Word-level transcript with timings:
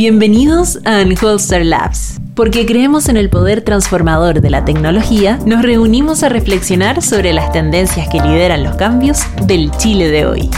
Bienvenidos 0.00 0.78
a 0.86 1.02
Unholster 1.02 1.62
Labs. 1.62 2.18
Porque 2.34 2.64
creemos 2.64 3.10
en 3.10 3.18
el 3.18 3.28
poder 3.28 3.60
transformador 3.60 4.40
de 4.40 4.48
la 4.48 4.64
tecnología, 4.64 5.38
nos 5.44 5.60
reunimos 5.60 6.22
a 6.22 6.30
reflexionar 6.30 7.02
sobre 7.02 7.34
las 7.34 7.52
tendencias 7.52 8.08
que 8.08 8.18
lideran 8.18 8.64
los 8.64 8.76
cambios 8.76 9.18
del 9.46 9.70
Chile 9.72 10.08
de 10.08 10.24
hoy. 10.24 10.50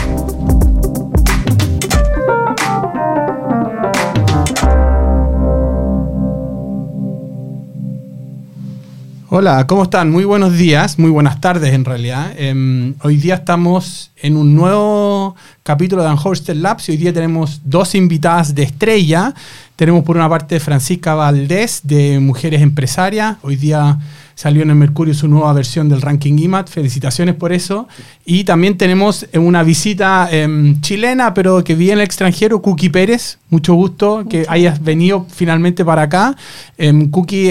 Hola, 9.35 9.65
¿cómo 9.65 9.81
están? 9.81 10.11
Muy 10.11 10.25
buenos 10.25 10.55
días, 10.55 10.99
muy 10.99 11.09
buenas 11.09 11.41
tardes 11.41 11.73
en 11.73 11.85
realidad. 11.85 12.35
Em, 12.37 12.93
hoy 13.01 13.17
día 13.17 13.33
estamos 13.33 14.11
en 14.17 14.37
un 14.37 14.53
nuevo 14.53 15.35
capítulo 15.63 16.03
de 16.03 16.09
Unhorsted 16.09 16.55
Labs 16.55 16.87
y 16.87 16.91
hoy 16.91 16.97
día 16.99 17.13
tenemos 17.13 17.59
dos 17.65 17.95
invitadas 17.95 18.53
de 18.53 18.61
estrella. 18.61 19.33
Tenemos 19.75 20.03
por 20.03 20.17
una 20.17 20.29
parte 20.29 20.59
Francisca 20.59 21.15
Valdés 21.15 21.81
de 21.83 22.19
Mujeres 22.19 22.61
Empresarias. 22.61 23.37
Hoy 23.41 23.55
día 23.55 23.97
salió 24.35 24.61
en 24.61 24.69
el 24.69 24.75
Mercurio 24.75 25.15
su 25.15 25.27
nueva 25.27 25.51
versión 25.53 25.89
del 25.89 26.03
ranking 26.03 26.37
IMAT. 26.37 26.69
Felicitaciones 26.69 27.33
por 27.33 27.53
eso. 27.53 27.87
Y 28.25 28.43
también 28.43 28.77
tenemos 28.77 29.25
una 29.33 29.63
visita 29.63 30.29
em, 30.31 30.79
chilena, 30.81 31.33
pero 31.33 31.63
que 31.63 31.73
vive 31.73 31.93
en 31.93 31.97
el 31.97 32.05
extranjero, 32.05 32.61
Cookie 32.61 32.91
Pérez. 32.91 33.39
Mucho 33.49 33.73
gusto 33.73 34.25
que 34.29 34.45
hayas 34.47 34.83
venido 34.83 35.25
finalmente 35.27 35.83
para 35.83 36.03
acá. 36.03 36.35
Um, 36.77 37.09
Cookie 37.09 37.49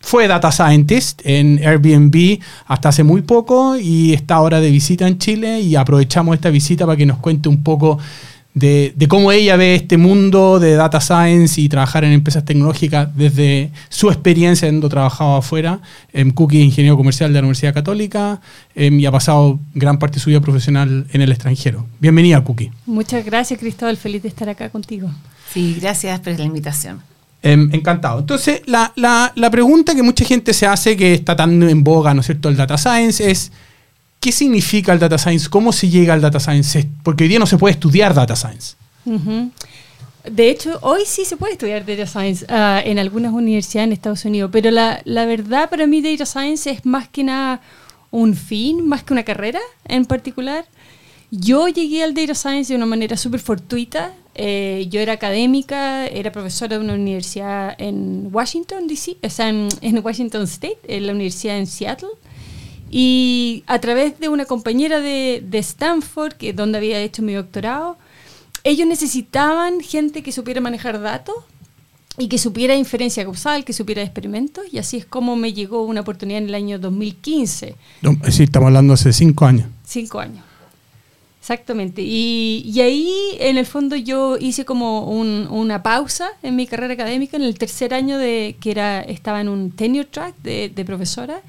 fue 0.00 0.28
data 0.28 0.50
scientist 0.52 1.20
en 1.24 1.60
Airbnb 1.64 2.38
hasta 2.66 2.90
hace 2.90 3.04
muy 3.04 3.22
poco 3.22 3.76
y 3.76 4.12
está 4.12 4.36
ahora 4.36 4.60
de 4.60 4.70
visita 4.70 5.06
en 5.06 5.18
Chile 5.18 5.60
y 5.60 5.76
aprovechamos 5.76 6.34
esta 6.34 6.50
visita 6.50 6.86
para 6.86 6.96
que 6.96 7.06
nos 7.06 7.18
cuente 7.18 7.48
un 7.48 7.62
poco 7.62 7.98
de, 8.58 9.06
cómo 9.08 9.32
ella 9.32 9.56
ve 9.56 9.74
este 9.74 9.96
mundo 9.96 10.58
de 10.58 10.74
data 10.74 11.00
science 11.00 11.60
y 11.60 11.68
trabajar 11.68 12.04
en 12.04 12.12
empresas 12.12 12.44
tecnológicas 12.44 13.14
desde 13.16 13.70
su 13.88 14.10
experiencia 14.10 14.66
habiendo 14.68 14.88
trabajado 14.88 15.36
afuera. 15.36 15.80
en 16.12 16.30
Cookie 16.30 16.60
ingeniero 16.60 16.96
comercial 16.96 17.30
de 17.32 17.34
la 17.34 17.40
Universidad 17.40 17.74
Católica 17.74 18.40
em, 18.74 18.98
y 18.98 19.06
ha 19.06 19.12
pasado 19.12 19.60
gran 19.74 19.98
parte 19.98 20.16
de 20.16 20.20
su 20.20 20.30
vida 20.30 20.40
profesional 20.40 21.06
en 21.12 21.20
el 21.20 21.30
extranjero. 21.30 21.86
Bienvenida, 22.00 22.42
Cookie. 22.42 22.70
Muchas 22.86 23.24
gracias, 23.24 23.60
Cristóbal. 23.60 23.96
Feliz 23.96 24.22
de 24.22 24.28
estar 24.28 24.48
acá 24.48 24.70
contigo. 24.70 25.10
Sí, 25.52 25.76
gracias 25.80 26.20
por 26.20 26.38
la 26.38 26.44
invitación. 26.44 27.00
Em, 27.40 27.70
encantado. 27.72 28.18
Entonces, 28.18 28.62
la, 28.66 29.32
pregunta 29.50 29.94
que 29.94 30.02
mucha 30.02 30.24
gente 30.24 30.52
se 30.52 30.66
hace, 30.66 30.96
que 30.96 31.14
está 31.14 31.36
tan 31.36 31.62
en 31.62 31.84
boga, 31.84 32.12
¿no 32.12 32.20
es 32.20 32.26
cierto?, 32.26 32.48
el 32.48 32.56
data 32.56 32.76
science 32.76 33.30
es, 33.30 33.52
¿qué 34.18 34.32
significa 34.32 34.92
el 34.92 34.98
data 34.98 35.18
science? 35.18 35.48
¿Cómo 35.48 35.72
se 35.72 35.88
llega 35.88 36.14
al 36.14 36.20
data 36.20 36.40
science? 36.40 36.88
Porque 37.04 37.24
hoy 37.24 37.28
día 37.28 37.38
no 37.38 37.46
se 37.46 37.56
puede 37.56 37.74
estudiar 37.74 38.12
data 38.12 38.34
science. 38.34 38.74
De 40.28 40.50
hecho, 40.50 40.78
hoy 40.82 41.02
sí 41.06 41.24
se 41.24 41.36
puede 41.36 41.52
estudiar 41.52 41.86
data 41.86 42.06
science 42.06 42.44
ah, 42.48 42.82
en 42.84 42.98
algunas 42.98 43.32
universidades 43.32 43.86
en 43.86 43.92
Estados 43.92 44.24
Unidos, 44.24 44.50
pero 44.52 44.72
la, 44.72 45.00
la 45.04 45.24
verdad 45.24 45.70
para 45.70 45.86
mí 45.86 46.02
data 46.02 46.26
science 46.26 46.68
es 46.68 46.84
más 46.84 47.08
que 47.08 47.22
nada 47.22 47.60
un 48.10 48.34
fin, 48.34 48.86
más 48.86 49.04
que 49.04 49.12
una 49.12 49.22
carrera 49.22 49.60
en 49.84 50.04
particular. 50.04 50.64
Yo 51.30 51.68
llegué 51.68 52.02
al 52.02 52.14
data 52.14 52.34
science 52.34 52.72
de 52.72 52.76
una 52.76 52.86
manera 52.86 53.16
súper 53.16 53.40
fortuita. 53.40 54.12
Eh, 54.40 54.86
yo 54.88 55.00
era 55.00 55.14
académica, 55.14 56.06
era 56.06 56.30
profesora 56.30 56.78
de 56.78 56.84
una 56.84 56.94
universidad 56.94 57.74
en 57.76 58.28
Washington, 58.32 58.86
D.C., 58.86 59.16
o 59.20 59.28
sea, 59.28 59.48
en, 59.48 60.00
Washington 60.00 60.44
State, 60.44 60.78
en 60.86 61.08
la 61.08 61.12
universidad 61.12 61.58
en 61.58 61.66
Seattle. 61.66 62.08
Y 62.88 63.64
a 63.66 63.80
través 63.80 64.20
de 64.20 64.28
una 64.28 64.44
compañera 64.44 65.00
de, 65.00 65.42
de 65.44 65.58
Stanford, 65.58 66.34
que 66.34 66.52
donde 66.52 66.78
había 66.78 67.00
hecho 67.00 67.20
mi 67.20 67.32
doctorado, 67.34 67.98
ellos 68.62 68.86
necesitaban 68.86 69.80
gente 69.80 70.22
que 70.22 70.30
supiera 70.30 70.60
manejar 70.60 71.00
datos 71.00 71.34
y 72.16 72.28
que 72.28 72.38
supiera 72.38 72.76
inferencia 72.76 73.24
causal, 73.24 73.64
que 73.64 73.72
supiera 73.72 74.02
experimentos, 74.02 74.64
y 74.70 74.78
así 74.78 74.98
es 74.98 75.04
como 75.04 75.34
me 75.34 75.52
llegó 75.52 75.82
una 75.82 76.02
oportunidad 76.02 76.42
en 76.42 76.48
el 76.48 76.54
año 76.54 76.78
2015. 76.78 77.74
Sí, 78.30 78.42
estamos 78.44 78.68
hablando 78.68 78.94
hace 78.94 79.12
cinco 79.12 79.46
años. 79.46 79.66
Cinco 79.84 80.20
años. 80.20 80.47
Exactamente. 81.50 82.02
Y, 82.02 82.78
ahí, 82.78 83.10
en 83.40 83.56
el 83.56 83.64
fondo, 83.64 83.96
yo 83.96 84.36
hice 84.38 84.66
como 84.66 85.04
una 85.04 85.82
pausa 85.82 86.28
en 86.42 86.56
mi 86.56 86.66
carrera 86.66 86.92
académica 86.92 87.38
en 87.38 87.42
el 87.42 87.56
tercer 87.56 87.94
año 87.94 88.18
de 88.18 88.56
que 88.60 88.70
era 88.70 89.00
estaba 89.00 89.40
en 89.40 89.48
un 89.48 89.70
tenure 89.70 90.04
track 90.04 90.34
de, 90.42 90.84
profesora. 90.84 91.40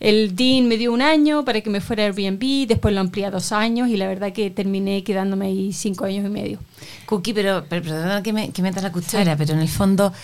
El 0.00 0.34
dean 0.36 0.68
me 0.68 0.78
dio 0.78 0.90
un 0.90 1.02
año 1.02 1.44
para 1.44 1.60
que 1.60 1.68
me 1.68 1.82
fuera 1.82 2.04
a 2.04 2.06
Airbnb, 2.06 2.66
después 2.66 2.94
lo 2.94 3.00
amplié 3.00 3.26
a 3.26 3.30
dos 3.30 3.52
años 3.52 3.90
y 3.90 3.98
la 3.98 4.08
verdad 4.08 4.32
que 4.32 4.50
terminé 4.50 5.04
quedándome 5.04 5.46
ahí 5.46 5.72
cinco 5.74 6.06
años 6.06 6.24
y 6.24 6.30
medio. 6.30 6.58
Cookie, 7.04 7.34
pero, 7.34 7.62
perdón 7.66 8.22
que 8.22 8.32
me, 8.32 8.50
que 8.52 8.62
metas 8.62 8.82
la 8.82 8.92
cuchara, 8.92 9.36
pero 9.36 9.52
en 9.52 9.60
el 9.60 9.68
fondo 9.68 10.14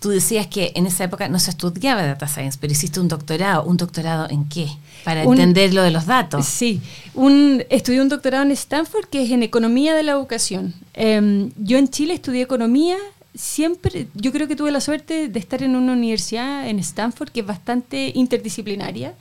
Tú 0.00 0.08
decías 0.08 0.46
que 0.46 0.72
en 0.76 0.86
esa 0.86 1.04
época 1.04 1.28
no 1.28 1.38
se 1.38 1.50
estudiaba 1.50 2.02
data 2.02 2.26
science, 2.26 2.56
pero 2.58 2.72
hiciste 2.72 3.00
un 3.00 3.08
doctorado. 3.08 3.64
¿Un 3.64 3.76
doctorado 3.76 4.30
en 4.30 4.48
qué? 4.48 4.66
Para 5.04 5.24
entender 5.24 5.74
lo 5.74 5.82
de 5.82 5.90
los 5.90 6.06
datos. 6.06 6.46
Sí, 6.46 6.80
un, 7.14 7.62
estudié 7.68 8.00
un 8.00 8.08
doctorado 8.08 8.42
en 8.42 8.50
Stanford 8.52 9.04
que 9.10 9.22
es 9.22 9.30
en 9.30 9.42
economía 9.42 9.94
de 9.94 10.02
la 10.02 10.12
educación. 10.12 10.74
Em, 10.94 11.50
yo 11.58 11.76
en 11.76 11.88
Chile 11.88 12.14
estudié 12.14 12.40
economía. 12.40 12.96
Siempre, 13.34 14.08
yo 14.14 14.32
creo 14.32 14.48
que 14.48 14.56
tuve 14.56 14.70
la 14.70 14.80
suerte 14.80 15.28
de 15.28 15.38
estar 15.38 15.62
en 15.62 15.76
una 15.76 15.92
universidad 15.92 16.66
en 16.66 16.78
Stanford 16.78 17.28
que 17.28 17.40
es 17.40 17.46
bastante 17.46 18.10
interdisciplinaria. 18.14 19.14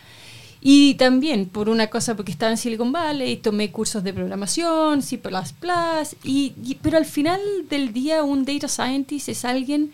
Y 0.62 0.94
también 0.96 1.48
por 1.48 1.68
una 1.68 1.88
cosa, 1.88 2.16
porque 2.16 2.32
estaba 2.32 2.52
en 2.52 2.58
Silicon 2.58 2.94
Valley, 2.94 3.36
tomé 3.36 3.70
cursos 3.70 4.02
de 4.02 4.14
programación, 4.14 5.02
C++, 5.02 5.20
y, 6.24 6.54
y, 6.64 6.76
pero 6.82 6.98
al 6.98 7.06
final 7.06 7.40
del 7.70 7.92
día 7.92 8.24
un 8.24 8.46
data 8.46 8.70
scientist 8.70 9.28
es 9.28 9.44
alguien 9.44 9.92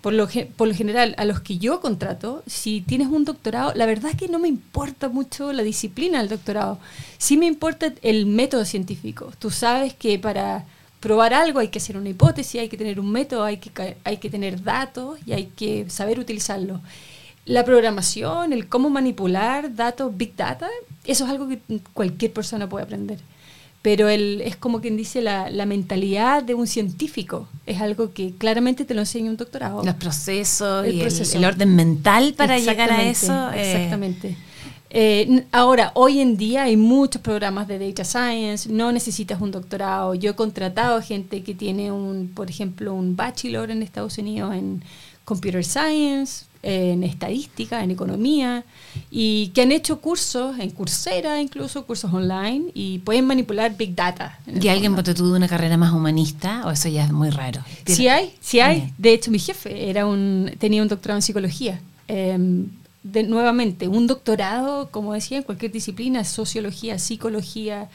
por 0.00 0.12
lo, 0.12 0.28
por 0.56 0.68
lo 0.68 0.74
general, 0.74 1.14
a 1.18 1.24
los 1.24 1.40
que 1.40 1.58
yo 1.58 1.80
contrato, 1.80 2.42
si 2.46 2.80
tienes 2.82 3.08
un 3.08 3.24
doctorado, 3.24 3.72
la 3.74 3.86
verdad 3.86 4.12
es 4.12 4.16
que 4.16 4.28
no 4.28 4.38
me 4.38 4.48
importa 4.48 5.08
mucho 5.08 5.52
la 5.52 5.62
disciplina 5.62 6.18
del 6.18 6.28
doctorado. 6.28 6.78
Sí 7.18 7.36
me 7.36 7.46
importa 7.46 7.92
el 8.02 8.26
método 8.26 8.64
científico. 8.64 9.32
Tú 9.38 9.50
sabes 9.50 9.94
que 9.94 10.18
para 10.18 10.66
probar 11.00 11.34
algo 11.34 11.58
hay 11.58 11.68
que 11.68 11.78
hacer 11.78 11.96
una 11.96 12.08
hipótesis, 12.08 12.60
hay 12.60 12.68
que 12.68 12.76
tener 12.76 13.00
un 13.00 13.10
método, 13.10 13.44
hay 13.44 13.58
que, 13.58 13.96
hay 14.04 14.16
que 14.18 14.30
tener 14.30 14.62
datos 14.62 15.18
y 15.26 15.32
hay 15.32 15.46
que 15.46 15.90
saber 15.90 16.18
utilizarlo. 16.20 16.80
La 17.44 17.64
programación, 17.64 18.52
el 18.52 18.68
cómo 18.68 18.90
manipular 18.90 19.74
datos, 19.74 20.16
big 20.16 20.36
data, 20.36 20.68
eso 21.06 21.24
es 21.24 21.30
algo 21.30 21.48
que 21.48 21.60
cualquier 21.92 22.32
persona 22.32 22.68
puede 22.68 22.84
aprender 22.84 23.18
pero 23.82 24.08
el, 24.08 24.40
es 24.44 24.56
como 24.56 24.80
quien 24.80 24.96
dice 24.96 25.22
la, 25.22 25.50
la, 25.50 25.64
mentalidad 25.64 26.42
de 26.42 26.54
un 26.54 26.66
científico. 26.66 27.48
Es 27.64 27.80
algo 27.80 28.12
que 28.12 28.32
claramente 28.36 28.84
te 28.84 28.94
lo 28.94 29.00
enseña 29.00 29.30
un 29.30 29.36
doctorado. 29.36 29.84
Los 29.84 29.94
procesos 29.94 30.86
y 30.86 31.00
el, 31.00 31.44
orden 31.44 31.76
mental 31.76 32.34
para 32.36 32.58
llegar 32.58 32.90
a 32.90 33.02
eso. 33.02 33.50
Eh. 33.52 33.72
Exactamente. 33.72 34.36
Eh, 34.90 35.44
ahora, 35.52 35.92
hoy 35.94 36.20
en 36.20 36.36
día 36.36 36.64
hay 36.64 36.76
muchos 36.76 37.20
programas 37.20 37.68
de 37.68 37.78
data 37.78 38.04
science, 38.04 38.68
no 38.68 38.90
necesitas 38.90 39.40
un 39.40 39.50
doctorado. 39.50 40.14
Yo 40.14 40.30
he 40.30 40.34
contratado 40.34 41.00
gente 41.02 41.42
que 41.42 41.54
tiene, 41.54 41.92
un, 41.92 42.32
por 42.34 42.48
ejemplo, 42.50 42.94
un 42.94 43.14
bachelor 43.14 43.70
en 43.70 43.82
Estados 43.82 44.18
Unidos 44.18 44.54
en 44.54 44.82
computer 45.24 45.64
science, 45.64 46.46
en 46.62 47.04
estadística, 47.04 47.82
en 47.82 47.90
economía, 47.90 48.64
y 49.10 49.48
que 49.48 49.62
han 49.62 49.72
hecho 49.72 50.00
cursos 50.00 50.58
en 50.58 50.70
Coursera, 50.70 51.40
incluso 51.40 51.86
cursos 51.86 52.12
online, 52.12 52.70
y 52.74 52.98
pueden 52.98 53.26
manipular 53.26 53.76
Big 53.76 53.94
Data. 53.94 54.38
¿Y 54.46 54.68
alguien 54.68 54.94
te 55.02 55.14
tuvo 55.14 55.36
una 55.36 55.48
carrera 55.48 55.76
más 55.76 55.92
humanista 55.92 56.62
o 56.66 56.70
eso 56.70 56.88
ya 56.88 57.04
es 57.04 57.12
muy 57.12 57.30
raro? 57.30 57.62
Sí 57.86 58.08
hay, 58.08 58.34
sí 58.40 58.60
hay. 58.60 58.92
De 58.98 59.12
hecho, 59.12 59.30
mi 59.30 59.38
jefe 59.38 59.88
era 59.88 60.06
un, 60.06 60.50
tenía 60.58 60.82
un 60.82 60.88
doctorado 60.88 61.18
en 61.18 61.22
psicología. 61.22 61.80
Em, 62.08 62.66
de, 63.02 63.22
nuevamente, 63.22 63.88
un 63.88 64.06
doctorado, 64.06 64.90
como 64.90 65.14
decía, 65.14 65.38
en 65.38 65.44
cualquier 65.44 65.70
disciplina, 65.70 66.24
sociología, 66.24 66.98
psicología, 66.98 67.88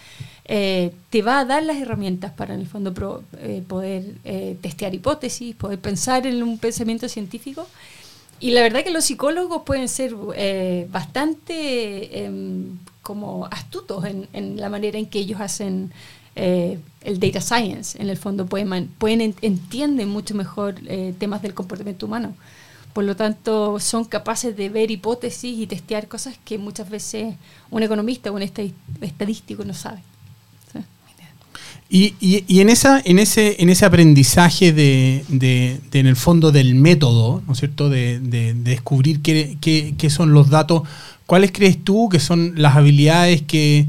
eh, 0.46 0.94
te 1.10 1.22
va 1.22 1.40
a 1.40 1.46
dar 1.46 1.64
las 1.64 1.78
herramientas 1.78 2.32
para, 2.32 2.54
en 2.54 2.62
el 2.62 2.68
fondo, 2.68 3.24
eh, 3.40 3.64
poder 3.68 4.16
eh, 4.24 4.58
testear 4.62 4.94
hipótesis, 4.94 5.56
poder 5.56 5.80
pensar 5.80 6.26
en 6.26 6.42
un 6.42 6.58
pensamiento 6.58 7.08
científico 7.10 7.68
y 8.44 8.52
la 8.52 8.62
verdad 8.62 8.84
que 8.84 8.92
los 8.92 9.06
psicólogos 9.06 9.62
pueden 9.62 9.88
ser 9.88 10.14
eh, 10.36 10.86
bastante 10.92 12.26
em, 12.26 12.78
como 13.02 13.46
astutos 13.46 14.04
en, 14.04 14.60
la 14.60 14.68
manera 14.68 15.00
en 15.00 15.06
que 15.06 15.20
ellos 15.20 15.40
hacen 15.40 15.94
eh, 16.36 16.78
el 17.06 17.22
data 17.22 17.40
science. 17.40 17.98
En 18.02 18.10
el 18.10 18.18
fondo 18.18 18.46
pueden, 18.46 18.90
pueden 18.98 19.34
entienden 19.42 20.10
mucho 20.10 20.36
mejor 20.36 20.76
eh, 20.88 21.14
temas 21.18 21.42
del 21.42 21.54
comportamiento 21.54 22.06
humano. 22.06 22.36
Por 22.92 23.06
lo 23.06 23.16
tanto, 23.16 23.80
son 23.80 24.04
capaces 24.04 24.58
de 24.58 24.68
ver 24.68 24.92
hipótesis 24.92 25.58
y 25.58 25.66
testear 25.66 26.10
cosas 26.10 26.38
que 26.44 26.58
muchas 26.58 26.90
veces 26.90 27.36
un 27.72 27.82
economista 27.82 28.30
o 28.30 28.36
un 28.36 28.42
estadístico 28.42 29.64
no 29.64 29.74
sabe. 29.74 30.02
Y, 31.90 32.16
y, 32.20 32.60
en, 32.62 32.70
esa, 32.70 33.02
en, 33.06 33.20
ese, 33.20 33.62
en 33.62 33.70
ese 33.70 33.86
aprendizaje 33.86 34.74
de, 34.74 35.24
de, 35.28 35.80
en 35.92 36.08
el 36.08 36.16
fondo 36.16 36.52
del 36.52 36.74
método, 36.74 37.44
¿no 37.46 37.54
es 37.54 37.60
cierto?, 37.60 37.90
de, 37.90 38.20
de 38.20 38.56
descubrir 38.56 39.22
qué, 39.22 39.58
qué, 39.62 39.94
qué, 39.96 40.10
son 40.10 40.34
los 40.34 40.50
datos, 40.50 40.84
¿cuáles 41.28 41.52
crees 41.52 41.84
tú 41.84 42.10
que 42.10 42.20
son 42.20 42.54
las 42.56 42.76
habilidades 42.76 43.44
que, 43.44 43.86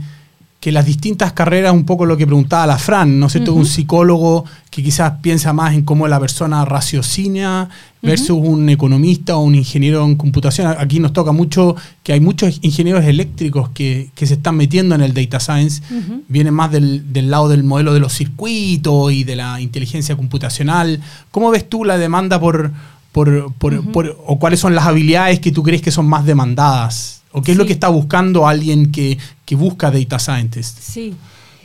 que 0.64 0.72
las 0.72 0.86
distintas 0.86 1.34
carreras, 1.34 1.74
un 1.74 1.84
poco 1.84 2.06
lo 2.06 2.16
que 2.16 2.24
preguntaba 2.24 2.66
la 2.66 2.78
Fran, 2.78 3.20
¿no 3.20 3.28
sé, 3.28 3.40
todo 3.40 3.56
Un 3.56 3.66
psicólogo 3.66 4.46
que 4.70 4.82
quizás 4.82 5.12
piensa 5.20 5.52
más 5.52 5.74
en 5.74 5.82
cómo 5.82 6.08
la 6.08 6.18
persona 6.18 6.64
raciocina 6.64 7.68
versus 8.00 8.38
un 8.42 8.66
economista 8.70 9.36
o 9.36 9.42
un 9.42 9.56
ingeniero 9.56 10.02
en 10.06 10.16
computación. 10.16 10.74
Aquí 10.78 11.00
nos 11.00 11.12
toca 11.12 11.32
mucho 11.32 11.76
que 12.02 12.14
hay 12.14 12.20
muchos 12.20 12.60
ingenieros 12.62 13.04
eléctricos 13.04 13.68
que, 13.74 14.08
se 14.16 14.32
están 14.32 14.56
metiendo 14.56 14.94
en 14.94 15.02
el 15.02 15.12
data 15.12 15.38
science, 15.38 15.82
vienen 16.28 16.54
más 16.54 16.72
del, 16.72 17.04
lado 17.30 17.50
del 17.50 17.62
modelo 17.62 17.92
de 17.92 18.00
los 18.00 18.14
circuitos 18.14 19.12
y 19.12 19.22
de 19.22 19.36
la 19.36 19.60
inteligencia 19.60 20.16
computacional. 20.16 20.98
¿Cómo 21.30 21.50
ves 21.50 21.68
tú 21.68 21.84
la 21.84 21.98
demanda 21.98 22.40
por, 22.40 22.72
por, 23.12 23.52
por, 23.52 24.16
o 24.26 24.38
cuáles 24.38 24.60
son 24.60 24.74
las 24.74 24.86
habilidades 24.86 25.40
que 25.40 25.52
tú 25.52 25.62
crees 25.62 25.82
que 25.82 25.90
son 25.90 26.06
más 26.06 26.24
demandadas? 26.24 27.20
¿O 27.36 27.42
qué 27.42 27.50
es 27.50 27.58
lo 27.58 27.66
que 27.66 27.72
está 27.72 27.88
buscando 27.88 28.46
alguien 28.46 28.92
que, 28.92 29.18
busca 29.56 29.90
data 29.90 30.20
scientist? 30.20 30.78
Sí. 30.78 31.14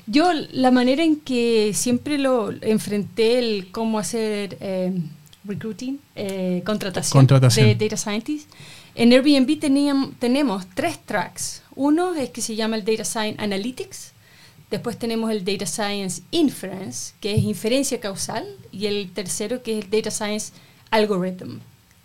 Yo 0.08 0.32
la 0.52 0.72
manera 0.72 1.04
en 1.04 1.18
que 1.18 1.74
siempre 1.76 2.18
lo 2.18 2.52
enfrenté 2.62 3.38
el 3.38 3.68
cómo 3.72 4.00
hacer 4.00 4.58
eh, 4.62 4.92
recruiting, 5.44 6.00
eh, 6.16 6.64
contratación, 6.66 7.28
de 7.28 7.76
data 7.76 7.98
scientist, 7.98 8.50
en 8.96 9.14
Airbnb 9.14 9.60
teníamos, 9.60 10.10
tenemos 10.18 10.66
tres 10.74 10.98
tracks. 11.06 11.62
Uno 11.76 12.16
es 12.16 12.32
que 12.32 12.42
se 12.42 12.56
llama 12.56 12.76
el 12.76 12.84
Data 12.84 13.06
Science 13.06 13.40
Analytics, 13.40 14.14
después 14.72 14.98
tenemos 14.98 15.30
el 15.30 15.46
Data 15.46 15.68
Science 15.68 16.24
Inference, 16.32 17.14
que 17.20 17.36
es 17.36 17.44
inferencia 17.44 18.00
causal, 18.00 18.44
y 18.72 18.88
el 18.88 19.12
tercero 19.12 19.62
que 19.62 19.78
es 19.78 19.86
el 19.86 19.92
Data 19.92 20.10
Science 20.10 20.52
Algorithm, 20.90 21.60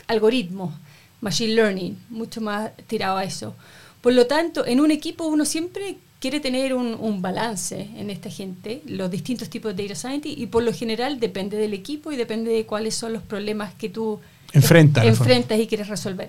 algoritmo 0.07 0.75
machine 1.25 1.55
learning, 1.55 1.97
mucho 2.11 2.41
más 2.43 2.71
tirado 2.87 3.17
a 3.17 3.25
eso. 3.25 3.57
Por 4.03 4.13
lo 4.13 4.27
tanto, 4.27 4.67
en 4.67 4.79
un 4.79 4.91
equipo 4.91 5.27
uno 5.27 5.47
siempre 5.47 5.97
quiere 6.21 6.39
tener 6.39 6.75
un, 6.75 7.23
balance 7.23 7.89
en 7.97 8.11
esta 8.11 8.31
gente, 8.31 8.83
los 8.87 9.11
distintos 9.11 9.49
tipos 9.49 9.75
de 9.75 9.83
data 9.83 9.95
scientist, 9.95 10.39
y 10.39 10.47
por 10.47 10.63
lo 10.63 10.73
general 10.73 11.19
depende 11.19 11.57
del 11.57 11.73
equipo 11.73 12.13
y 12.13 12.17
depende 12.17 12.51
de 12.51 12.67
cuáles 12.67 12.95
son 12.95 13.15
los 13.15 13.23
problemas 13.23 13.75
que 13.75 13.89
tú 13.89 14.21
enfrentas, 14.53 15.05
enfrentas 15.05 15.59
y 15.59 15.67
quieres 15.67 15.89
resolver. 15.89 16.29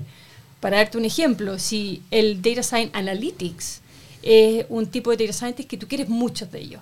Para 0.62 0.78
darte 0.78 0.98
un 0.98 1.06
ejemplo, 1.06 1.60
si 1.60 2.02
el 2.10 2.42
Data 2.42 2.64
Science 2.64 2.92
Analytics 2.94 3.82
es 4.24 4.66
un 4.70 4.88
tipo 4.88 5.12
de 5.12 5.18
data 5.18 5.34
scientist 5.34 5.70
que 5.70 5.78
tú 5.78 5.88
quieres 5.88 6.08
muchos 6.08 6.50
de 6.52 6.60
ellos, 6.60 6.82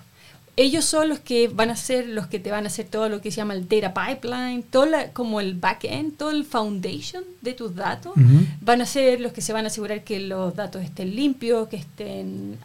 ellos 0.56 0.84
son 0.84 1.08
los 1.08 1.18
que 1.18 1.48
van 1.48 1.70
a 1.70 1.76
ser 1.76 2.06
los 2.06 2.28
que 2.28 2.38
te 2.38 2.50
van 2.52 2.64
a 2.64 2.68
hacer 2.68 2.86
todo 2.86 3.08
lo 3.08 3.20
que 3.20 3.32
se 3.32 3.38
llama 3.38 3.54
el 3.54 3.68
data 3.68 3.92
pipeline, 3.92 4.62
todo 4.62 4.86
como 5.12 5.40
el 5.40 5.54
backend, 5.54 6.16
todo 6.16 6.30
el 6.30 6.44
foundation 6.44 7.24
de 7.40 7.54
tus 7.54 7.74
datos. 7.74 8.12
Van 8.60 8.80
a 8.80 8.86
ser 8.86 9.20
los 9.20 9.32
que 9.32 9.40
se 9.40 9.52
van 9.52 9.64
a 9.64 9.68
asegurar 9.68 10.04
que 10.04 10.20
los 10.20 10.54
datos 10.54 10.82
estén 10.82 11.16
limpios, 11.16 11.68
que 11.68 11.76
estén 11.76 12.58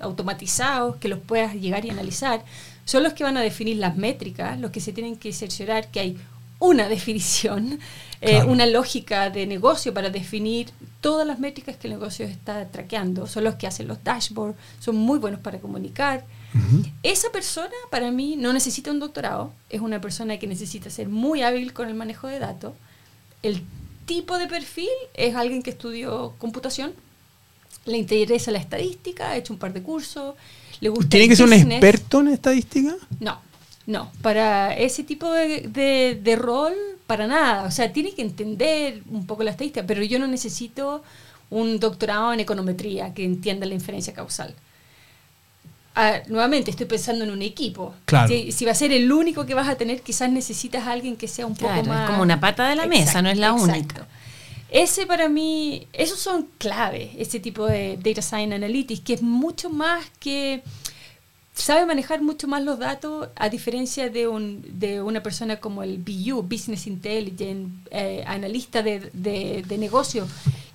automatizados, 0.00 0.96
que 0.96 1.08
los 1.08 1.20
puedas 1.20 1.54
llegar 1.54 1.84
y 1.84 1.90
analizar. 1.90 2.44
Son 2.84 3.04
los 3.04 3.12
que 3.12 3.22
van 3.22 3.36
a 3.36 3.42
definir 3.42 3.76
las 3.76 3.96
métricas, 3.96 4.58
los 4.58 4.72
que 4.72 4.80
se 4.80 4.92
tienen 4.92 5.16
que 5.16 5.32
cerciorar 5.32 5.88
que 5.88 6.00
hay 6.00 6.18
una 6.58 6.88
definición, 6.88 7.78
eh, 8.22 8.42
una 8.42 8.66
lógica 8.66 9.30
de 9.30 9.46
negocio 9.46 9.94
para 9.94 10.10
definir 10.10 10.70
todas 11.00 11.24
las 11.24 11.38
métricas 11.38 11.76
que 11.76 11.86
el 11.86 11.94
negocio 11.94 12.26
está 12.26 12.66
traqueando. 12.70 13.28
Son 13.28 13.44
los 13.44 13.54
que 13.54 13.68
hacen 13.68 13.86
los 13.86 14.02
dashboards, 14.02 14.58
son 14.80 14.96
muy 14.96 15.20
buenos 15.20 15.38
para 15.38 15.60
comunicar 15.60 16.24
esa 17.02 17.30
persona 17.30 17.74
para 17.90 18.10
mí 18.10 18.36
no 18.36 18.52
necesita 18.52 18.90
un 18.90 19.00
doctorado, 19.00 19.52
es 19.70 19.80
una 19.80 20.00
persona 20.00 20.38
que 20.38 20.46
necesita 20.46 20.90
ser 20.90 21.08
muy 21.08 21.42
hábil 21.42 21.72
con 21.72 21.88
el 21.88 21.94
manejo 21.94 22.28
de 22.28 22.38
datos. 22.38 22.72
El 23.42 23.62
tipo 24.06 24.38
de 24.38 24.46
perfil 24.46 24.88
es 25.14 25.34
alguien 25.34 25.62
que 25.62 25.70
estudió 25.70 26.34
computación, 26.38 26.92
le 27.84 27.98
interesa 27.98 28.50
la 28.50 28.58
estadística, 28.58 29.30
ha 29.30 29.36
hecho 29.36 29.52
un 29.52 29.58
par 29.58 29.72
de 29.72 29.82
cursos, 29.82 30.34
le 30.80 30.88
gusta 30.88 31.10
¿Tiene 31.10 31.28
que 31.28 31.36
ser 31.36 31.46
un 31.46 31.52
experto 31.52 32.20
en 32.20 32.28
estadística? 32.28 32.96
No, 33.20 33.38
no, 33.86 34.10
para 34.22 34.76
ese 34.76 35.04
tipo 35.04 35.30
de, 35.30 36.18
de, 36.22 36.36
rol, 36.36 36.74
para 37.06 37.26
nada. 37.26 37.64
O 37.64 37.70
sea, 37.70 37.92
tiene 37.92 38.12
que 38.12 38.22
entender 38.22 39.02
un 39.10 39.26
poco 39.26 39.44
la 39.44 39.52
estadística, 39.52 39.86
pero 39.86 40.02
yo 40.02 40.18
no 40.18 40.26
necesito 40.26 41.02
un 41.50 41.78
doctorado 41.78 42.32
en 42.32 42.40
econometría 42.40 43.14
que 43.14 43.24
entienda 43.24 43.66
la 43.66 43.74
inferencia 43.74 44.12
causal 44.12 44.54
nuevamente 46.28 46.70
estoy 46.70 46.86
pensando 46.86 47.24
en 47.24 47.30
un 47.30 47.42
equipo. 47.42 47.94
Si, 48.28 48.64
va 48.64 48.72
a 48.72 48.74
ser 48.74 48.92
el 48.92 49.10
único 49.10 49.46
que 49.46 49.54
vas 49.54 49.68
a 49.68 49.76
tener, 49.76 50.02
quizás 50.02 50.30
necesitas 50.30 50.86
a 50.86 50.92
alguien 50.92 51.16
que 51.16 51.28
sea 51.28 51.46
un 51.46 51.54
poco 51.54 51.82
más. 51.84 52.04
Es 52.04 52.10
como 52.10 52.22
una 52.22 52.38
pata 52.40 52.68
de 52.68 52.76
la 52.76 52.86
mesa, 52.86 53.22
no 53.22 53.30
es 53.30 53.38
la 53.38 53.52
única. 53.52 54.06
Ese 54.68 55.06
para 55.06 55.28
mí, 55.28 55.86
esos 55.92 56.18
son 56.18 56.48
claves, 56.58 57.10
ese 57.16 57.40
tipo 57.40 57.66
de 57.66 57.98
Data 58.02 58.20
Science 58.20 58.54
Analytics, 58.54 59.00
que 59.00 59.14
es 59.14 59.22
mucho 59.22 59.70
más 59.70 60.04
que. 60.18 60.62
sabe 61.54 61.86
manejar 61.86 62.20
mucho 62.20 62.48
más 62.48 62.62
los 62.62 62.78
datos, 62.78 63.28
a 63.36 63.48
diferencia 63.48 64.10
de, 64.10 64.26
un, 64.26 64.64
de 64.68 65.00
una 65.00 65.22
persona 65.22 65.56
como 65.60 65.82
el 65.82 65.98
BU, 65.98 66.42
Business 66.42 66.86
Intelligence, 66.86 67.70
eh, 67.90 68.24
analista 68.26 68.82
de, 68.82 69.08
de, 69.12 69.64
de 69.66 69.78
negocio, 69.78 70.26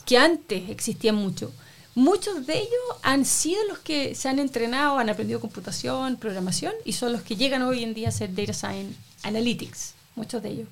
que 0.05 0.17
antes 0.17 0.69
existía 0.69 1.13
mucho 1.13 1.51
muchos 1.95 2.45
de 2.45 2.57
ellos 2.57 2.81
han 3.03 3.25
sido 3.25 3.63
los 3.67 3.79
que 3.79 4.15
se 4.15 4.29
han 4.29 4.39
entrenado, 4.39 4.97
han 4.97 5.09
aprendido 5.09 5.39
computación, 5.39 6.17
programación 6.17 6.73
y 6.85 6.93
son 6.93 7.13
los 7.13 7.21
que 7.21 7.35
llegan 7.35 7.61
hoy 7.61 7.83
en 7.83 7.93
día 7.93 8.09
a 8.09 8.11
ser 8.11 8.33
Data 8.33 8.53
Science 8.53 8.95
Analytics, 9.23 9.93
muchos 10.15 10.41
de 10.41 10.49
ellos. 10.49 10.67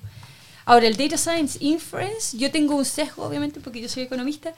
Ahora, 0.64 0.86
el 0.86 0.96
Data 0.96 1.16
Science 1.16 1.58
Inference, 1.60 2.36
yo 2.36 2.50
tengo 2.50 2.76
un 2.76 2.84
sesgo, 2.84 3.24
obviamente, 3.24 3.60
porque 3.60 3.80
yo 3.80 3.88
soy 3.88 4.04
economista, 4.04 4.54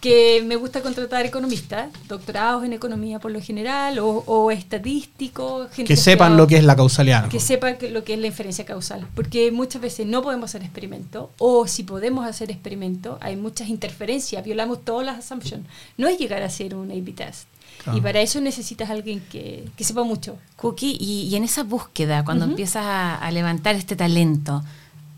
que 0.00 0.42
me 0.44 0.56
gusta 0.56 0.82
contratar 0.82 1.26
economistas, 1.26 1.88
doctorados 2.08 2.64
en 2.64 2.72
economía 2.72 3.18
por 3.18 3.30
lo 3.30 3.40
general, 3.40 3.98
o, 4.00 4.50
estadísticos. 4.50 5.68
que 5.70 5.96
sepan 5.96 6.36
lo 6.36 6.46
que 6.46 6.56
es 6.56 6.64
la 6.64 6.76
causalidad. 6.76 7.28
Que 7.28 7.40
sepan 7.40 7.76
lo 7.90 8.04
que 8.04 8.14
es 8.14 8.20
la 8.20 8.26
inferencia 8.26 8.64
causal. 8.64 9.06
Porque 9.14 9.50
muchas 9.50 9.80
veces 9.82 10.06
no 10.06 10.22
podemos 10.22 10.50
hacer 10.50 10.62
experimentos, 10.62 11.28
o 11.38 11.66
si 11.66 11.82
podemos 11.82 12.26
hacer 12.26 12.50
experimentos, 12.50 13.18
hay 13.20 13.36
muchas 13.36 13.68
interferencias, 13.68 14.44
violamos 14.44 14.84
todas 14.84 15.06
las 15.06 15.18
assumptions. 15.18 15.66
No 15.96 16.08
es 16.08 16.18
llegar 16.18 16.42
a 16.42 16.46
hacer 16.46 16.74
un 16.74 16.90
A-B 16.90 17.12
test. 17.12 17.48
Y 17.94 18.00
para 18.00 18.20
eso 18.20 18.40
necesitas 18.40 18.90
alguien 18.90 19.20
que, 19.30 19.68
sepa 19.78 20.02
mucho. 20.02 20.38
Cookie, 20.56 20.96
y, 20.98 21.34
en 21.36 21.44
esa 21.44 21.62
búsqueda, 21.62 22.24
cuando 22.24 22.44
empiezas 22.44 22.84
a 22.84 23.30
levantar 23.30 23.76
este 23.76 23.94
talento, 23.94 24.64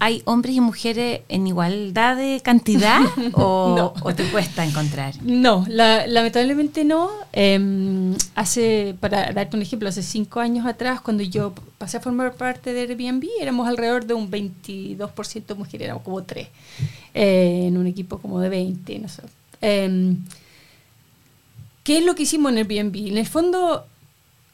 ¿Hay 0.00 0.22
hombres 0.26 0.54
y 0.54 0.60
mujeres 0.60 1.22
en 1.28 1.48
igualdad 1.48 2.16
de 2.16 2.40
cantidad 2.40 3.00
o, 3.32 3.92
te 4.14 4.24
cuesta 4.30 4.64
encontrar? 4.64 5.14
No, 5.22 5.66
lamentablemente 5.68 6.84
no. 6.84 7.10
Em, 7.32 8.14
hace, 8.36 8.94
para 9.00 9.32
darte 9.32 9.56
un 9.56 9.62
ejemplo, 9.62 9.88
hace 9.88 10.04
cinco 10.04 10.38
años 10.38 10.66
atrás, 10.66 11.00
cuando 11.00 11.24
yo 11.24 11.52
pasé 11.78 11.96
a 11.96 12.00
formar 12.00 12.34
parte 12.34 12.72
de 12.72 12.82
Airbnb, 12.82 13.24
éramos 13.40 13.66
alrededor 13.66 14.06
de 14.06 14.14
un 14.14 14.30
22% 14.30 15.56
mujeres, 15.56 15.86
éramos 15.86 16.04
como 16.04 16.22
tres, 16.22 16.46
eh, 17.14 17.64
en 17.66 17.76
un 17.76 17.88
equipo 17.88 18.18
como 18.18 18.38
de 18.38 18.50
20, 18.50 19.00
no 19.00 19.08
sé. 19.08 19.22
Em, 19.60 20.18
¿Qué 21.82 21.98
es 21.98 22.04
lo 22.04 22.14
que 22.14 22.22
hicimos 22.22 22.52
en 22.52 22.58
Airbnb? 22.58 23.08
En 23.08 23.18
el 23.18 23.26
fondo 23.26 23.87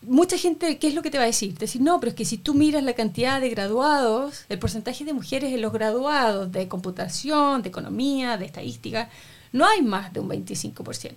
mucha 0.07 0.39
gente, 0.39 0.79
¿qué 0.79 0.89
es 0.89 0.95
lo 0.95 1.03
que 1.03 1.11
te 1.11 1.19
va 1.19 1.25
a 1.25 1.27
decir? 1.27 1.55
Te 1.55 1.61
decir, 1.61 1.81
no, 1.81 2.01
pero 2.01 2.11
es 2.11 2.17
que 2.17 2.25
si 2.25 2.39
tú 2.39 2.55
miras 2.55 2.83
la 2.83 2.95
cantidad 2.95 3.41
de 3.41 3.49
graduados, 3.49 4.45
el 4.49 4.59
porcentaje 4.59 5.05
de 5.05 5.13
mujeres 5.13 5.53
en 5.53 5.61
los 5.61 5.73
graduados 5.73 6.53
de 6.53 6.69
computación, 6.69 7.63
de 7.63 7.69
economía, 7.69 8.37
de 8.37 8.47
estadística, 8.47 9.09
no 9.53 9.67
hay 9.67 9.83
más 9.83 10.13
de 10.13 10.21
un 10.21 10.29
25%. 10.29 11.13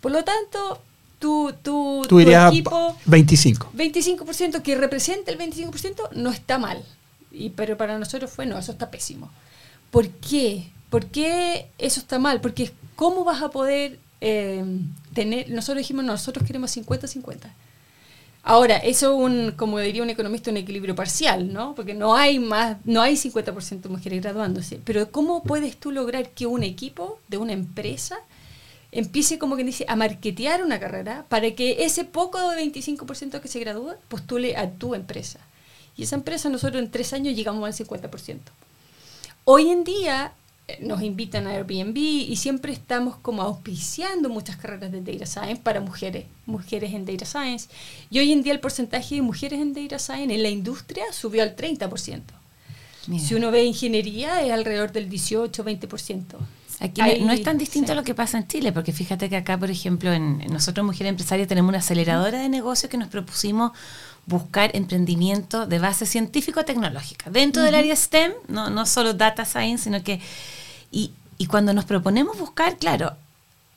Por 0.00 0.12
lo 0.12 0.24
tanto, 0.24 0.80
tu, 1.18 1.52
tu, 1.62 2.02
tu 2.08 2.20
equipo... 2.20 2.96
25. 3.06 3.70
25% 3.74 4.62
que 4.62 4.76
representa 4.76 5.30
el 5.30 5.38
25% 5.38 6.12
no 6.12 6.30
está 6.30 6.58
mal. 6.58 6.82
Y, 7.30 7.50
pero 7.50 7.76
para 7.76 7.98
nosotros 7.98 8.30
fue, 8.30 8.46
no, 8.46 8.58
eso 8.58 8.72
está 8.72 8.90
pésimo. 8.90 9.30
¿Por 9.90 10.08
qué? 10.08 10.70
¿Por 10.90 11.06
qué 11.06 11.68
eso 11.78 12.00
está 12.00 12.18
mal? 12.18 12.40
Porque 12.40 12.72
¿cómo 12.96 13.24
vas 13.24 13.42
a 13.42 13.50
poder 13.50 13.98
eh, 14.20 14.64
tener... 15.12 15.50
Nosotros 15.50 15.78
dijimos, 15.78 16.04
nosotros 16.04 16.46
queremos 16.46 16.76
50-50 16.76 17.50
Ahora, 18.46 18.76
eso 18.76 19.16
un, 19.16 19.52
como 19.52 19.78
diría 19.78 20.02
un 20.02 20.10
economista, 20.10 20.50
un 20.50 20.58
equilibrio 20.58 20.94
parcial, 20.94 21.50
¿no? 21.50 21.74
Porque 21.74 21.94
no 21.94 22.14
hay 22.14 22.38
más, 22.38 22.76
no 22.84 23.00
hay 23.00 23.14
50% 23.14 23.80
de 23.80 23.88
mujeres 23.88 24.20
graduándose. 24.20 24.78
Pero 24.84 25.10
¿cómo 25.10 25.42
puedes 25.42 25.78
tú 25.78 25.90
lograr 25.90 26.28
que 26.28 26.44
un 26.44 26.62
equipo 26.62 27.18
de 27.28 27.38
una 27.38 27.54
empresa 27.54 28.18
empiece, 28.92 29.38
como 29.38 29.54
quien 29.54 29.68
dice, 29.68 29.86
a 29.88 29.96
marketear 29.96 30.62
una 30.62 30.78
carrera 30.78 31.24
para 31.30 31.52
que 31.52 31.84
ese 31.86 32.04
poco 32.04 32.50
de 32.50 32.62
25% 32.62 33.40
que 33.40 33.48
se 33.48 33.60
gradúa 33.60 33.96
postule 34.08 34.58
a 34.58 34.70
tu 34.70 34.94
empresa? 34.94 35.40
Y 35.96 36.02
esa 36.02 36.16
empresa 36.16 36.50
nosotros 36.50 36.82
en 36.82 36.90
tres 36.90 37.14
años 37.14 37.34
llegamos 37.34 37.66
al 37.66 37.86
50%. 37.86 38.40
Hoy 39.46 39.70
en 39.70 39.84
día 39.84 40.34
nos 40.80 41.02
invitan 41.02 41.46
a 41.46 41.50
Airbnb 41.50 41.96
y 41.96 42.36
siempre 42.36 42.72
estamos 42.72 43.16
como 43.16 43.42
auspiciando 43.42 44.30
muchas 44.30 44.56
carreras 44.56 44.90
de 44.92 45.02
Data 45.02 45.26
Science 45.26 45.60
para 45.62 45.80
mujeres, 45.80 46.24
mujeres 46.46 46.94
en 46.94 47.04
Data 47.04 47.26
Science. 47.26 47.68
Y 48.10 48.18
hoy 48.18 48.32
en 48.32 48.42
día 48.42 48.52
el 48.52 48.60
porcentaje 48.60 49.16
de 49.16 49.22
mujeres 49.22 49.60
en 49.60 49.74
Data 49.74 49.98
Science 49.98 50.34
en 50.34 50.42
la 50.42 50.48
industria 50.48 51.04
subió 51.12 51.42
al 51.42 51.54
30%. 51.54 52.22
Si 53.18 53.34
uno 53.34 53.50
ve 53.50 53.64
ingeniería 53.64 54.42
es 54.42 54.50
alrededor 54.50 54.90
del 54.90 55.10
18-20%. 55.10 56.36
Aquí 56.80 57.00
no, 57.20 57.32
es 57.32 57.42
tan 57.42 57.58
distinto 57.58 57.92
a 57.92 57.94
lo 57.94 58.02
que 58.02 58.14
pasa 58.14 58.38
en 58.38 58.48
Chile, 58.48 58.72
porque 58.72 58.92
fíjate 58.92 59.28
que 59.28 59.36
acá, 59.36 59.58
por 59.58 59.70
ejemplo, 59.70 60.12
en, 60.12 60.38
nosotros 60.50 60.84
Mujeres 60.84 61.10
Empresarias 61.10 61.46
tenemos 61.46 61.68
una 61.68 61.78
aceleradora 61.78 62.40
de 62.40 62.48
negocios 62.48 62.90
que 62.90 62.96
nos 62.96 63.08
propusimos 63.08 63.72
buscar 64.26 64.70
emprendimiento 64.74 65.66
de 65.66 65.78
base 65.78 66.06
científico-tecnológica. 66.06 67.30
Dentro 67.30 67.62
del 67.62 67.74
área 67.74 67.94
STEM, 67.94 68.32
no, 68.48 68.70
no 68.70 68.86
solo 68.86 69.14
data 69.14 69.44
science, 69.44 69.84
sino 69.84 70.02
que... 70.02 70.20
Y, 70.90 71.12
y 71.38 71.46
cuando 71.46 71.74
nos 71.74 71.84
proponemos 71.84 72.38
buscar, 72.38 72.76
claro, 72.76 73.12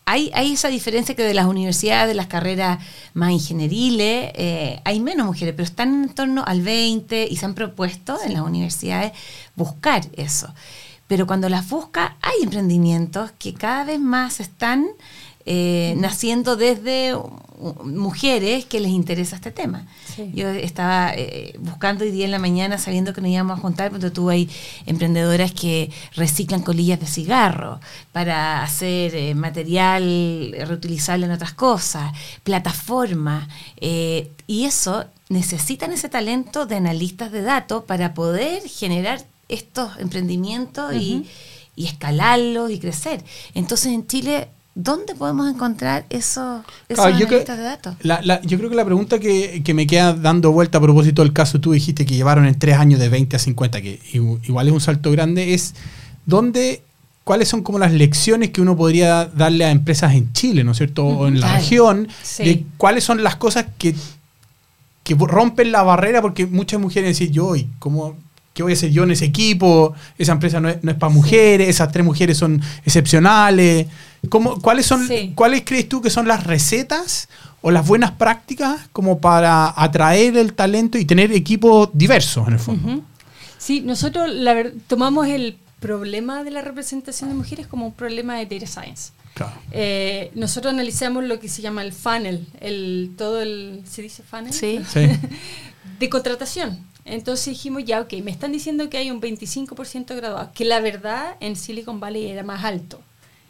hay, 0.06 0.32
hay, 0.34 0.54
esa 0.54 0.70
diferencia 0.70 1.16
que 1.16 1.24
de 1.24 1.34
las 1.34 1.48
universidades, 1.48 2.08
de 2.08 2.13
las 2.13 2.27
carreras 2.27 2.80
más 3.13 3.32
ingenieriles, 3.32 4.32
eh, 4.36 4.80
hay 4.86 5.01
menos 5.01 5.25
mujeres, 5.27 5.54
pero 5.54 5.68
están 5.68 6.04
en 6.04 6.10
torno 6.10 6.46
al 6.46 6.62
20 6.62 7.27
y 7.30 7.36
se 7.36 7.46
han 7.46 7.56
propuesto 7.56 8.18
en 8.24 8.34
las 8.34 8.44
universidades 8.44 9.12
buscar 9.56 10.06
eso. 10.16 10.54
Pero 11.08 11.27
cuando 11.27 11.50
las 11.50 11.68
busca, 11.68 12.16
hay 12.22 12.44
emprendimientos 12.44 13.32
que 13.38 13.54
cada 13.54 13.84
vez 13.84 14.00
más 14.00 14.39
están 14.39 14.88
eh, 15.50 15.96
naciendo 15.96 16.58
desde 16.58 17.16
mujeres 17.86 18.66
que 18.66 18.82
les 18.82 18.92
interesa 18.92 19.38
este 19.38 19.50
tema. 19.50 19.88
Yo 20.34 20.50
estaba 20.50 21.13
eh, 21.16 21.56
buscando 21.60 22.04
hoy 22.04 22.12
día 22.12 22.25
en 22.25 22.32
la 22.32 22.38
mañana, 22.38 22.77
sabiendo 22.77 23.13
que 23.13 23.22
nos 23.22 23.32
íbamos 23.32 23.58
a 23.58 23.62
juntar, 23.62 23.89
porque 23.89 24.10
tú 24.10 24.30
hay 24.30 24.50
emprendedoras 24.86 25.54
que 25.54 25.89
reciclan 26.16 26.63
colillas 26.63 27.00
de 27.00 27.08
cigarro 27.08 27.80
para 28.12 28.62
hacer 28.62 29.16
eh, 29.16 29.36
material 29.36 30.54
reutilizable 30.68 31.27
en 31.27 31.32
otras 31.32 31.54
cosas, 31.54 32.12
plataformas, 32.44 33.48
y 33.80 34.66
eso 34.66 35.06
necesitan 35.30 35.94
ese 35.94 36.10
talento 36.10 36.66
de 36.66 36.75
analistas 36.75 37.32
de 37.32 37.42
datos 37.42 37.86
para 37.86 38.13
poder 38.13 38.68
generar 38.68 39.25
estos 39.48 39.98
emprendimientos 40.00 40.94
y, 40.94 41.25
y 41.77 41.86
escalarlos 41.86 42.70
y 42.70 42.80
crecer. 42.80 43.24
Entonces 43.54 43.94
en 43.94 44.06
Chile 44.08 44.50
¿Dónde 44.80 45.16
podemos 45.16 45.50
encontrar 45.50 46.06
eso, 46.12 46.64
esos 46.88 47.04
analistas 47.04 47.58
de 47.58 47.64
datos? 47.64 47.96
yo 48.44 48.58
creo 48.60 48.70
que 48.70 48.76
la 48.76 48.86
pregunta 48.86 49.18
que, 49.18 49.74
me 49.74 49.88
queda 49.88 50.14
dando 50.14 50.52
vuelta 50.52 50.78
a 50.78 50.82
propósito 50.82 51.24
del 51.24 51.34
caso, 51.34 51.60
tú 51.60 51.72
dijiste 51.72 52.06
que 52.06 52.14
llevaron 52.14 52.46
en 52.46 52.60
tres 52.60 52.78
años 52.78 53.00
de 53.00 53.10
20 53.10 53.36
a 53.36 53.40
50, 53.40 53.82
que 53.82 54.00
igual 54.14 54.68
es 54.68 54.74
un 54.74 54.80
salto 54.80 55.10
grande, 55.10 55.56
es 55.56 55.74
¿dónde, 56.28 56.84
cuáles 57.24 57.48
son 57.48 57.64
como 57.64 57.80
las 57.80 57.92
lecciones 57.92 58.52
que 58.52 58.62
uno 58.62 58.78
podría 58.78 59.26
darle 59.26 59.66
a 59.66 59.72
empresas 59.72 60.14
en 60.14 60.32
Chile, 60.34 60.64
¿no 60.64 60.74
es 60.74 60.78
cierto? 60.78 61.08
O 61.08 61.28
en 61.28 61.40
la 61.40 61.56
región, 61.56 62.08
de 62.38 62.64
cuáles 62.78 63.04
son 63.04 63.24
las 63.24 63.36
cosas 63.36 63.66
que, 63.80 63.96
que 65.04 65.16
rompen 65.16 65.72
la 65.72 65.82
barrera, 65.82 66.22
porque 66.22 66.46
muchas 66.46 66.80
mujeres 66.80 67.18
dicen, 67.18 67.34
yo, 67.34 67.56
¿y 67.56 67.68
cómo, 67.80 68.16
¿qué 68.58 68.64
voy 68.64 68.72
a 68.72 68.74
hacer 68.74 68.90
yo 68.90 69.04
en 69.04 69.12
ese 69.12 69.26
equipo? 69.26 69.94
Esa 70.18 70.32
empresa 70.32 70.60
no 70.60 70.68
es, 70.68 70.78
para 70.96 71.14
mujeres, 71.14 71.70
esas 71.70 71.92
tres 71.92 72.04
mujeres 72.04 72.40
son 72.40 72.60
excepcionales. 72.84 73.86
¿cuáles, 74.62 74.88
son, 74.88 75.08
¿Cuáles 75.36 75.62
crees 75.64 75.88
tú 75.88 76.02
que 76.02 76.10
son 76.10 76.28
las 76.28 76.44
recetas 76.44 77.30
o 77.62 77.70
las 77.70 77.86
buenas 77.86 78.12
prácticas 78.14 78.90
como 78.92 79.20
para 79.20 79.72
atraer 79.80 80.38
el 80.38 80.54
talento 80.54 80.98
y 80.98 81.06
tener 81.06 81.32
equipos 81.34 81.90
diversos 81.94 82.48
en 82.48 82.54
el 82.54 82.60
fondo? 82.60 83.04
Sí, 83.60 83.82
nosotros 83.82 84.28
la 84.34 84.66
tomamos 84.88 85.28
el 85.28 85.60
problema 85.80 86.44
de 86.44 86.50
la 86.50 86.64
representación 86.64 87.30
de 87.30 87.36
mujeres 87.36 87.68
como 87.68 87.86
un 87.86 87.94
problema 87.94 88.38
de 88.38 88.48
data 88.48 88.66
science. 88.66 89.12
Eh, 89.72 90.32
nosotros 90.34 90.74
analizamos 90.74 91.24
lo 91.26 91.40
que 91.40 91.48
se 91.48 91.62
llama 91.62 91.84
el 91.84 91.94
funnel, 91.94 92.48
el 92.60 93.12
todo 93.16 93.40
el 93.40 93.84
¿se 93.86 94.02
dice 94.02 94.24
funnel? 94.24 94.52
Sí. 94.52 94.80
de 96.00 96.10
contratación. 96.10 96.80
Entonces 97.10 97.46
dijimos, 97.46 97.86
ya, 97.86 98.02
ok, 98.02 98.14
me 98.24 98.32
están 98.32 98.52
diciendo 98.52 98.90
que 98.90 98.98
hay 98.98 99.10
un 99.12 99.22
25% 99.22 100.16
graduado, 100.16 100.52
que 100.54 100.66
la 100.66 100.82
verdad 100.82 101.38
en 101.40 101.56
Silicon 101.56 102.02
Valley 102.02 102.28
era 102.28 102.44
más 102.44 102.66
alto. 102.66 103.00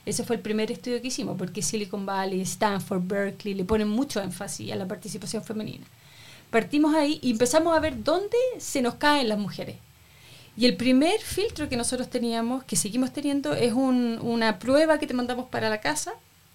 Ese 0.06 0.24
fue 0.24 0.36
el 0.36 0.42
primer 0.42 0.72
estudio 0.72 1.02
que 1.02 1.08
hicimos, 1.08 1.38
porque 1.38 1.62
Silicon 1.62 2.06
Valley, 2.06 2.40
Stanford, 2.42 3.02
Berkeley 3.04 3.56
le 3.56 3.66
ponen 3.66 3.90
mucho 3.90 4.22
énfasis 4.22 4.72
a 4.72 4.76
la 4.76 4.88
participación 4.88 5.44
femenina. 5.44 5.86
Partimos 6.52 6.96
ahí 6.96 7.20
y 7.22 7.32
empezamos 7.32 7.76
a 7.76 7.80
ver 7.80 8.04
dónde 8.04 8.38
se 8.60 8.82
nos 8.82 8.96
caen 8.96 9.28
las 9.28 9.40
mujeres. 9.40 9.76
Y 10.56 10.66
el 10.66 10.78
primer 10.78 11.20
filtro 11.20 11.68
que 11.68 11.78
nosotros 11.78 12.10
teníamos, 12.10 12.64
que 12.64 12.76
seguimos 12.76 13.12
teniendo, 13.12 13.54
es 13.54 13.74
una 13.74 14.60
prueba 14.60 14.98
que 14.98 15.08
te 15.08 15.14
mandamos 15.14 15.50
para 15.50 15.70
la 15.70 15.82
casa, 15.82 16.14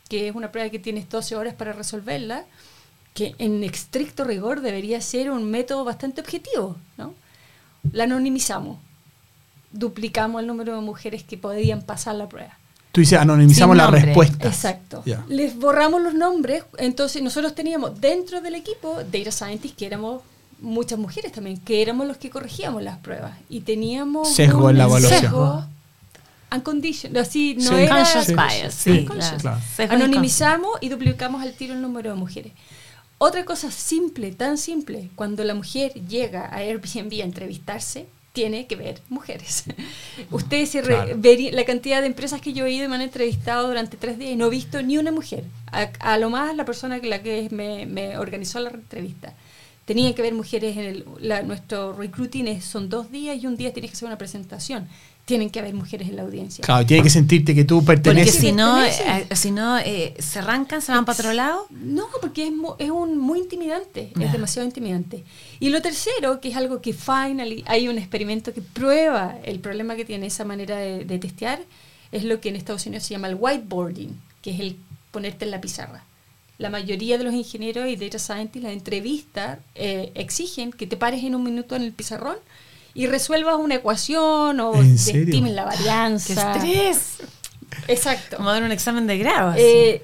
que 0.08 0.28
es 0.28 0.34
una 0.34 0.50
prueba 0.50 0.70
que 0.70 0.78
tienes 0.78 1.08
12 1.08 1.36
horas 1.36 1.54
para 1.54 1.72
resolverla, 1.72 2.44
que 3.14 3.34
en 3.38 3.62
estricto 3.64 4.24
rigor 4.24 4.60
debería 4.60 5.00
ser 5.00 5.30
un 5.30 5.50
método 5.50 5.84
bastante 5.84 6.20
objetivo. 6.20 6.76
¿no? 6.96 7.14
La 7.92 8.04
anonimizamos, 8.04 8.78
duplicamos 9.72 10.40
el 10.40 10.46
número 10.46 10.74
de 10.74 10.80
mujeres 10.80 11.22
que 11.22 11.36
podían 11.36 11.82
pasar 11.82 12.14
la 12.14 12.28
prueba. 12.28 12.58
Tú 12.92 13.00
dices, 13.00 13.18
anonimizamos 13.18 13.74
la 13.74 13.86
respuesta. 13.86 14.48
Exacto. 14.48 15.02
Les 15.28 15.58
borramos 15.58 16.02
los 16.02 16.12
nombres, 16.14 16.64
entonces 16.76 17.22
nosotros 17.22 17.54
teníamos 17.54 18.00
dentro 18.00 18.42
del 18.42 18.54
equipo 18.54 19.02
data 19.10 19.32
scientists 19.32 19.76
que 19.78 19.86
éramos 19.86 20.20
muchas 20.60 20.98
mujeres 20.98 21.32
también, 21.32 21.56
que 21.58 21.80
éramos 21.80 22.06
los 22.06 22.18
que 22.18 22.28
corregíamos 22.28 22.82
las 22.82 22.98
pruebas 22.98 23.32
y 23.48 23.60
teníamos 23.60 24.32
sesgo 24.32 24.68
en 24.68 24.78
la 24.78 24.84
evaluación. 24.84 25.20
Sesgo, 25.20 25.64
unconditional, 26.54 27.22
así 27.22 27.56
no 27.58 27.76
era 27.76 28.04
bias, 28.04 28.74
sí, 28.74 29.08
Anonimizamos 29.88 30.72
y 30.82 30.90
duplicamos 30.90 31.42
al 31.42 31.54
tiro 31.54 31.74
el 31.74 31.80
número 31.80 32.10
de 32.10 32.16
mujeres. 32.16 32.52
Otra 33.24 33.44
cosa 33.44 33.70
simple, 33.70 34.32
tan 34.32 34.58
simple, 34.58 35.08
cuando 35.14 35.44
la 35.44 35.54
mujer 35.54 35.92
llega 36.08 36.46
a 36.46 36.56
Airbnb 36.56 37.20
a 37.20 37.24
entrevistarse, 37.24 38.08
tiene 38.32 38.66
que 38.66 38.74
ver 38.74 39.00
mujeres. 39.10 39.62
Ustedes 40.32 40.70
se 40.70 40.82
la 40.82 41.64
cantidad 41.64 42.00
de 42.00 42.08
empresas 42.08 42.40
que 42.40 42.52
yo 42.52 42.66
he 42.66 42.72
ido 42.72 42.86
y 42.86 42.88
me 42.88 42.96
han 42.96 43.02
entrevistado 43.02 43.68
durante 43.68 43.96
tres 43.96 44.18
días 44.18 44.32
y 44.32 44.34
no 44.34 44.46
he 44.46 44.50
visto 44.50 44.82
ni 44.82 44.98
una 44.98 45.12
mujer. 45.12 45.44
A, 45.70 46.18
lo 46.18 46.30
más 46.30 46.56
la 46.56 46.64
persona 46.64 46.98
que 46.98 47.06
la 47.06 47.22
que 47.22 47.46
me, 47.52 47.86
me 47.86 48.18
organizó 48.18 48.58
la 48.58 48.70
entrevista. 48.70 49.34
Tenían 49.84 50.14
que 50.14 50.22
ver 50.22 50.34
mujeres 50.34 50.76
en 50.76 50.84
el, 50.84 51.46
nuestro 51.46 51.92
recruiting 51.92 52.60
son 52.60 52.88
dos 52.88 53.12
días 53.12 53.40
y 53.40 53.46
un 53.46 53.56
día 53.56 53.72
tienes 53.72 53.92
que 53.92 53.98
hacer 53.98 54.06
una 54.06 54.18
presentación 54.18 54.88
tienen 55.24 55.50
que 55.50 55.60
haber 55.60 55.74
mujeres 55.74 56.08
en 56.08 56.16
la 56.16 56.22
audiencia. 56.22 56.64
Claro, 56.64 56.84
tiene 56.84 57.02
que 57.02 57.10
sentirte 57.10 57.54
que 57.54 57.64
tú 57.64 57.84
perteneces. 57.84 58.34
Porque 58.34 58.48
si 58.48 58.52
no, 58.52 58.84
eh, 58.84 59.26
si 59.34 59.50
no 59.52 59.78
eh, 59.78 60.14
se 60.18 60.40
arrancan, 60.40 60.82
se 60.82 60.90
van 60.90 61.04
para 61.04 61.18
otro 61.18 61.32
lado. 61.32 61.66
No, 61.70 62.06
porque 62.20 62.48
es, 62.48 62.52
es 62.78 62.90
un, 62.90 63.18
muy 63.18 63.38
intimidante, 63.38 64.12
es 64.18 64.32
demasiado 64.32 64.66
intimidante. 64.66 65.24
Y 65.60 65.68
lo 65.70 65.80
tercero, 65.80 66.40
que 66.40 66.48
es 66.48 66.56
algo 66.56 66.80
que 66.80 66.92
finally 66.92 67.62
hay 67.66 67.88
un 67.88 67.98
experimento 67.98 68.52
que 68.52 68.62
prueba 68.62 69.36
el 69.44 69.60
problema 69.60 69.94
que 69.94 70.04
tiene 70.04 70.26
esa 70.26 70.44
manera 70.44 70.76
de, 70.76 71.18
testear, 71.18 71.60
es 72.10 72.24
lo 72.24 72.40
que 72.40 72.48
en 72.48 72.56
Estados 72.56 72.84
Unidos 72.86 73.04
se 73.04 73.14
llama 73.14 73.28
el 73.28 73.36
whiteboarding, 73.38 74.20
que 74.42 74.50
es 74.50 74.60
el 74.60 74.76
ponerte 75.12 75.44
en 75.44 75.52
la 75.52 75.60
pizarra. 75.60 76.04
La 76.58 76.68
mayoría 76.68 77.16
de 77.16 77.24
los 77.24 77.32
ingenieros 77.32 77.88
y 77.88 77.96
data 77.96 78.18
scientists, 78.18 78.62
la 78.62 78.72
entrevista, 78.72 79.60
eh, 79.74 80.10
exigen 80.14 80.72
que 80.72 80.86
te 80.86 80.96
pares 80.96 81.22
en 81.22 81.34
un 81.34 81.44
minuto 81.44 81.76
en 81.76 81.82
el 81.82 81.92
pizarrón 81.92 82.36
y 82.94 83.06
resuelvas 83.06 83.56
una 83.56 83.76
ecuación 83.76 84.60
o 84.60 84.74
estimen 84.74 85.56
la 85.56 85.64
varianza. 85.64 86.52
¡Qué 86.60 86.90
estrés! 86.90 87.28
Exacto. 87.88 88.36
Como 88.36 88.50
dar 88.50 88.62
un 88.62 88.72
examen 88.72 89.06
de 89.06 89.18
grado. 89.18 89.54
Eh, 89.56 90.02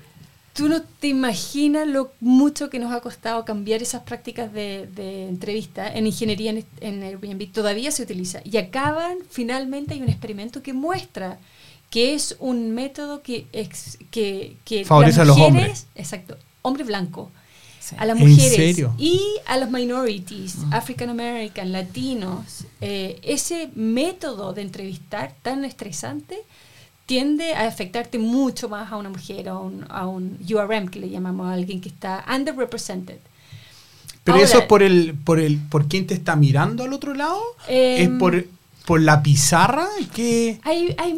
tú 0.54 0.68
no 0.68 0.82
te 0.82 1.08
imaginas 1.08 1.86
lo 1.86 2.12
mucho 2.20 2.70
que 2.70 2.78
nos 2.78 2.92
ha 2.92 3.00
costado 3.00 3.44
cambiar 3.44 3.82
esas 3.82 4.02
prácticas 4.02 4.52
de, 4.52 5.28
entrevista 5.28 5.92
en 5.92 6.06
ingeniería 6.06 6.54
en, 6.80 7.02
Airbnb. 7.02 7.52
Todavía 7.52 7.90
se 7.90 8.02
utiliza. 8.02 8.40
Y 8.44 8.56
acaban, 8.56 9.18
finalmente 9.30 9.94
hay 9.94 10.02
un 10.02 10.08
experimento 10.08 10.62
que 10.62 10.72
muestra 10.72 11.38
que 11.90 12.14
es 12.14 12.36
un 12.38 12.72
método 12.74 13.22
que, 13.22 13.46
que, 14.10 14.56
que 14.64 14.84
favorece 14.84 15.22
a 15.22 15.24
los 15.24 15.38
hombres. 15.38 15.86
Exacto, 15.94 16.36
hombre 16.62 16.84
blanco 16.84 17.30
a 17.96 18.06
las 18.06 18.18
mujeres 18.18 18.78
y 18.98 19.20
a 19.46 19.56
los 19.58 19.70
minorities, 19.70 20.56
mm. 20.56 20.74
African 20.74 21.10
American, 21.10 21.72
latinos, 21.72 22.64
eh, 22.80 23.18
ese 23.22 23.70
método 23.74 24.52
de 24.52 24.62
entrevistar 24.62 25.34
tan 25.42 25.64
estresante 25.64 26.38
tiende 27.06 27.54
a 27.54 27.66
afectarte 27.66 28.18
mucho 28.18 28.68
más 28.68 28.92
a 28.92 28.96
una 28.96 29.08
mujer, 29.08 29.48
a 29.48 29.58
un, 29.58 29.86
a 29.88 30.06
un 30.06 30.38
URM 30.48 30.88
que 30.88 31.00
le 31.00 31.08
llamamos 31.08 31.46
a 31.46 31.54
alguien 31.54 31.80
que 31.80 31.88
está 31.88 32.24
underrepresented. 32.30 33.18
Pero 34.24 34.38
eso 34.38 34.58
es 34.58 34.64
por 34.66 34.82
el, 34.82 35.14
por 35.24 35.40
el, 35.40 35.58
por 35.58 35.88
quién 35.88 36.06
te 36.06 36.12
está 36.12 36.36
mirando 36.36 36.84
al 36.84 36.92
otro 36.92 37.14
lado, 37.14 37.40
es 37.66 38.00
em, 38.00 38.18
por 38.18 38.44
por 38.88 39.02
la 39.02 39.22
pizarra 39.22 39.86
que 40.14 40.58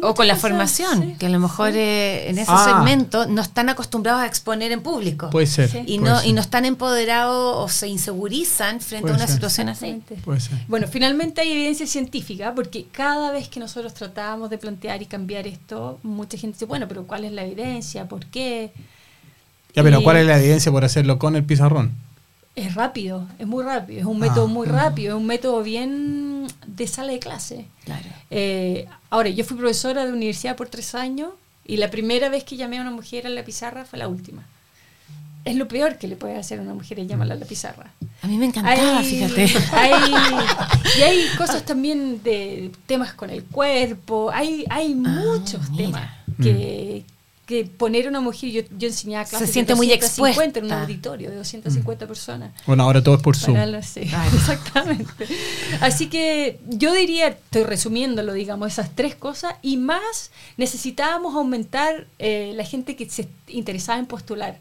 o 0.01 0.13
con 0.13 0.27
la 0.27 0.35
formación 0.35 1.15
que 1.17 1.27
a 1.27 1.29
lo 1.29 1.39
mejor 1.39 1.71
eh, 1.73 2.29
en 2.29 2.37
ese 2.37 2.51
ah. 2.51 2.65
segmento 2.65 3.27
no 3.27 3.41
están 3.41 3.69
acostumbrados 3.69 4.21
a 4.21 4.25
exponer 4.25 4.73
en 4.73 4.81
público. 4.81 5.29
Puede 5.29 5.47
ser 5.47 5.83
y 5.85 5.97
no 5.97 6.21
y 6.21 6.33
no 6.33 6.41
están 6.41 6.65
empoderados 6.65 7.55
o 7.55 7.69
se 7.69 7.87
insegurizan 7.87 8.81
frente 8.81 9.09
a 9.11 9.13
una 9.13 9.25
situación 9.25 9.69
así. 9.69 10.01
Puede 10.25 10.41
ser. 10.41 10.57
bueno 10.67 10.85
finalmente 10.89 11.39
hay 11.39 11.53
evidencia 11.53 11.87
científica 11.87 12.53
porque 12.53 12.87
cada 12.91 13.31
vez 13.31 13.47
que 13.47 13.61
nosotros 13.61 13.93
tratábamos 13.93 14.49
de 14.49 14.57
plantear 14.57 15.01
y 15.01 15.05
cambiar 15.05 15.47
esto 15.47 15.97
mucha 16.03 16.37
gente 16.37 16.55
dice 16.55 16.65
bueno 16.65 16.89
pero 16.89 17.07
cuál 17.07 17.23
es 17.23 17.31
la 17.31 17.45
evidencia 17.45 18.05
por 18.05 18.25
qué 18.25 18.73
ya 19.73 19.81
pero 19.81 20.03
cuál 20.03 20.17
es 20.17 20.25
la 20.25 20.37
evidencia 20.37 20.73
por 20.73 20.83
hacerlo 20.83 21.17
con 21.17 21.37
el 21.37 21.45
pizarrón 21.45 21.95
es 22.53 22.75
rápido, 22.75 23.27
es 23.39 23.47
muy 23.47 23.63
rápido, 23.63 24.01
es 24.01 24.05
un 24.05 24.19
método 24.19 24.43
ah. 24.43 24.47
muy 24.49 24.67
rápido, 24.67 25.15
es 25.15 25.21
un 25.21 25.25
método 25.25 25.63
bien 25.63 26.30
de 26.75 26.87
sala 26.87 27.11
de 27.11 27.19
clase. 27.19 27.65
Claro. 27.85 28.07
Eh, 28.29 28.87
ahora, 29.09 29.29
yo 29.29 29.43
fui 29.43 29.57
profesora 29.57 30.05
de 30.05 30.13
universidad 30.13 30.55
por 30.55 30.69
tres 30.69 30.95
años 30.95 31.31
Y 31.65 31.77
la 31.77 31.91
primera 31.91 32.29
vez 32.29 32.43
que 32.43 32.57
llamé 32.57 32.79
a 32.79 32.81
una 32.81 32.91
mujer 32.91 33.27
a 33.27 33.29
la 33.29 33.43
pizarra 33.43 33.85
fue 33.85 33.99
la 33.99 34.07
última. 34.07 34.43
Es 35.43 35.55
lo 35.55 35.67
peor 35.67 35.97
que 35.97 36.07
le 36.07 36.15
puede 36.15 36.37
hacer 36.37 36.59
a 36.59 36.61
una 36.61 36.73
mujer 36.73 36.99
es 36.99 37.07
llamarla 37.07 37.33
a 37.33 37.37
la 37.37 37.45
pizarra. 37.45 37.91
A 38.21 38.27
mí 38.27 38.37
me 38.37 38.45
encantaba, 38.45 39.01
fíjate. 39.01 39.45
y 40.99 41.01
hay 41.01 41.25
cosas 41.37 41.65
también 41.65 42.21
de 42.23 42.71
temas 42.85 43.13
con 43.13 43.29
el 43.29 43.43
cuerpo, 43.43 44.29
hay, 44.31 44.65
hay 44.69 44.91
ah, 44.91 45.09
muchos 45.09 45.75
temas 45.75 46.09
que, 46.41 47.03
que 47.45 47.65
poner 47.65 48.07
una 48.07 48.21
mujer, 48.21 48.49
yo, 48.49 48.61
yo 48.77 48.87
enseñaba 48.87 49.25
clases 49.25 49.47
Se 49.47 49.53
siente 49.53 49.75
muy 49.75 49.91
expuesta. 49.91 50.59
en 50.59 50.65
un 50.65 50.71
auditorio 50.71 51.29
de 51.29 51.35
250 51.35 52.07
personas. 52.07 52.51
Bueno, 52.65 52.83
ahora 52.83 53.03
todo 53.03 53.15
es 53.15 53.21
por 53.21 53.35
Zoom. 53.35 53.57
exactamente. 54.33 55.27
Así 55.81 56.07
que 56.07 56.59
yo 56.67 56.93
diría, 56.93 57.29
estoy 57.29 57.63
resumiéndolo, 57.63 58.33
digamos, 58.33 58.71
esas 58.71 58.95
tres 58.95 59.15
cosas 59.15 59.55
y 59.61 59.77
más 59.77 60.31
necesitábamos 60.57 61.35
aumentar 61.35 62.07
eh, 62.19 62.53
la 62.55 62.63
gente 62.63 62.95
que 62.95 63.09
se 63.09 63.27
interesaba 63.47 63.99
en 63.99 64.05
postular. 64.05 64.59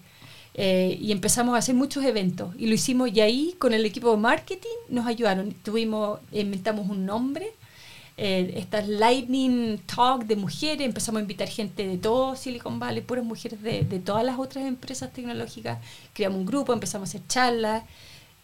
Eh, 0.55 0.99
y 1.01 1.13
empezamos 1.13 1.55
a 1.55 1.59
hacer 1.59 1.77
muchos 1.77 2.05
eventos 2.05 2.55
y 2.59 2.67
lo 2.67 2.75
hicimos 2.75 3.09
y 3.13 3.21
ahí 3.21 3.55
con 3.59 3.73
el 3.73 3.85
equipo 3.87 4.11
de 4.11 4.17
marketing 4.17 4.69
nos 4.89 5.07
ayudaron. 5.07 5.55
Tuvimos, 5.63 6.19
inventamos 6.33 6.89
un 6.89 7.07
nombre 7.07 7.53
eh, 8.23 8.53
estas 8.57 8.87
Lightning 8.87 9.79
Talk 9.87 10.27
de 10.27 10.37
mujeres, 10.37 10.87
empezamos 10.87 11.21
a 11.21 11.23
invitar 11.23 11.49
gente 11.49 11.89
de 11.89 11.97
todo 11.97 12.37
Silicon 12.37 12.79
Valley, 12.79 13.01
puras 13.01 13.25
mujeres 13.25 13.63
de, 13.63 13.83
de 13.83 13.99
todas 13.99 14.23
las 14.23 14.39
otras 14.39 14.67
empresas 14.67 15.11
tecnológicas, 15.11 15.79
creamos 16.13 16.41
un 16.41 16.45
grupo, 16.45 16.75
empezamos 16.75 17.09
a 17.09 17.11
hacer 17.11 17.27
charlas, 17.29 17.83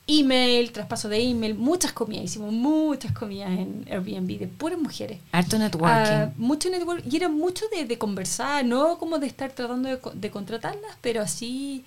email, 0.07 0.73
traspaso 0.73 1.11
de 1.11 1.23
email, 1.23 1.55
muchas 1.55 1.93
comidas, 1.93 2.25
hicimos 2.25 2.55
muchas 2.55 3.13
comidas 3.13 3.51
en 3.51 3.85
Airbnb 3.91 4.39
de 4.39 4.49
puras 4.49 4.79
mujeres. 4.79 5.19
Harto 5.31 5.59
networking. 5.59 6.11
Ah, 6.11 6.33
mucho 6.39 6.71
networking, 6.71 7.11
y 7.11 7.17
era 7.17 7.29
mucho 7.29 7.67
de, 7.69 7.85
de, 7.85 7.99
conversar, 7.99 8.65
no 8.65 8.97
como 8.97 9.19
de 9.19 9.27
estar 9.27 9.53
tratando 9.53 9.91
de, 9.91 9.99
de 10.15 10.31
contratarlas, 10.31 10.97
pero 11.03 11.21
así 11.21 11.85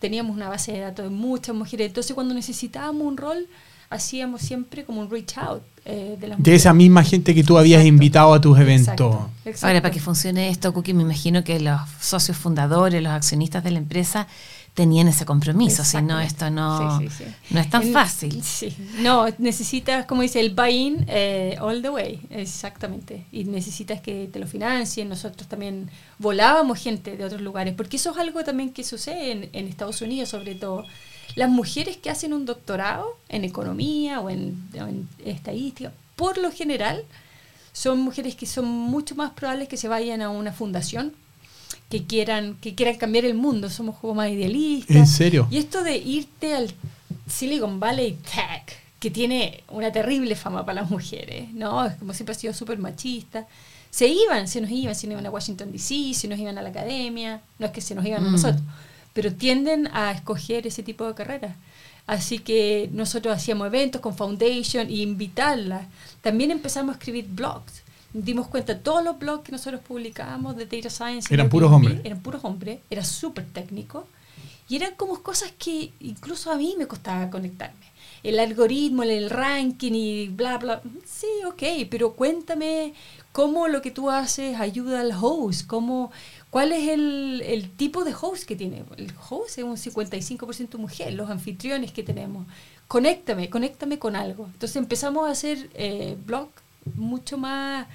teníamos 0.00 0.34
una 0.34 0.48
base 0.48 0.72
de 0.72 0.80
datos 0.80 1.04
de 1.04 1.10
muchas 1.10 1.54
mujeres. 1.54 1.86
Entonces 1.86 2.14
cuando 2.14 2.34
necesitábamos 2.34 3.06
un 3.06 3.16
rol, 3.16 3.46
hacíamos 3.90 4.42
siempre 4.42 4.84
como 4.84 5.00
un 5.00 5.10
reach 5.10 5.38
out 5.38 5.62
eh, 5.84 6.16
de, 6.20 6.34
de 6.36 6.54
esa 6.54 6.74
misma 6.74 7.02
gente 7.02 7.34
que 7.34 7.42
tú 7.42 7.56
habías 7.56 7.84
invitado 7.84 8.34
a 8.34 8.40
tus 8.40 8.58
eventos. 8.58 9.16
Ahora, 9.62 9.80
para 9.80 9.90
que 9.90 10.00
funcione 10.00 10.50
esto, 10.50 10.72
Cookie, 10.74 10.92
me 10.92 11.02
imagino 11.02 11.42
que 11.42 11.58
los 11.60 11.80
socios 12.00 12.36
fundadores, 12.36 13.02
los 13.02 13.12
accionistas 13.12 13.64
de 13.64 13.70
la 13.70 13.78
empresa, 13.78 14.26
tenían 14.74 15.08
ese 15.08 15.24
compromiso, 15.24 15.82
si 15.82 16.00
no, 16.02 16.20
esto 16.20 16.50
no, 16.50 17.00
no 17.50 17.60
es 17.60 17.70
tan 17.70 17.82
fácil. 17.84 18.40
No, 19.00 19.26
necesitas, 19.38 20.06
como 20.06 20.22
dice, 20.22 20.38
el 20.38 20.54
buy-in 20.54 21.04
eh, 21.08 21.56
all 21.60 21.82
the 21.82 21.90
way, 21.90 22.20
exactamente. 22.30 23.24
Y 23.32 23.42
necesitas 23.44 24.00
que 24.00 24.28
te 24.32 24.38
lo 24.38 24.46
financien. 24.46 25.08
Nosotros 25.08 25.48
también 25.48 25.90
volábamos 26.18 26.78
gente 26.78 27.16
de 27.16 27.24
otros 27.24 27.40
lugares, 27.40 27.74
porque 27.74 27.96
eso 27.96 28.12
es 28.12 28.18
algo 28.18 28.44
también 28.44 28.70
que 28.70 28.84
sucede 28.84 29.32
en, 29.32 29.50
en 29.52 29.66
Estados 29.66 30.00
Unidos, 30.00 30.28
sobre 30.28 30.54
todo 30.54 30.84
las 31.34 31.48
mujeres 31.48 31.96
que 31.96 32.10
hacen 32.10 32.32
un 32.32 32.46
doctorado 32.46 33.16
en 33.28 33.44
economía 33.44 34.20
o 34.20 34.30
en, 34.30 35.08
estadística, 35.24 35.92
por 36.16 36.38
lo 36.38 36.50
general, 36.50 37.04
son 37.72 38.00
mujeres 38.00 38.34
que 38.34 38.46
son 38.46 38.66
mucho 38.66 39.14
más 39.14 39.32
probables 39.32 39.68
que 39.68 39.76
se 39.76 39.88
vayan 39.88 40.22
a 40.22 40.30
una 40.30 40.52
fundación 40.52 41.12
que 41.90 42.04
quieran 42.04 42.56
que 42.60 42.74
quieran 42.74 42.96
cambiar 42.96 43.24
el 43.24 43.34
mundo 43.34 43.70
somos 43.70 43.96
como 43.98 44.14
más 44.14 44.30
idealistas 44.30 44.96
en 44.96 45.06
serio 45.06 45.48
y 45.50 45.58
esto 45.58 45.82
de 45.82 45.96
irte 45.96 46.54
al 46.54 46.70
Silicon 47.26 47.80
Valley 47.80 48.18
Tech 48.24 48.76
que 48.98 49.10
tiene 49.10 49.62
una 49.68 49.92
terrible 49.92 50.34
fama 50.34 50.66
para 50.66 50.82
las 50.82 50.90
mujeres 50.90 51.52
no 51.54 51.86
es 51.86 51.94
como 51.94 52.12
siempre 52.12 52.34
ha 52.34 52.38
sido 52.38 52.52
súper 52.52 52.78
machista 52.78 53.46
se 53.90 54.08
iban 54.08 54.48
se 54.48 54.60
nos 54.60 54.70
iban 54.70 54.94
se 54.94 55.06
nos 55.06 55.12
iban 55.12 55.26
a 55.26 55.30
Washington 55.30 55.72
D.C. 55.72 56.12
se 56.14 56.28
nos 56.28 56.38
iban 56.38 56.58
a 56.58 56.62
la 56.62 56.70
academia 56.70 57.40
no 57.58 57.66
es 57.66 57.72
que 57.72 57.80
se 57.80 57.94
nos 57.94 58.04
iban 58.04 58.24
a 58.24 58.28
mm. 58.28 58.32
nosotros 58.32 58.62
pero 59.18 59.32
tienden 59.32 59.88
a 59.88 60.12
escoger 60.12 60.68
ese 60.68 60.84
tipo 60.84 61.04
de 61.04 61.12
carreras. 61.12 61.56
Así 62.06 62.38
que 62.38 62.88
nosotros 62.92 63.34
hacíamos 63.34 63.66
eventos 63.66 64.00
con 64.00 64.14
Foundation 64.14 64.88
y 64.88 65.02
invitarlas. 65.02 65.88
También 66.22 66.52
empezamos 66.52 66.94
a 66.94 66.98
escribir 66.98 67.26
blogs. 67.26 67.82
Dimos 68.12 68.46
cuenta, 68.46 68.78
todos 68.78 69.02
los 69.02 69.18
blogs 69.18 69.42
que 69.42 69.50
nosotros 69.50 69.80
publicábamos 69.80 70.56
de 70.56 70.66
Data 70.66 70.88
Science 70.88 71.34
eran 71.34 71.48
puros 71.48 71.72
hombres. 71.72 72.00
Eran 72.04 72.20
puros 72.20 72.44
hombres, 72.44 72.78
era 72.88 73.02
súper 73.02 73.44
técnico. 73.46 74.06
Y 74.68 74.76
eran 74.76 74.94
como 74.94 75.20
cosas 75.20 75.52
que 75.58 75.90
incluso 75.98 76.52
a 76.52 76.56
mí 76.56 76.76
me 76.78 76.86
costaba 76.86 77.28
conectarme. 77.28 77.86
El 78.22 78.38
algoritmo, 78.38 79.02
el 79.02 79.30
ranking 79.30 79.94
y 79.94 80.28
bla, 80.28 80.58
bla. 80.58 80.80
Sí, 81.04 81.26
ok, 81.44 81.88
pero 81.90 82.12
cuéntame 82.12 82.94
cómo 83.32 83.68
lo 83.68 83.82
que 83.82 83.90
tú 83.90 84.10
haces 84.10 84.58
ayuda 84.58 85.00
al 85.00 85.12
host, 85.12 85.66
cómo 85.66 86.10
¿Cuál 86.50 86.72
es 86.72 86.88
el, 86.88 87.70
tipo 87.76 88.04
de 88.04 88.14
host 88.18 88.44
que 88.44 88.56
tiene? 88.56 88.82
El 88.96 89.12
host 89.28 89.58
es 89.58 89.64
un 89.64 89.76
55% 89.76 90.78
mujer, 90.78 91.12
los 91.12 91.28
anfitriones 91.28 91.92
que 91.92 92.02
tenemos. 92.02 92.46
Conéctame, 92.86 93.50
conéctame 93.50 93.98
con 93.98 94.16
algo. 94.16 94.46
Entonces 94.46 94.76
empezamos 94.76 95.28
a 95.28 95.32
hacer 95.32 95.68
eh, 95.74 96.16
blog 96.26 96.48
mucho 96.94 97.36
más... 97.36 97.86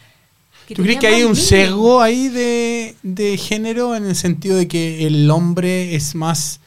¿Tú 0.68 0.84
crees 0.84 1.00
que 1.00 1.08
hay 1.08 1.24
un 1.24 1.36
sesgo 1.36 2.00
ahí 2.00 2.30
de, 2.30 2.96
de 3.02 3.38
género 3.38 3.96
en 3.96 4.06
el 4.06 4.16
sentido 4.16 4.56
de 4.56 4.68
que 4.68 5.08
el 5.08 5.30
hombre 5.32 5.96
es 5.96 6.14
más... 6.14 6.60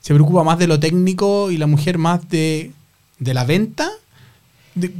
se 0.00 0.14
preocupa 0.14 0.44
más 0.44 0.58
de 0.60 0.68
lo 0.68 0.78
técnico 0.78 1.50
y 1.50 1.56
la 1.56 1.66
mujer 1.66 1.98
más 1.98 2.28
de, 2.28 2.70
de 3.18 3.34
la 3.34 3.44
venta? 3.44 3.90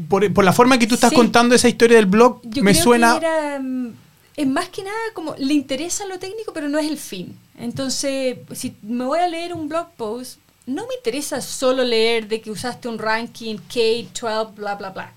Por, 0.09 0.33
por, 0.33 0.45
la 0.45 0.53
forma 0.53 0.79
que 0.79 0.87
tú 0.87 0.95
estás 0.95 1.13
contando 1.13 1.55
esa 1.55 1.69
historia 1.69 1.97
del 1.97 2.07
blog, 2.07 2.41
me 2.63 2.75
suena... 2.75 3.21
Mm, 3.61 3.93
es 4.37 4.47
más 4.47 4.69
que 4.69 4.83
nada 4.83 4.97
como 5.15 5.35
le 5.39 5.55
interesa 5.55 6.07
lo 6.07 6.19
técnico, 6.19 6.53
pero 6.53 6.69
no 6.69 6.79
es 6.79 6.87
el 6.87 6.99
fin. 6.99 7.37
Entonces, 7.59 8.39
si 8.53 8.77
me 8.83 9.05
voy 9.05 9.19
a 9.19 9.29
leer 9.29 9.55
un 9.55 9.69
blog 9.69 9.89
post, 9.97 10.39
no 10.67 10.87
me 10.87 10.95
interesa 10.95 11.41
solo 11.41 11.85
leer 11.85 12.29
de 12.29 12.41
que 12.41 12.51
usaste 12.51 12.89
un 12.89 12.99
ranking 12.99 13.57
K-12, 13.57 14.55
bla, 14.55 14.75
bla, 14.75 14.91
bla. 14.91 15.13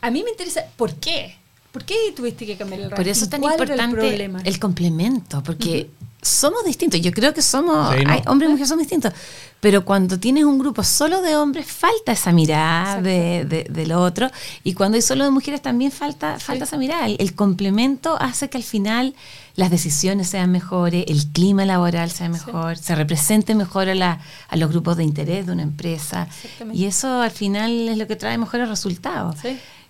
A 0.00 0.10
mí 0.10 0.22
me 0.22 0.30
interesa, 0.30 0.64
¿por 0.76 0.94
qué? 0.94 1.34
¿Por 1.72 1.84
qué 1.84 1.94
tuviste 2.14 2.46
que 2.46 2.56
cambiar 2.56 2.80
el 2.80 2.90
ranking? 2.90 3.02
Por 3.02 3.08
eso 3.08 3.24
es 3.24 3.30
tan 3.30 3.42
importante 3.42 4.30
el, 4.44 4.58
complemento, 4.60 5.42
porque 5.42 5.90
somos 6.26 6.64
distintos. 6.64 7.00
Yo 7.00 7.12
creo 7.12 7.32
que 7.32 7.42
somos, 7.42 7.94
hombres 8.26 8.48
y 8.48 8.52
mujeres 8.52 8.68
somos 8.68 8.82
distintos. 8.82 9.12
Pero 9.60 9.84
cuando 9.84 10.18
tienes 10.20 10.44
un 10.44 10.58
grupo 10.58 10.84
solo 10.84 11.22
de 11.22 11.34
hombres, 11.34 11.66
falta 11.66 12.12
esa 12.12 12.30
mirada 12.30 13.00
de, 13.00 13.66
de, 13.68 13.86
lo 13.86 14.02
otro. 14.02 14.30
Y 14.62 14.74
cuando 14.74 14.96
hay 14.96 15.02
solo 15.02 15.24
de 15.24 15.30
mujeres, 15.30 15.62
también 15.62 15.90
falta, 15.90 16.38
falta 16.38 16.64
esa 16.64 16.76
mirada. 16.76 17.06
El, 17.06 17.34
complemento 17.34 18.16
hace 18.20 18.50
que 18.50 18.58
al 18.58 18.62
final 18.62 19.14
las 19.54 19.70
decisiones 19.70 20.28
sean 20.28 20.52
mejores, 20.52 21.06
el 21.08 21.26
clima 21.32 21.64
laboral 21.64 22.10
sea 22.10 22.28
mejor, 22.28 22.76
se 22.76 22.94
represente 22.94 23.54
mejor 23.54 23.88
a, 23.88 24.20
a, 24.48 24.56
los 24.56 24.70
grupos 24.70 24.98
de 24.98 25.04
interés 25.04 25.46
de 25.46 25.52
una 25.52 25.62
empresa. 25.62 26.28
Y 26.72 26.84
eso 26.84 27.22
al 27.22 27.30
final 27.30 27.88
es 27.88 27.96
lo 27.96 28.06
que 28.06 28.16
trae 28.16 28.36
mejores 28.36 28.68
resultados. 28.68 29.36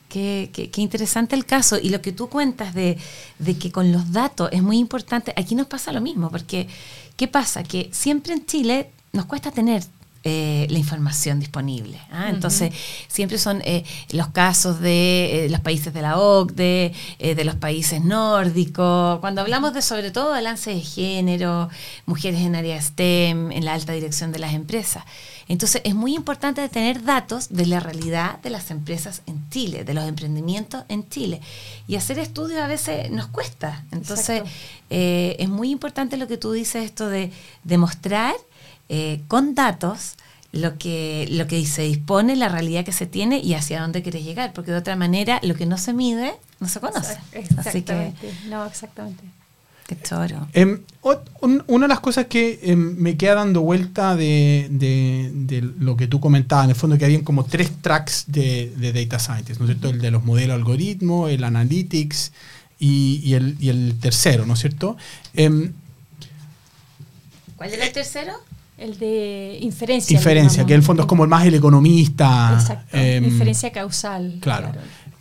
Qué, 0.08 0.50
qué, 0.52 0.80
interesante 0.80 1.34
el 1.34 1.44
caso. 1.44 1.78
Y 1.82 1.88
lo 1.90 2.00
que 2.00 2.12
tú 2.12 2.28
cuentas 2.28 2.74
de, 2.74 2.96
de, 3.38 3.58
que 3.58 3.72
con 3.72 3.92
los 3.92 4.12
datos 4.12 4.48
es 4.52 4.62
muy 4.62 4.78
importante, 4.78 5.32
aquí 5.36 5.54
nos 5.54 5.66
pasa 5.66 5.92
lo 5.92 6.00
mismo, 6.00 6.30
porque 6.30 6.68
¿qué 7.16 7.26
pasa? 7.26 7.64
Que 7.64 7.90
siempre 7.92 8.32
en 8.32 8.46
Chile 8.46 8.90
nos 9.12 9.26
cuesta 9.26 9.50
tener 9.50 9.82
eh, 10.28 10.66
la 10.70 10.78
información 10.80 11.38
disponible. 11.38 12.00
¿ah? 12.10 12.30
Entonces, 12.30 12.74
siempre 13.06 13.38
son 13.38 13.62
eh, 13.64 13.84
los 14.10 14.26
casos 14.30 14.80
de 14.80 15.44
eh, 15.44 15.48
los 15.48 15.60
países 15.60 15.94
de 15.94 16.02
la 16.02 16.18
OCDE, 16.18 16.92
de 17.20 17.44
los 17.44 17.54
países 17.54 18.02
nórdicos, 18.02 19.20
cuando 19.20 19.40
hablamos 19.40 19.72
de 19.72 19.82
sobre 19.82 20.10
todo 20.10 20.30
balance 20.30 20.74
de 20.74 20.80
género, 20.80 21.68
mujeres 22.06 22.40
en 22.40 22.56
área 22.56 22.82
STEM, 22.82 23.52
en 23.52 23.64
la 23.64 23.74
alta 23.74 23.92
dirección 23.92 24.32
de 24.32 24.40
las 24.40 24.52
empresas. 24.52 25.04
Entonces, 25.46 25.80
es 25.84 25.94
muy 25.94 26.16
importante 26.16 26.68
tener 26.70 27.04
datos 27.04 27.50
de 27.50 27.66
la 27.66 27.78
realidad 27.78 28.40
de 28.40 28.50
las 28.50 28.72
empresas 28.72 29.22
en 29.26 29.48
Chile, 29.50 29.84
de 29.84 29.94
los 29.94 30.08
emprendimientos 30.08 30.82
en 30.88 31.08
Chile. 31.08 31.40
Y 31.86 31.94
hacer 31.94 32.18
estudios 32.18 32.58
a 32.58 32.66
veces 32.66 33.12
nos 33.12 33.28
cuesta. 33.28 33.84
Entonces, 33.92 34.42
es 34.90 35.48
muy 35.48 35.70
importante 35.70 36.16
lo 36.16 36.26
que 36.26 36.36
tú 36.36 36.50
dices, 36.50 36.84
esto 36.84 37.08
de 37.08 37.30
demostrar 37.62 38.34
eh, 38.88 39.22
con 39.28 39.54
datos 39.54 40.14
lo 40.52 40.78
que, 40.78 41.28
lo 41.30 41.46
que 41.46 41.64
se 41.66 41.82
dispone, 41.82 42.36
la 42.36 42.48
realidad 42.48 42.84
que 42.84 42.92
se 42.92 43.06
tiene 43.06 43.38
y 43.38 43.54
hacia 43.54 43.80
dónde 43.80 44.02
quieres 44.02 44.24
llegar, 44.24 44.52
porque 44.52 44.70
de 44.70 44.78
otra 44.78 44.96
manera 44.96 45.40
lo 45.42 45.54
que 45.54 45.66
no 45.66 45.78
se 45.78 45.92
mide 45.92 46.34
no 46.60 46.68
se 46.68 46.80
conoce. 46.80 47.18
Exactamente, 47.32 48.32
no, 48.48 48.64
exactamente. 48.64 49.22
Qué 49.86 49.96
choro. 50.02 50.48
Em, 50.52 50.80
una 51.68 51.84
de 51.84 51.88
las 51.88 52.00
cosas 52.00 52.26
que 52.26 52.58
em, 52.62 52.96
me 52.96 53.16
queda 53.16 53.36
dando 53.36 53.60
vuelta 53.60 54.16
de, 54.16 54.68
lo 55.78 55.96
que 55.96 56.08
tú 56.08 56.18
comentabas, 56.18 56.64
en 56.64 56.70
el 56.70 56.76
fondo 56.76 56.98
que 56.98 57.04
habían 57.04 57.22
como 57.22 57.44
tres 57.44 57.70
tracks 57.82 58.24
de, 58.26 58.72
Data 58.92 59.20
Scientist, 59.20 59.60
¿no 59.60 59.66
es 59.66 59.72
cierto? 59.72 59.90
El 59.90 60.00
de 60.00 60.10
los 60.10 60.24
modelos 60.24 60.56
algoritmos, 60.56 61.30
el 61.30 61.44
Analytics 61.44 62.32
y, 62.80 63.34
el, 63.34 63.56
y 63.60 63.68
el, 63.68 63.96
tercero, 64.00 64.44
¿no 64.44 64.54
es 64.54 64.60
cierto? 64.60 64.96
Em, 65.34 65.72
¿Cuál 67.56 67.72
era 67.72 67.86
el 67.86 67.92
tercero? 67.92 68.32
El 68.78 68.98
de 68.98 69.58
inferencia. 69.62 70.14
Inferencia, 70.16 70.66
que 70.66 70.74
en 70.74 70.80
el 70.80 70.82
fondo 70.84 71.02
es 71.02 71.08
como 71.08 71.24
el 71.24 71.30
más 71.30 71.46
el 71.46 71.54
economista. 71.54 72.56
Exacto. 72.60 72.96
Em, 72.96 73.24
inferencia 73.24 73.70
causal. 73.72 74.36
Claro. 74.40 74.72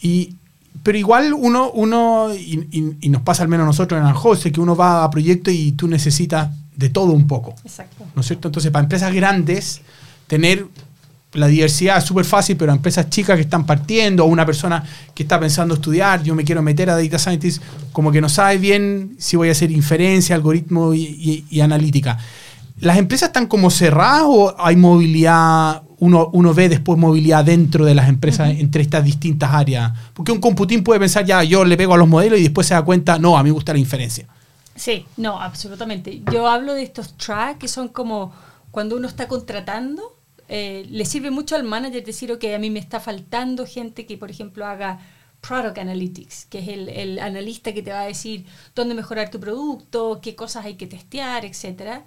Y, 0.02 0.36
pero 0.84 0.98
igual 0.98 1.34
uno, 1.34 1.72
uno 1.72 2.34
y, 2.36 2.68
y- 2.72 2.98
y 3.02 3.10
nos 3.10 3.22
pasa 3.22 3.44
al 3.44 3.50
menos 3.50 3.64
a 3.64 3.68
nosotros 3.68 4.00
en 4.00 4.06
Anjose, 4.06 4.52
que 4.52 4.60
uno 4.60 4.76
va 4.76 5.04
a 5.04 5.10
proyectos 5.10 5.54
y 5.54 5.72
tú 5.72 5.88
necesitas 5.88 6.50
de 6.76 6.90
todo 6.90 7.14
un 7.14 7.28
poco. 7.28 7.56
Exacto. 7.64 8.04
¿No 8.14 8.22
es 8.22 8.28
cierto? 8.28 8.50
Entonces, 8.50 8.72
para 8.72 8.84
empresas 8.84 9.14
grandes, 9.14 9.82
tener 10.28 10.68
la 11.32 11.48
diversidad 11.48 11.98
es 11.98 12.04
súper 12.06 12.24
fácil, 12.26 12.56
pero 12.58 12.72
a 12.72 12.76
empresas 12.76 13.10
chicas 13.10 13.36
que 13.36 13.42
están 13.44 13.66
partiendo, 13.66 14.24
o 14.26 14.28
una 14.28 14.46
persona 14.46 14.84
que 15.14 15.24
está 15.24 15.40
pensando 15.40 15.74
estudiar, 15.74 16.24
yo 16.24 16.34
me 16.36 16.44
quiero 16.44 16.62
meter 16.62 16.90
a 16.90 16.98
Data 17.02 17.20
Scientist, 17.20 17.62
como 17.92 18.12
que 18.12 18.22
no 18.22 18.30
sabe 18.30 18.58
bien 18.58 19.16
si 19.18 19.36
voy 19.38 19.50
a 19.50 19.52
hacer 19.52 19.72
inferencia, 19.72 20.36
algoritmo 20.36 20.94
y- 20.94 21.46
y 21.50 21.60
analítica. 21.62 22.18
¿Las 22.80 22.98
empresas 22.98 23.30
están 23.30 23.48
como 23.48 23.70
cerradas 23.70 24.24
o 24.26 24.54
hay 24.58 24.76
movilidad, 24.76 25.84
uno, 25.98 26.30
uno 26.34 26.54
ve 26.54 26.68
después 26.68 27.00
movilidad 27.00 27.46
dentro 27.46 27.86
de 27.86 27.96
las 27.96 28.10
empresas 28.10 28.50
entre 28.50 28.82
estas 28.82 29.04
distintas 29.04 29.54
áreas? 29.54 29.94
Porque 30.14 30.34
un 30.34 30.42
computín 30.42 30.84
puede 30.84 31.00
pensar, 31.00 31.26
ya, 31.26 31.44
yo 31.44 31.64
le 31.64 31.78
pego 31.78 31.94
a 31.94 31.98
los 31.98 32.08
modelos 32.08 32.40
y 32.40 32.44
después 32.44 32.68
se 32.68 32.74
da 32.74 32.84
cuenta, 32.84 33.18
no, 33.18 33.38
a 33.38 33.44
mí 33.44 33.50
me 33.50 33.54
gusta 33.54 33.72
la 33.72 33.80
inferencia. 33.80 34.28
Sí, 34.76 35.06
no, 35.16 35.40
absolutamente. 35.40 36.22
Yo 36.32 36.50
hablo 36.50 36.74
de 36.74 36.84
estos 36.84 37.16
tracks 37.16 37.60
que 37.60 37.68
son 37.70 37.88
como 37.88 38.34
cuando 38.72 38.98
uno 38.98 39.08
está 39.08 39.30
contratando, 39.30 40.18
eh, 40.50 40.86
le 40.90 41.06
sirve 41.06 41.32
mucho 41.32 41.56
al 41.56 41.64
manager 41.64 42.04
decir, 42.04 42.30
ok, 42.32 42.44
a 42.54 42.60
mí 42.60 42.70
me 42.70 42.80
está 42.80 43.00
faltando 43.00 43.66
gente 43.66 44.06
que, 44.06 44.18
por 44.18 44.30
ejemplo, 44.30 44.66
haga 44.66 45.00
Product 45.40 45.78
Analytics, 45.78 46.46
que 46.46 46.60
es 46.60 46.68
el, 46.68 46.90
el 46.90 47.20
analista 47.20 47.74
que 47.74 47.82
te 47.82 47.92
va 47.92 48.02
a 48.02 48.06
decir 48.06 48.46
dónde 48.76 48.96
mejorar 48.96 49.32
tu 49.32 49.40
producto, 49.40 50.20
qué 50.22 50.36
cosas 50.36 50.66
hay 50.66 50.76
que 50.76 50.88
testear, 50.88 51.46
etcétera. 51.46 52.04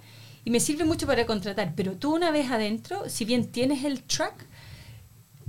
Y 0.49 0.51
me 0.51 0.59
sirve 0.59 0.83
mucho 0.83 1.05
para 1.05 1.27
contratar. 1.27 1.73
Pero 1.75 1.91
tú 1.93 2.15
una 2.15 2.31
vez 2.31 2.49
adentro, 2.49 3.07
si 3.07 3.23
bien 3.23 3.51
tienes 3.51 3.83
el 3.83 4.01
track, 4.01 4.47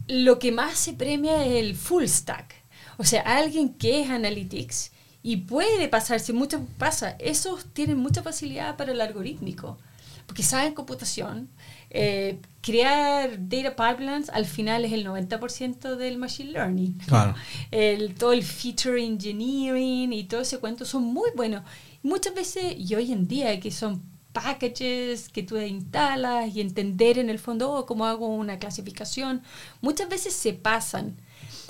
lo 0.09 0.39
que 0.39 0.53
más 0.53 0.77
se 0.77 0.93
premia 0.93 1.43
es 1.47 1.53
el 1.55 1.75
full 1.75 2.05
stack. 2.05 2.55
O 2.99 3.05
sea, 3.05 3.23
alguien 3.23 3.71
que 3.71 4.03
es 4.03 4.11
analytics 4.11 4.93
y 5.23 5.39
puede 5.39 5.89
pasarse, 5.89 6.35
mucho 6.35 6.67
pasa, 6.77 7.17
esos 7.19 7.65
tienen 7.73 7.97
mucha 7.97 8.23
facilidad 8.23 8.77
para 8.77 8.93
el 8.93 9.01
algorítmico, 9.01 9.79
porque 10.27 10.43
saben 10.43 10.75
computación. 10.75 11.49
eh, 11.89 12.39
crear 12.61 13.49
data 13.49 13.75
pipelines 13.75 14.29
al 14.29 14.45
final 14.45 14.85
es 14.85 14.93
el 14.93 15.07
90% 15.07 15.97
del 15.97 16.19
machine 16.19 16.53
learning. 16.53 16.99
Claro. 17.07 17.35
El, 17.71 18.17
todo 18.17 18.35
el 18.35 18.43
feature 18.43 19.03
engineering 19.03 20.13
y 20.13 20.25
todo 20.25 20.43
ese 20.43 20.59
cuento 20.59 20.85
son 20.85 21.05
muy 21.05 21.31
buenos. 21.35 21.65
Muchas 22.03 22.35
veces, 22.35 22.75
y 22.77 22.95
hoy 22.95 23.13
en 23.13 23.27
día, 23.27 23.59
que 23.61 23.71
son 23.71 24.10
packages 24.33 25.29
que 25.29 25.43
tú 25.43 25.57
instalas 25.59 26.55
y 26.55 26.61
entender 26.61 27.19
en 27.19 27.31
el 27.31 27.38
fondo 27.38 27.71
oh, 27.73 27.87
cómo 27.87 28.07
hago 28.07 28.29
una 28.29 28.59
clasificación, 28.59 29.43
muchas 29.81 30.09
veces 30.09 30.35
se 30.35 30.53
pasan. 30.53 31.16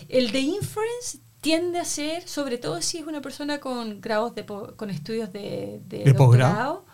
El 0.09 0.31
de 0.33 0.41
inference 0.41 1.19
tiende 1.41 1.79
a 1.79 1.85
ser, 1.85 2.27
sobre 2.29 2.59
todo 2.59 2.83
si 2.83 2.99
es 2.99 3.07
una 3.07 3.21
persona 3.23 3.61
con 3.61 4.01
grados 4.01 4.35
de 4.35 4.45
po- 4.45 4.75
con 4.77 4.91
estudios 4.91 5.33
de, 5.33 5.81
de, 5.87 6.05
¿De 6.05 6.15
posgrado? 6.15 6.85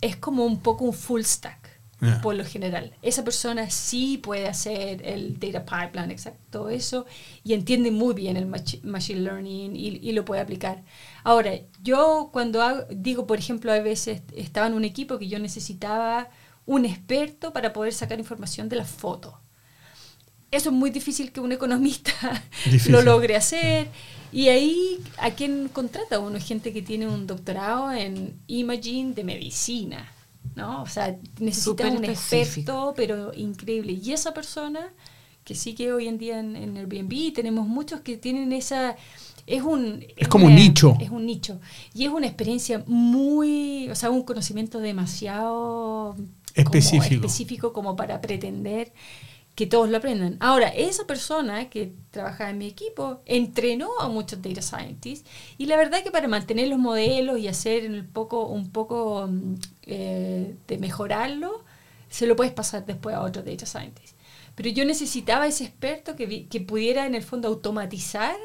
es 0.00 0.16
como 0.16 0.44
un 0.44 0.58
poco 0.60 0.84
un 0.84 0.92
full 0.92 1.22
stack 1.22 1.71
Por 2.20 2.34
lo 2.34 2.44
general. 2.44 2.92
Esa 3.00 3.22
persona 3.22 3.70
sí 3.70 4.18
puede 4.18 4.48
hacer 4.48 5.02
el 5.06 5.38
data 5.38 5.64
pipeline, 5.64 6.10
exacto 6.10 6.68
eso, 6.68 7.06
y 7.44 7.52
entiende 7.54 7.90
muy 7.92 8.12
bien 8.14 8.36
el 8.36 8.46
machi- 8.48 8.82
machine 8.82 9.20
learning 9.20 9.76
y, 9.76 9.88
y 10.02 10.12
lo 10.12 10.24
puede 10.24 10.40
aplicar. 10.40 10.82
Ahora, 11.22 11.52
yo 11.82 12.30
cuando 12.32 12.60
hago- 12.60 12.86
digo, 12.90 13.26
por 13.26 13.38
ejemplo, 13.38 13.72
a 13.72 13.78
veces 13.80 14.22
estaba 14.36 14.66
en 14.66 14.74
un 14.74 14.84
equipo 14.84 15.18
que 15.18 15.28
yo 15.28 15.38
necesitaba 15.38 16.28
un 16.66 16.84
experto 16.84 17.52
para 17.52 17.72
poder 17.72 17.92
sacar 17.92 18.18
información 18.18 18.68
de 18.68 18.76
la 18.76 18.84
foto. 18.84 19.38
Eso 20.50 20.68
es 20.68 20.74
muy 20.74 20.90
difícil 20.90 21.32
que 21.32 21.40
un 21.40 21.52
economista 21.52 22.12
Difícil. 22.64 22.92
lo 22.92 23.02
logre 23.02 23.36
hacer. 23.36 23.88
Y 24.32 24.48
ahí, 24.48 24.98
¿a 25.18 25.30
quién 25.30 25.68
contrata 25.68 26.18
uno? 26.18 26.38
Gente 26.40 26.72
que 26.72 26.82
tiene 26.82 27.06
un 27.06 27.26
doctorado 27.26 27.92
en 27.92 28.34
imaging 28.48 29.14
de 29.14 29.24
medicina, 29.24 30.11
¿no? 30.54 30.82
O 30.82 30.86
sea, 30.86 31.16
necesita 31.38 31.86
un 31.88 32.04
específico. 32.04 32.40
experto, 32.40 32.94
pero 32.96 33.34
increíble. 33.34 33.92
Y 34.02 34.12
esa 34.12 34.34
persona, 34.34 34.92
que 35.44 35.54
sí 35.54 35.74
que 35.74 35.92
hoy 35.92 36.08
en 36.08 36.18
día 36.18 36.38
en, 36.38 36.56
en 36.56 36.76
Airbnb 36.76 37.32
tenemos 37.32 37.66
muchos 37.66 38.00
que 38.00 38.16
tienen 38.16 38.52
esa... 38.52 38.96
Es, 39.46 39.62
un, 39.62 40.04
Es 40.16 40.28
como 40.28 40.46
un 40.46 40.54
nicho. 40.54 40.96
Es 41.00 41.10
un 41.10 41.26
nicho. 41.26 41.60
Y 41.94 42.04
es 42.04 42.10
una 42.10 42.26
experiencia 42.26 42.84
muy... 42.86 43.88
O 43.90 43.94
sea, 43.94 44.10
un 44.10 44.22
conocimiento 44.22 44.78
demasiado... 44.78 46.14
como 46.14 46.28
Específico. 46.54 47.14
específico 47.26 47.72
como 47.72 47.96
para 47.96 48.20
pretender 48.20 48.92
que 49.54 49.66
todos 49.66 49.88
lo 49.90 49.98
aprendan. 49.98 50.36
Ahora, 50.40 50.68
esa 50.68 51.06
persona 51.06 51.68
que 51.68 51.92
trabaja 52.10 52.48
en 52.50 52.58
mi 52.58 52.66
equipo 52.66 53.20
entrenó 53.26 53.90
a 54.00 54.08
muchos 54.08 54.40
data 54.40 54.62
scientists 54.62 55.28
y 55.58 55.66
la 55.66 55.76
verdad 55.76 56.02
que 56.02 56.10
para 56.10 56.28
mantener 56.28 56.68
los 56.68 56.78
modelos 56.78 57.38
y 57.38 57.48
hacer 57.48 57.90
un 57.90 58.06
poco, 58.12 58.46
un 58.46 58.70
poco 58.70 59.28
mm, 59.28 59.54
eh, 59.86 60.54
de 60.66 60.78
mejorarlo, 60.78 61.64
se 62.08 62.26
lo 62.26 62.36
puedes 62.36 62.52
pasar 62.52 62.84
después 62.86 63.14
a 63.16 63.22
otro 63.22 63.42
data 63.42 63.66
scientist. 63.66 64.16
Pero 64.54 64.68
yo 64.68 64.84
necesitaba 64.84 65.46
ese 65.46 65.64
experto 65.64 66.14
que, 66.14 66.26
vi- 66.26 66.44
que 66.44 66.60
pudiera 66.60 67.06
en 67.06 67.14
el 67.14 67.22
fondo 67.22 67.48
automatizar 67.48 68.36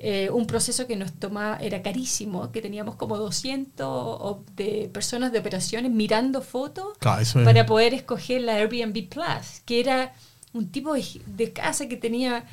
eh, 0.00 0.30
un 0.30 0.46
proceso 0.46 0.86
que 0.86 0.94
nos 0.94 1.12
tomaba, 1.14 1.56
era 1.56 1.82
carísimo, 1.82 2.52
que 2.52 2.62
teníamos 2.62 2.94
como 2.96 3.16
200 3.16 3.86
o- 3.88 4.44
de 4.54 4.88
personas 4.92 5.32
de 5.32 5.40
operaciones 5.40 5.90
mirando 5.90 6.40
fotos 6.42 6.96
Claro, 6.98 7.20
eso 7.22 7.40
es- 7.40 7.44
para 7.44 7.66
poder 7.66 7.94
escoger 7.94 8.42
la 8.42 8.54
Airbnb 8.56 9.08
Plus, 9.08 9.60
que 9.64 9.80
era 9.80 10.12
un 10.52 10.68
tipo 10.70 10.94
de, 10.94 11.04
de 11.26 11.52
casa 11.52 11.88
que 11.88 11.96
tenía 11.96 12.44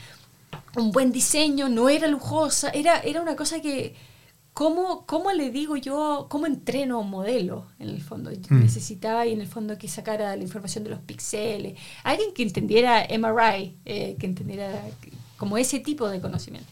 un 0.76 0.92
buen 0.92 1.12
diseño, 1.12 1.70
no 1.70 1.90
era 1.90 2.08
lujosa, 2.08 2.70
era, 2.70 3.00
era 3.02 3.22
una 3.22 3.36
cosa 3.36 3.62
que, 3.62 3.94
¿cómo, 4.56 5.06
¿cómo 5.06 5.34
le 5.34 5.52
digo 5.52 5.76
yo, 5.76 6.28
cómo 6.30 6.48
entreno 6.48 7.02
un 7.02 7.10
modelo 7.10 7.68
en 7.78 7.90
el 7.90 8.02
fondo? 8.02 8.32
Mm. 8.32 8.62
Necesitaba 8.62 9.28
y 9.28 9.34
en 9.34 9.42
el 9.42 9.48
fondo 9.48 9.78
que 9.78 9.90
sacara 9.90 10.36
la 10.36 10.42
información 10.42 10.84
de 10.86 10.92
los 10.92 11.00
pixeles, 11.02 11.78
alguien 12.04 12.34
que 12.34 12.42
entendiera 12.42 13.06
MRI, 13.10 13.76
eh, 13.86 14.16
que 14.18 14.26
entendiera 14.26 14.72
como 15.38 15.58
ese 15.58 15.80
tipo 15.80 16.10
de 16.10 16.22
conocimiento. 16.22 16.72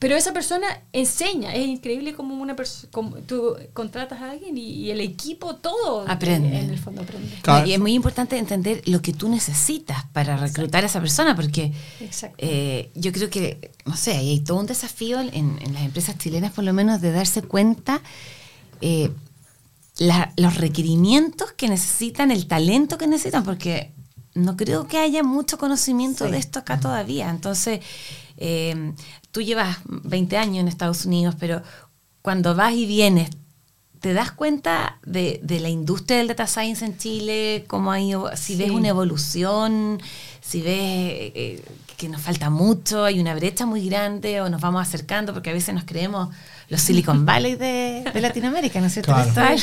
Pero 0.00 0.14
esa 0.16 0.32
persona 0.32 0.66
enseña, 0.92 1.52
es 1.54 1.66
increíble 1.66 2.14
como 2.14 2.34
una 2.40 2.54
persona, 2.54 2.88
tú 3.26 3.56
contratas 3.72 4.20
a 4.22 4.30
alguien 4.30 4.56
y, 4.56 4.60
y 4.70 4.90
el 4.92 5.00
equipo 5.00 5.56
todo 5.56 6.04
Aprende. 6.08 6.56
en 6.60 6.70
el 6.70 6.78
fondo 6.78 7.02
aprende. 7.02 7.34
Claro. 7.42 7.66
Y 7.66 7.72
es 7.72 7.80
muy 7.80 7.94
importante 7.94 8.38
entender 8.38 8.80
lo 8.86 9.02
que 9.02 9.12
tú 9.12 9.28
necesitas 9.28 10.04
para 10.12 10.36
reclutar 10.36 10.84
a 10.84 10.86
esa 10.86 11.00
persona, 11.00 11.34
porque 11.34 11.72
Exacto. 11.98 12.36
eh, 12.38 12.90
yo 12.94 13.10
creo 13.12 13.28
que, 13.28 13.72
no 13.86 13.96
sé, 13.96 14.12
hay 14.12 14.38
todo 14.40 14.60
un 14.60 14.66
desafío 14.66 15.18
en, 15.20 15.32
en 15.32 15.74
las 15.74 15.82
empresas 15.82 16.16
chilenas, 16.16 16.52
por 16.52 16.62
lo 16.62 16.72
menos, 16.72 17.00
de 17.00 17.10
darse 17.10 17.42
cuenta 17.42 18.00
eh, 18.80 19.10
la- 19.98 20.32
los 20.36 20.56
requerimientos 20.58 21.50
que 21.52 21.68
necesitan, 21.68 22.30
el 22.30 22.46
talento 22.46 22.98
que 22.98 23.08
necesitan, 23.08 23.42
porque 23.42 23.90
no 24.34 24.56
creo 24.56 24.86
que 24.86 24.98
haya 24.98 25.24
mucho 25.24 25.58
conocimiento 25.58 26.26
Sí. 26.26 26.30
de 26.30 26.38
esto 26.38 26.60
acá 26.60 26.78
todavía. 26.78 27.28
Entonces, 27.30 27.80
eh, 28.36 28.92
tú 29.30 29.40
llevas 29.42 29.78
20 29.86 30.36
años 30.36 30.58
en 30.58 30.68
Estados 30.68 31.04
Unidos, 31.04 31.34
pero 31.38 31.62
cuando 32.22 32.54
vas 32.54 32.74
y 32.74 32.86
vienes, 32.86 33.30
¿te 34.00 34.12
das 34.12 34.30
cuenta 34.32 34.98
de, 35.04 35.40
de 35.42 35.60
la 35.60 35.68
industria 35.68 36.18
del 36.18 36.28
data 36.28 36.46
science 36.46 36.84
en 36.84 36.96
Chile? 36.98 37.64
¿Cómo 37.66 37.90
ha 37.92 38.00
ido? 38.00 38.30
Si 38.36 38.56
ves 38.56 38.68
Sí. 38.68 38.74
una 38.74 38.88
evolución, 38.88 40.00
si 40.40 40.62
ves 40.62 40.72
eh, 41.34 41.64
que 41.96 42.08
nos 42.08 42.20
falta 42.22 42.48
mucho, 42.50 43.04
hay 43.04 43.18
una 43.20 43.34
brecha 43.34 43.66
muy 43.66 43.88
grande 43.88 44.40
o 44.40 44.48
nos 44.48 44.60
vamos 44.60 44.80
acercando, 44.82 45.32
porque 45.34 45.50
a 45.50 45.52
veces 45.52 45.74
nos 45.74 45.84
creemos 45.84 46.28
los 46.68 46.80
Silicon 46.80 47.24
Valley 47.26 47.56
de, 47.56 48.04
de 48.12 48.20
Latinoamérica, 48.20 48.80
¿no 48.80 48.86
es 48.86 48.92
cierto? 48.92 49.12
Claro. 49.32 49.56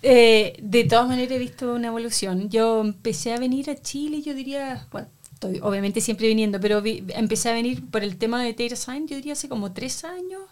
Eh, 0.00 0.56
de 0.62 0.84
todas 0.84 1.08
maneras 1.08 1.32
he 1.32 1.38
visto 1.38 1.74
una 1.74 1.88
evolución. 1.88 2.48
Yo 2.48 2.80
empecé 2.80 3.34
a 3.34 3.38
venir 3.38 3.68
a 3.68 3.74
Chile, 3.74 4.22
yo 4.22 4.32
diría, 4.32 4.86
bueno, 4.92 5.08
estoy 5.38 5.60
obviamente 5.62 6.00
siempre 6.00 6.26
viniendo, 6.26 6.58
pero 6.60 6.82
empecé 6.84 7.48
a 7.48 7.52
venir 7.52 7.88
por 7.90 8.02
el 8.02 8.18
tema 8.18 8.42
de 8.42 8.54
Data 8.54 8.74
Science, 8.74 9.06
yo 9.08 9.16
diría 9.16 9.34
hace 9.34 9.48
como 9.48 9.72
tres 9.72 10.02
años, 10.02 10.42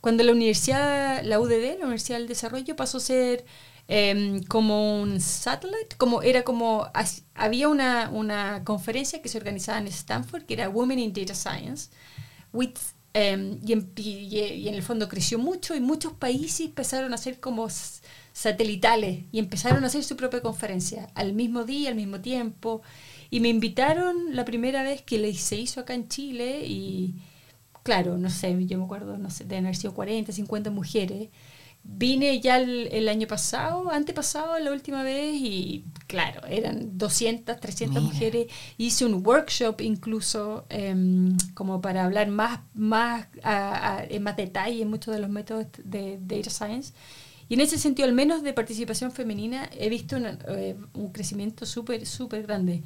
cuando 0.00 0.22
la 0.22 0.30
universidad, 0.30 1.24
la 1.24 1.40
UDD, 1.40 1.78
la 1.78 1.86
Universidad 1.86 2.18
del 2.18 2.28
Desarrollo, 2.28 2.76
pasó 2.76 2.98
a 2.98 3.00
ser 3.00 3.44
em, 3.88 4.44
como 4.44 5.02
un 5.02 5.20
satellite, 5.20 5.96
como 5.96 6.22
era 6.22 6.44
como, 6.44 6.86
había 7.34 7.68
una, 7.68 8.10
una 8.10 8.62
conferencia 8.64 9.20
que 9.20 9.28
se 9.28 9.38
organizaba 9.38 9.78
en 9.78 9.88
Stanford, 9.88 10.44
que 10.44 10.54
era 10.54 10.68
Women 10.68 11.00
in 11.00 11.12
Data 11.12 11.34
Science, 11.34 11.90
with 12.52 12.74
em, 13.14 13.58
y, 13.66 13.72
en, 13.72 14.74
el 14.74 14.82
fondo 14.84 15.08
creció 15.08 15.38
mucho 15.40 15.74
y 15.74 15.80
muchos 15.80 16.12
países 16.12 16.60
empezaron 16.60 17.10
a 17.10 17.16
hacer 17.16 17.40
como 17.40 17.66
satelitales 18.32 19.24
y 19.32 19.40
empezaron 19.40 19.82
a 19.82 19.88
hacer 19.88 20.04
su 20.04 20.16
propia 20.16 20.42
conferencia 20.42 21.08
al 21.16 21.32
mismo 21.32 21.64
día, 21.64 21.88
al 21.88 21.96
mismo 21.96 22.20
tiempo. 22.20 22.82
Y 23.30 23.40
me 23.40 23.48
invitaron 23.48 24.34
la 24.34 24.44
primera 24.44 24.82
vez 24.82 25.02
que 25.02 25.34
se 25.34 25.56
hizo 25.56 25.80
acá 25.80 25.94
en 25.94 26.08
Chile 26.08 26.64
y 26.66 27.14
claro, 27.82 28.16
no 28.18 28.30
sé, 28.30 28.56
yo 28.66 28.78
me 28.78 28.84
acuerdo, 28.84 29.18
no 29.18 29.30
sé, 29.30 29.44
de 29.44 29.58
haber 29.58 29.76
sido 29.76 29.94
40, 29.94 30.32
50 30.32 30.70
mujeres 30.70 31.28
vine 31.84 32.40
ya 32.40 32.58
el, 32.58 33.08
año 33.08 33.26
pasado, 33.26 33.90
antepasado, 33.90 34.58
la 34.58 34.72
última 34.72 35.02
vez, 35.02 35.34
y 35.36 35.84
claro, 36.06 36.46
eran 36.46 36.98
200, 36.98 37.58
300 37.58 38.02
mujeres. 38.02 38.48
Hice 38.76 39.06
un 39.06 39.26
workshop 39.26 39.80
incluso 39.80 40.66
em, 40.68 41.36
como 41.54 41.80
para 41.80 42.04
hablar 42.04 42.28
más, 42.28 42.60
más 42.74 43.26
en 44.08 44.22
más 44.22 44.36
detalle 44.36 44.82
en 44.82 44.90
muchos 44.90 45.14
de 45.14 45.20
los 45.20 45.30
métodos 45.30 45.66
de 45.82 46.18
data 46.20 46.50
science. 46.50 46.92
Y 47.48 47.54
en 47.54 47.60
ese 47.60 47.78
sentido, 47.78 48.06
al 48.06 48.14
menos 48.14 48.42
de 48.42 48.52
participación 48.52 49.10
femenina, 49.10 49.70
he 49.78 49.88
visto 49.88 50.16
eh, 50.18 50.76
un 50.94 51.12
crecimiento 51.12 51.64
súper, 51.64 52.04
súper 52.06 52.42
grande. 52.42 52.82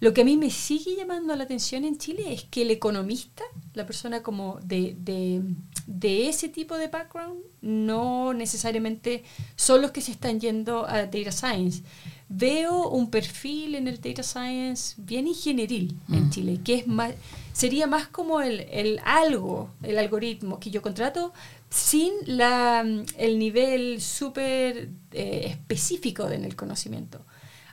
Lo 0.00 0.12
que 0.12 0.20
a 0.20 0.24
mí 0.24 0.36
me 0.36 0.50
sigue 0.50 0.96
llamando 0.96 1.34
la 1.34 1.44
atención 1.44 1.84
en 1.84 1.96
Chile 1.96 2.32
es 2.32 2.44
que 2.44 2.62
el 2.62 2.70
economista, 2.70 3.44
la 3.72 3.86
persona 3.86 4.22
como 4.22 4.58
de, 4.62 4.96
de, 4.98 5.42
de 5.86 6.28
ese 6.28 6.48
tipo 6.48 6.76
de 6.76 6.88
background, 6.88 7.40
no 7.62 8.34
necesariamente 8.34 9.24
son 9.56 9.80
los 9.80 9.92
que 9.92 10.02
se 10.02 10.12
están 10.12 10.40
yendo 10.40 10.86
a 10.86 11.06
data 11.06 11.32
science. 11.32 11.82
Veo 12.28 12.88
un 12.88 13.10
perfil 13.10 13.74
en 13.74 13.88
el 13.88 14.00
data 14.00 14.22
science 14.22 14.94
bien 14.96 15.26
ingenieril 15.26 15.96
en 16.10 16.26
mm. 16.26 16.30
Chile, 16.30 16.60
que 16.64 16.74
es 16.74 16.86
más, 16.86 17.12
sería 17.52 17.86
más 17.86 18.08
como 18.08 18.40
el, 18.40 18.60
el 18.70 19.00
algo, 19.04 19.70
el 19.82 19.98
algoritmo 19.98 20.58
que 20.58 20.70
yo 20.70 20.82
contrato, 20.82 21.32
sin 21.72 22.12
la, 22.26 22.84
el 23.16 23.38
nivel 23.38 24.00
súper 24.02 24.90
eh, 25.10 25.46
específico 25.46 26.28
en 26.28 26.44
el 26.44 26.54
conocimiento. 26.54 27.24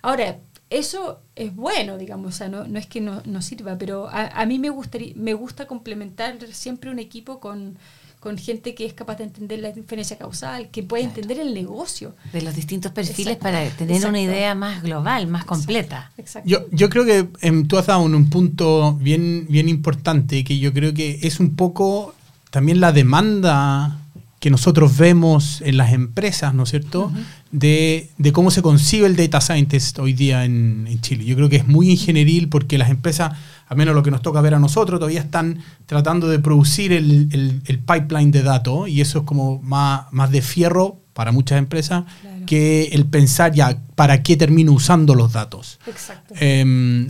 Ahora, 0.01 0.39
eso 0.69 1.19
es 1.35 1.53
bueno, 1.53 1.97
digamos, 1.97 2.35
o 2.35 2.37
sea, 2.37 2.47
no, 2.47 2.65
no 2.65 2.79
es 2.79 2.85
que 2.85 3.01
no, 3.01 3.21
no 3.25 3.41
sirva, 3.41 3.77
pero 3.77 4.07
a, 4.07 4.27
a, 4.27 4.45
mí 4.45 4.57
me, 4.57 4.69
gustaría, 4.69 5.13
me 5.15 5.33
gusta 5.33 5.67
complementar 5.67 6.37
siempre 6.53 6.89
un 6.89 6.99
equipo 6.99 7.41
con, 7.41 7.77
con 8.21 8.37
gente 8.37 8.73
que 8.73 8.85
es 8.85 8.93
capaz 8.93 9.17
de 9.17 9.25
entender 9.25 9.59
la 9.59 9.73
diferencia 9.73 10.17
causal, 10.17 10.69
que 10.69 10.81
puede 10.81 11.03
entender 11.03 11.37
el 11.37 11.53
negocio. 11.53 12.15
De 12.31 12.41
los 12.41 12.55
distintos 12.55 12.93
perfiles 12.93 13.35
para 13.35 13.67
tener 13.71 14.05
una 14.05 14.21
idea 14.21 14.55
más 14.55 14.81
global, 14.81 15.27
más 15.27 15.43
completa. 15.43 16.13
Exacto. 16.17 16.47
Yo, 16.47 16.65
yo 16.71 16.89
creo 16.89 17.03
que 17.03 17.27
em, 17.41 17.67
tú 17.67 17.77
has 17.77 17.87
dado 17.87 18.03
un, 18.03 18.15
un 18.15 18.29
punto 18.29 18.93
bien, 18.93 19.45
bien 19.49 19.67
importante, 19.67 20.45
que 20.45 20.57
yo 20.57 20.71
creo 20.71 20.93
que 20.93 21.19
es 21.23 21.41
un 21.41 21.57
poco 21.57 22.15
también 22.49 22.79
la 22.79 22.91
demanda 22.91 23.99
que 24.39 24.49
nosotros 24.49 24.97
vemos 24.97 25.61
en 25.61 25.77
las 25.77 25.91
empresas, 25.91 26.53
¿no 26.53 26.63
es 26.63 26.69
cierto?, 26.69 27.11
de, 27.51 28.09
cómo 28.31 28.51
se 28.51 28.61
concibe 28.61 29.05
el 29.05 29.15
data 29.15 29.41
scientist 29.41 29.99
hoy 29.99 30.13
día 30.13 30.45
en, 30.45 30.99
Chile. 31.01 31.25
Yo 31.25 31.35
creo 31.35 31.49
que 31.49 31.57
es 31.57 31.67
muy 31.67 31.91
ingenieril 31.91 32.47
porque 32.47 32.77
las 32.77 32.89
empresas, 32.89 33.33
al 33.67 33.77
menos 33.77 33.95
lo 33.95 34.03
que 34.03 34.11
nos 34.11 34.21
toca 34.21 34.39
ver 34.39 34.53
a 34.53 34.59
nosotros, 34.59 34.99
todavía 34.99 35.19
están 35.19 35.61
tratando 35.85 36.29
de 36.29 36.39
producir 36.39 36.93
el, 36.93 37.83
pipeline 37.85 38.31
de 38.31 38.43
datos 38.43 38.87
y 38.87 39.01
eso 39.01 39.19
es 39.19 39.25
como 39.25 39.61
más, 39.61 40.05
más 40.11 40.31
de 40.31 40.41
fierro 40.41 41.01
para 41.13 41.33
muchas 41.33 41.57
empresas 41.57 42.05
que 42.45 42.89
el 42.93 43.05
pensar 43.05 43.51
ya 43.51 43.77
para 43.95 44.23
qué 44.23 44.37
termino 44.37 44.71
usando 44.71 45.15
los 45.15 45.33
datos. 45.33 45.79
Exacto. 45.85 46.33
Em, 46.39 47.09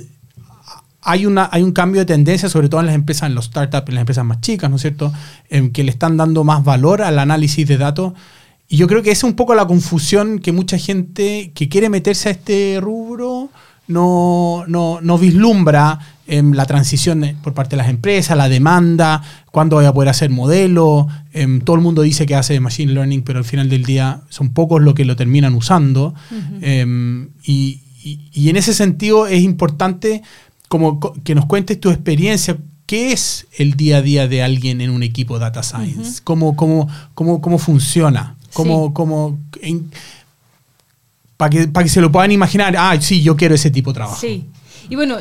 hay, 1.10 1.26
una, 1.26 1.50
hay 1.52 1.64
un 1.64 1.72
cambio 1.72 2.02
de 2.02 2.06
tendencia, 2.06 2.50
sobre 2.50 2.70
todo 2.70 2.82
en 2.82 2.86
las 2.86 2.96
empresas, 2.96 3.28
en 3.30 3.36
los 3.36 3.46
startups, 3.46 3.90
en 3.90 3.96
las 3.96 4.02
empresas 4.04 4.24
más 4.26 4.42
chicas, 4.42 4.70
¿no 4.70 4.76
es 4.76 4.84
cierto?, 4.84 5.12
en 5.50 5.72
que 5.72 5.84
le 5.84 5.90
están 5.90 6.18
dando 6.18 6.44
más 6.44 6.64
valor 6.64 7.02
al 7.02 7.18
análisis 7.18 7.68
de 7.68 7.78
datos. 7.78 8.14
Y 8.68 8.78
yo 8.78 8.88
creo 8.88 9.02
que 9.02 9.10
esa 9.10 9.26
es 9.26 9.32
un 9.32 9.36
poco 9.36 9.56
la 9.56 9.66
confusión 9.66 10.38
que 10.38 10.52
mucha 10.52 10.78
gente 10.78 11.52
que 11.56 11.68
quiere 11.68 11.90
meterse 11.90 12.30
a 12.30 12.32
este 12.34 12.78
rubro 12.80 13.50
no, 13.88 14.66
no, 14.68 15.00
no 15.02 15.18
vislumbra 15.18 15.98
en 16.28 16.56
la 16.56 16.66
transición 16.66 17.26
por 17.42 17.56
parte 17.56 17.72
de 17.72 17.78
las 17.78 17.90
empresas, 17.90 18.38
la 18.38 18.48
demanda, 18.48 19.24
cuándo 19.50 19.78
voy 19.78 19.86
a 19.86 19.94
poder 19.94 20.10
hacer 20.10 20.30
modelo. 20.30 21.08
Em, 21.34 21.60
todo 21.62 21.76
el 21.76 21.82
mundo 21.82 22.04
dice 22.04 22.28
que 22.28 22.36
hace 22.36 22.60
machine 22.60 22.94
learning, 22.94 23.24
pero 23.24 23.40
al 23.40 23.46
final 23.46 23.68
del 23.68 23.84
día 23.84 24.22
son 24.30 24.54
pocos 24.54 24.80
los 24.84 24.94
que 24.94 25.06
lo 25.06 25.16
terminan 25.16 25.56
usando. 25.56 26.14
Em, 26.62 27.30
y, 27.44 27.82
y 28.32 28.50
en 28.50 28.58
ese 28.58 28.76
sentido 28.76 29.26
es 29.26 29.42
importante 29.42 30.22
como 30.70 31.00
que 31.24 31.36
nos 31.36 31.46
cuentes 31.46 31.80
tu 31.80 31.90
experiencia. 31.90 32.58
¿Qué 32.86 33.12
es 33.12 33.46
el 33.58 33.76
día 33.76 33.98
a 33.98 34.02
día 34.02 34.28
de 34.28 34.42
alguien 34.42 34.82
en 34.82 34.90
un 34.90 35.04
equipo 35.04 35.38
data 35.38 35.62
science? 35.62 36.22
¿Cómo, 36.24 36.56
cómo, 36.56 36.88
cómo, 37.14 37.42
cómo, 37.42 37.60
funciona? 37.60 38.38
¿Cómo, 38.54 38.94
cómo, 38.94 39.38
para, 41.38 41.50
que, 41.50 41.68
para 41.68 41.84
que 41.84 41.90
se 41.90 42.02
lo 42.02 42.12
puedan 42.12 42.32
imaginar, 42.32 42.76
ah, 42.78 43.00
sí, 43.00 43.22
yo 43.22 43.36
quiero 43.36 43.56
ese 43.56 43.70
tipo 43.70 43.92
de 43.92 43.96
trabajo. 43.96 44.20
Sí. 44.20 44.46
Y 44.90 44.96
bueno, 44.96 45.20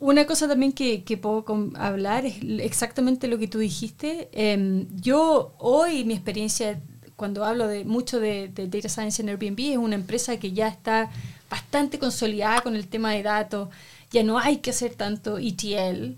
una 0.00 0.26
cosa 0.26 0.48
también 0.48 0.72
que, 0.72 1.04
que, 1.04 1.16
puedo 1.16 1.44
hablar 1.76 2.26
es 2.26 2.36
exactamente 2.60 3.28
lo 3.28 3.38
que 3.38 3.46
tú 3.46 3.58
dijiste. 3.58 4.28
Em, 4.32 4.86
yo 5.00 5.54
hoy 5.58 6.04
mi 6.04 6.14
experiencia, 6.14 6.80
cuando 7.14 7.44
hablo 7.44 7.68
de 7.68 7.84
mucho 7.84 8.18
de, 8.18 8.48
de, 8.48 8.66
Data 8.66 8.88
Science 8.88 9.22
en 9.22 9.28
Airbnb, 9.28 9.60
es 9.72 9.78
una 9.78 9.94
empresa 9.94 10.36
que 10.38 10.52
ya 10.52 10.68
está 10.68 11.10
bastante 11.48 11.98
consolidada 11.98 12.60
con 12.60 12.74
el 12.74 12.88
tema 12.88 13.12
de 13.12 13.22
datos 13.22 13.68
ya 14.10 14.22
no 14.22 14.38
hay 14.38 14.58
que 14.58 14.70
hacer 14.70 14.94
tanto 14.94 15.38
ETL, 15.38 16.16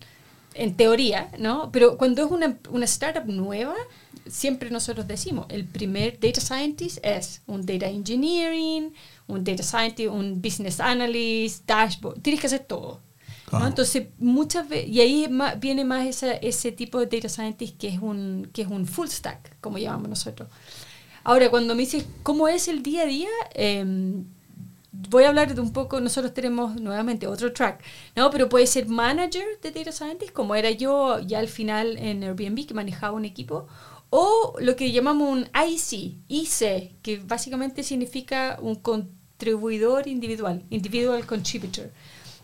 en 0.54 0.76
teoría, 0.76 1.30
¿no? 1.38 1.70
Pero 1.72 1.96
cuando 1.96 2.24
es 2.24 2.30
una, 2.30 2.58
una 2.70 2.84
startup 2.84 3.26
nueva, 3.26 3.74
siempre 4.28 4.70
nosotros 4.70 5.06
decimos, 5.06 5.46
el 5.48 5.64
primer 5.64 6.18
data 6.18 6.40
scientist 6.40 6.98
es 7.04 7.42
un 7.46 7.64
data 7.64 7.86
engineering, 7.88 8.92
un 9.26 9.44
data 9.44 9.62
scientist, 9.62 10.10
un 10.10 10.42
business 10.42 10.80
analyst, 10.80 11.66
dashboard, 11.66 12.20
tienes 12.20 12.40
que 12.40 12.46
hacer 12.48 12.60
todo. 12.60 13.00
¿no? 13.52 13.66
Entonces, 13.66 14.08
muchas 14.18 14.68
veces, 14.68 14.88
y 14.88 15.00
ahí 15.00 15.28
viene 15.58 15.84
más 15.84 16.06
esa, 16.06 16.32
ese 16.34 16.70
tipo 16.70 17.00
de 17.00 17.06
data 17.06 17.28
scientist 17.28 17.76
que 17.78 17.88
es, 17.88 17.98
un, 18.00 18.48
que 18.52 18.62
es 18.62 18.68
un 18.68 18.86
full 18.86 19.08
stack, 19.08 19.56
como 19.60 19.78
llamamos 19.78 20.08
nosotros. 20.08 20.48
Ahora, 21.24 21.50
cuando 21.50 21.74
me 21.74 21.82
dices, 21.82 22.04
¿cómo 22.22 22.48
es 22.48 22.68
el 22.68 22.82
día 22.82 23.02
a 23.02 23.06
día? 23.06 23.28
Eh, 23.54 23.84
voy 24.92 25.24
a 25.24 25.28
hablar 25.28 25.54
de 25.54 25.60
un 25.60 25.72
poco, 25.72 26.00
nosotros 26.00 26.34
tenemos 26.34 26.80
nuevamente 26.80 27.26
otro 27.26 27.52
track, 27.52 27.82
¿no? 28.16 28.30
Pero 28.30 28.48
puede 28.48 28.66
ser 28.66 28.88
manager 28.88 29.44
de 29.62 29.70
Data 29.70 29.92
Scientist, 29.92 30.32
como 30.32 30.54
era 30.54 30.70
yo 30.70 31.20
ya 31.20 31.38
al 31.38 31.48
final 31.48 31.96
en 31.98 32.22
Airbnb, 32.22 32.66
que 32.66 32.74
manejaba 32.74 33.16
un 33.16 33.24
equipo, 33.24 33.66
o 34.10 34.56
lo 34.58 34.74
que 34.74 34.90
llamamos 34.90 35.28
un 35.28 35.48
IC, 35.54 36.16
IC, 36.28 37.00
que 37.02 37.22
básicamente 37.24 37.82
significa 37.82 38.58
un 38.60 38.74
contribuidor 38.74 40.08
individual, 40.08 40.64
individual 40.70 41.24
contributor, 41.26 41.92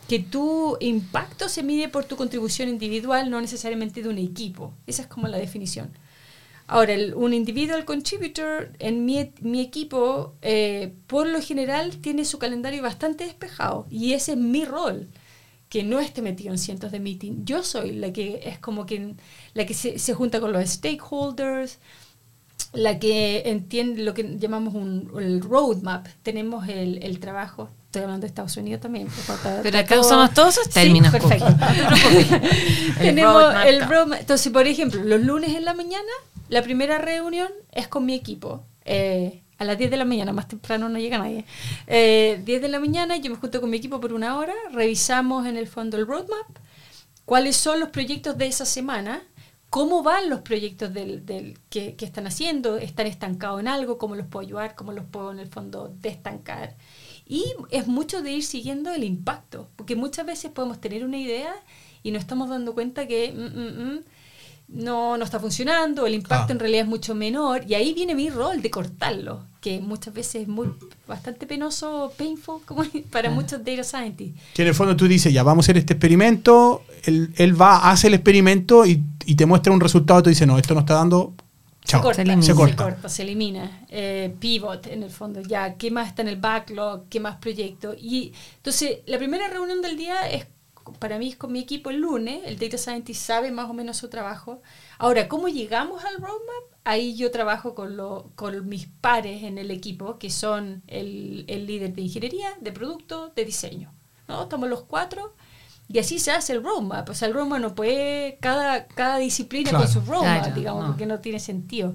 que 0.09 0.21
tu 0.21 0.77
impacto 0.81 1.49
se 1.49 1.65
mide 1.65 1.89
por 1.89 2.05
tu 2.05 2.15
contribución 2.15 2.69
individual, 2.69 3.29
no 3.29 3.41
necesariamente 3.41 4.03
de 4.03 4.09
un 4.09 4.19
equipo. 4.19 4.73
Esa 4.87 5.03
es 5.03 5.09
como 5.09 5.27
la 5.27 5.39
definición. 5.39 5.91
Ahora, 6.69 6.95
un 7.15 7.33
individual 7.33 7.85
contributor 7.85 8.73
en 8.79 9.05
mi, 9.05 9.33
mi 9.41 9.61
equipo, 9.61 10.35
eh, 10.43 10.95
por 11.07 11.27
lo 11.27 11.41
general, 11.41 11.99
tiene 11.99 12.25
su 12.25 12.39
calendario 12.39 12.83
bastante 12.83 13.25
despejado 13.25 13.87
y 13.89 14.15
ese 14.15 14.33
es 14.33 14.39
mi 14.39 14.65
rol, 14.65 15.09
que 15.69 15.85
no 15.85 16.01
esté 16.01 16.23
metido 16.23 16.51
en 16.51 16.59
cientos 16.59 16.91
de 16.91 16.99
meetings. 16.99 17.45
Yo 17.45 17.63
soy 17.63 17.93
la 17.93 18.13
que 18.13 18.41
es 18.45 18.59
como 18.59 18.85
que, 18.85 19.15
la 19.55 19.65
que 19.65 19.75
se, 19.75 19.99
se 19.99 20.15
junta 20.15 20.41
con 20.41 20.53
los 20.53 20.69
stakeholders, 20.69 21.79
la 22.73 22.99
que 22.99 23.43
entiende 23.47 24.03
lo 24.03 24.13
que 24.13 24.37
llamamos 24.39 24.75
un 24.75 25.13
el 25.21 25.41
roadmap. 25.41 26.09
Tenemos 26.23 26.69
el, 26.69 27.03
el 27.03 27.21
trabajo 27.21 27.71
estoy 27.97 28.03
hablando 28.03 28.25
de 28.25 28.29
Estados 28.29 28.57
Unidos 28.57 28.81
también. 28.81 29.09
Pero 29.63 29.79
acá 29.79 30.01
usamos 30.01 30.35
todos 30.35 30.59
esos 30.59 30.69
términos. 30.69 31.13
Sí, 31.13 31.19
perfecto. 31.19 31.47
Tenemos 32.99 33.55
el 33.65 33.89
roadmap. 33.89 34.21
Entonces, 34.21 34.53
por 34.53 34.67
ejemplo, 34.67 35.03
los 35.03 35.23
lunes 35.23 35.55
en 35.55 35.65
la 35.65 35.73
mañana 35.73 36.13
la 36.49 36.63
primera 36.63 36.99
reunión 36.99 37.49
es 37.73 37.89
con 37.89 38.07
mi 38.07 38.15
equipo. 38.15 38.65
Eh, 38.85 39.43
a 39.59 39.65
las 39.65 39.79
10 39.79 39.91
de 39.91 39.97
la 39.97 40.05
mañana, 40.05 40.33
más 40.33 40.49
temprano 40.49 40.89
no 40.89 40.99
llega 40.99 41.19
nadie. 41.19 41.45
Eh, 41.87 42.43
10 42.45 42.63
de 42.63 42.69
la 42.69 42.79
mañana 42.79 43.17
yo 43.17 43.31
me 43.31 43.37
junto 43.37 43.61
con 43.61 43.71
mi 43.71 43.79
equipo 43.79 44.01
por 44.01 44.13
una 44.13 44.37
hora, 44.37 44.55
revisamos 44.73 45.47
en 45.47 45.57
el 45.57 45.67
fondo 45.67 45.97
el 45.97 46.07
roadmap, 46.07 46.47
cuáles 47.25 47.57
son 47.57 47.81
los 47.81 47.89
proyectos 47.89 48.37
de 48.37 48.47
esa 48.47 48.67
semana, 48.67 49.23
cómo 49.71 50.03
van 50.03 50.29
los 50.29 50.41
proyectos 50.41 50.93
del, 50.93 51.25
del 51.25 51.59
que, 51.71 51.97
que, 51.97 52.05
están 52.05 52.27
haciendo, 52.27 52.77
están 52.77 53.07
estancados 53.07 53.61
en 53.61 53.69
algo, 53.69 53.99
cómo 53.99 54.15
los 54.15 54.27
puedo 54.27 54.47
ayudar, 54.47 54.75
cómo 54.75 54.93
los 54.93 55.05
puedo 55.07 55.33
en 55.33 55.39
el 55.39 55.49
fondo 55.49 55.93
destancar. 56.01 56.77
Y 57.27 57.45
es 57.71 57.89
mucho 57.89 58.23
de 58.23 58.33
ir 58.33 58.45
siguiendo 58.45 58.93
el 58.93 59.05
impacto, 59.05 59.69
porque 59.77 59.97
muchas 59.97 60.27
veces 60.27 60.53
podemos 60.53 60.81
tener 60.81 61.05
una 61.05 61.19
idea 61.19 61.55
y 62.03 62.11
nos 62.11 62.21
estamos 62.21 62.51
dando 62.51 62.75
cuenta 62.75 63.07
que... 63.07 63.33
Mm, 63.33 63.59
mm, 63.59 63.95
mm, 63.95 64.05
no, 64.69 65.17
no 65.17 65.25
está 65.25 65.39
funcionando, 65.39 66.07
el 66.07 66.15
impacto 66.15 66.53
en 66.53 66.59
realidad 66.59 66.83
es 66.83 66.89
mucho 66.89 67.15
menor, 67.15 67.63
y 67.69 67.75
ahí 67.75 67.95
viene 67.95 68.15
mi 68.15 68.31
rol 68.31 68.63
de 68.63 68.71
cortarlo, 68.71 69.45
que 69.61 69.81
muchas 69.81 70.13
veces 70.13 70.43
es 70.43 70.49
muy 70.49 70.69
bastante 71.07 71.47
penoso, 71.47 72.13
painful, 72.17 72.61
como 72.65 72.85
para 73.11 73.31
muchos 73.31 73.65
data 73.65 73.85
scientists. 73.85 74.41
Que 74.55 74.63
en 74.63 74.69
el 74.69 74.75
fondo 74.75 74.97
tú 74.97 75.07
dices, 75.07 75.33
ya 75.33 75.43
vamos 75.43 75.65
a 75.65 75.67
hacer 75.67 75.79
este 75.79 75.95
experimento, 75.95 76.83
él, 77.05 77.33
él 77.37 77.61
va, 77.61 77.91
hace 77.91 78.09
el 78.09 78.15
experimento 78.15 78.85
y, 78.85 79.03
y, 79.25 79.37
te 79.37 79.47
muestra 79.47 79.73
un 79.73 79.81
resultado, 79.81 80.25
tú 80.25 80.31
dices, 80.31 80.47
no, 80.47 80.59
esto 80.59 80.75
no 80.75 80.81
está 80.81 80.95
dando... 80.95 81.35
Chao, 81.85 82.01
se, 82.01 82.03
corta, 82.03 82.17
se, 82.17 82.23
elimina. 82.23 82.43
se, 82.43 82.55
corta. 82.55 83.09
se 83.09 83.23
elimina. 83.23 83.81
Eh, 83.89 84.35
pivot, 84.41 84.89
en 84.89 85.05
el 85.05 85.11
fondo, 85.11 85.41
ya, 85.41 85.75
¿qué 85.75 85.93
más 85.93 86.09
está 86.09 86.23
en 86.23 86.29
el 86.29 86.37
backlog? 86.37 87.05
¿Qué 87.09 87.21
más 87.21 87.37
proyectos? 87.37 87.97
Y 88.01 88.33
entonces, 88.57 88.99
la 89.07 89.19
primera 89.19 89.47
reunión 89.47 89.81
del 89.81 89.97
día 89.97 90.29
es 90.29 90.49
para 90.99 91.19
mí 91.19 91.29
es 91.29 91.37
con 91.37 91.53
mi 91.53 91.61
equipo 91.61 91.91
el 91.91 91.97
lunes, 91.99 92.43
el 92.47 92.59
Data 92.59 92.79
Scientist 92.79 93.23
sabe 93.23 93.51
más 93.51 93.69
o 93.71 93.75
menos 93.75 93.97
su 93.97 94.09
trabajo. 94.09 94.63
Ahora, 94.99 95.29
¿cómo 95.29 95.49
llegamos 95.49 96.05
al 96.05 96.17
roadmap? 96.17 96.65
ahí 96.85 97.17
yo 97.17 97.33
trabajo 97.33 97.75
con, 97.75 97.97
lo, 97.97 98.31
con 98.37 98.69
mis 98.69 98.87
pares 98.87 99.43
en 99.43 99.59
el 99.59 99.73
equipo, 99.73 100.19
que 100.21 100.31
son 100.31 100.83
el, 100.87 101.45
el 101.49 101.67
líder 101.67 101.93
de 101.95 102.03
ingeniería, 102.03 102.49
de 102.61 102.71
producto, 102.71 103.33
de 103.35 103.45
diseño. 103.45 103.93
¿no? 104.29 104.45
Estamos 104.45 104.69
los 104.69 104.83
cuatro 104.85 105.35
y 105.89 105.99
así 105.99 106.21
se 106.21 106.31
hace 106.31 106.53
el 106.53 106.63
roadmap. 106.63 107.09
O 107.11 107.15
sea, 107.15 107.27
el 107.27 107.35
roadmap 107.35 107.61
no 107.61 107.75
puede, 107.75 108.39
cada, 108.41 108.87
cada 108.87 109.19
disciplina 109.19 109.71
Claro. 109.71 109.85
con 109.85 109.93
su 109.93 110.01
roadmap, 110.03 110.43
Claro, 110.45 110.55
digamos, 110.55 110.83
no. 110.85 110.89
porque 110.91 111.07
no 111.07 111.19
tiene 111.19 111.41
sentido. 111.41 111.95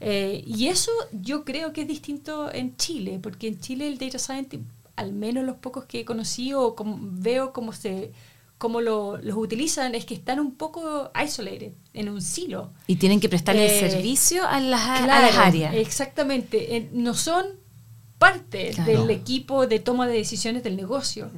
Eh, 0.00 0.44
y 0.46 0.68
eso 0.68 0.90
yo 1.12 1.42
creo 1.46 1.72
que 1.72 1.80
es 1.82 1.88
distinto 1.88 2.52
en 2.52 2.76
Chile, 2.76 3.18
porque 3.22 3.48
en 3.48 3.58
Chile 3.60 3.88
el 3.88 3.96
data 3.96 4.18
scientist, 4.18 4.64
al 4.96 5.12
menos 5.12 5.44
los 5.44 5.56
pocos 5.56 5.84
que 5.84 6.00
he 6.00 6.04
conocido 6.04 6.62
o 6.62 6.74
como- 6.74 6.98
veo 7.00 7.52
cómo 7.52 7.72
se 7.72 8.12
cómo 8.58 8.80
lo, 8.80 9.18
los 9.18 9.36
utilizan, 9.36 9.94
es 9.94 10.06
que 10.06 10.14
están 10.14 10.40
un 10.40 10.54
poco 10.54 11.10
isolated, 11.22 11.72
en 11.92 12.08
un 12.08 12.22
silo. 12.22 12.72
Y 12.86 12.96
tienen 12.96 13.20
que 13.20 13.28
prestarle 13.28 13.66
Eh, 13.66 13.90
servicio 13.90 14.46
a 14.48 14.58
las, 14.60 14.80
a 14.80 15.04
Claro, 15.04 15.26
las 15.26 15.36
áreas. 15.36 15.74
Exactamente. 15.74 16.74
Eh, 16.76 16.88
no 16.94 17.12
son 17.12 17.44
parte 18.18 18.70
Claro. 18.74 18.90
del 19.02 19.10
equipo 19.10 19.66
de 19.66 19.78
toma 19.78 20.06
de 20.06 20.14
decisiones 20.16 20.62
del 20.62 20.74
negocio. 20.76 21.30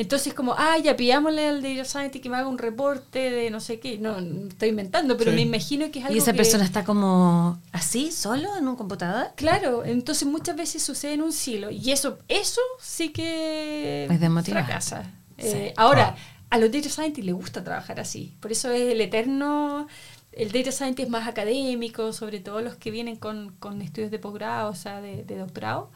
Entonces, 0.00 0.32
como, 0.34 0.54
ah, 0.56 0.78
ya 0.78 0.96
pillámosle 0.96 1.46
al 1.48 1.62
data 1.62 1.84
scientist 1.84 2.22
que 2.22 2.30
me 2.30 2.36
haga 2.38 2.48
un 2.48 2.58
reporte 2.58 3.18
de 3.30 3.50
no 3.50 3.60
sé 3.60 3.80
qué. 3.80 3.98
No, 3.98 4.18
estoy 4.48 4.70
inventando, 4.70 5.16
pero 5.16 5.30
Sí. 5.30 5.36
me 5.36 5.42
imagino 5.42 5.90
que 5.90 5.98
es 5.98 6.04
algo 6.06 6.14
Y 6.14 6.18
esa 6.18 6.32
que- 6.32 6.38
persona 6.38 6.64
está 6.64 6.84
como 6.84 7.60
así, 7.72 8.10
solo 8.10 8.56
en 8.56 8.66
un 8.66 8.76
computador. 8.76 9.28
Claro, 9.36 9.84
entonces 9.84 10.26
muchas 10.26 10.56
veces 10.56 10.82
sucede 10.82 11.12
en 11.14 11.22
un 11.22 11.32
silo. 11.32 11.70
Y 11.70 11.90
eso, 11.92 12.18
eso 12.28 12.60
sí 12.80 13.10
que 13.10 14.04
Es 14.10 14.20
desmotivante. 14.20 14.64
fracasa. 14.66 15.02
Sí. 15.38 15.46
Eh, 15.48 15.74
ahora, 15.76 16.16
a 16.48 16.58
los 16.58 16.72
data 16.72 16.88
scientists 16.88 17.24
les 17.26 17.34
gusta 17.34 17.62
trabajar 17.62 18.00
así. 18.00 18.34
Por 18.40 18.52
eso 18.52 18.70
es 18.70 18.92
el 18.92 19.00
eterno. 19.00 19.86
El 20.32 20.52
data 20.52 20.70
scientist 20.72 21.06
es 21.06 21.10
más 21.10 21.26
académico, 21.28 22.12
sobre 22.12 22.40
todo 22.40 22.60
los 22.62 22.76
que 22.76 22.90
vienen 22.90 23.16
con, 23.16 23.50
con 23.58 23.82
estudios 23.82 24.10
de 24.10 24.18
posgrado, 24.18 24.70
o 24.70 24.74
sea, 24.74 25.00
de, 25.00 25.24
de 25.24 25.36
doctorado. 25.36 25.90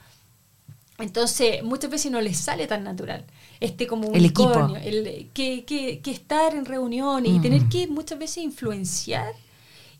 Entonces, 0.98 1.62
muchas 1.64 1.90
veces 1.90 2.12
no 2.12 2.20
les 2.20 2.38
sale 2.38 2.66
tan 2.66 2.84
natural. 2.84 3.24
Este 3.60 3.86
como 3.86 4.12
El 4.12 4.24
equipo. 4.26 4.44
unicornio, 4.44 4.76
el, 4.76 5.28
que, 5.34 5.64
que, 5.64 6.00
que 6.00 6.10
estar 6.10 6.54
en 6.54 6.64
reuniones 6.64 7.32
y 7.32 7.38
Mm. 7.38 7.42
tener 7.42 7.64
que 7.68 7.86
muchas 7.88 8.18
veces 8.18 8.38
influenciar 8.44 9.32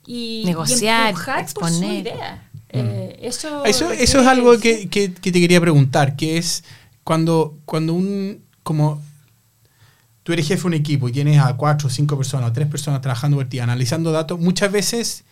y, 0.07 0.43
y 0.43 0.45
Negociar, 0.45 1.09
empujar 1.09 1.47
por 1.55 1.69
su 1.69 1.75
exponer. 1.77 2.01
idea. 2.01 2.51
Eh, 2.69 3.19
eso, 3.23 3.63
Mm. 3.65 3.67
Eso, 3.67 3.91
eso 3.91 4.21
es 4.21 4.27
algo 4.27 4.59
que, 4.59 4.89
que- 4.89 5.13
que 5.13 5.33
te 5.33 5.41
quería 5.41 5.61
preguntar, 5.61 6.15
que 6.17 6.39
es 6.39 6.63
cuando, 7.03 7.57
cuando 7.65 7.93
un, 7.95 8.43
como 8.63 9.01
tú 10.23 10.33
eres 10.33 10.47
jefe 10.47 10.63
de 10.63 10.67
un 10.69 10.75
equipo 10.75 11.09
y 11.09 11.13
tienes 11.13 11.39
a 11.41 11.57
cuatro 11.57 11.89
o 11.89 11.91
cinco 11.91 12.17
personas 12.17 12.51
o 12.51 12.53
tres 12.53 12.69
personas 12.69 13.01
trabajando 13.01 13.37
por 13.37 13.49
ti, 13.49 13.59
analizando 13.59 14.11
datos, 14.13 14.39
muchas 14.41 14.71
veces 14.73 15.25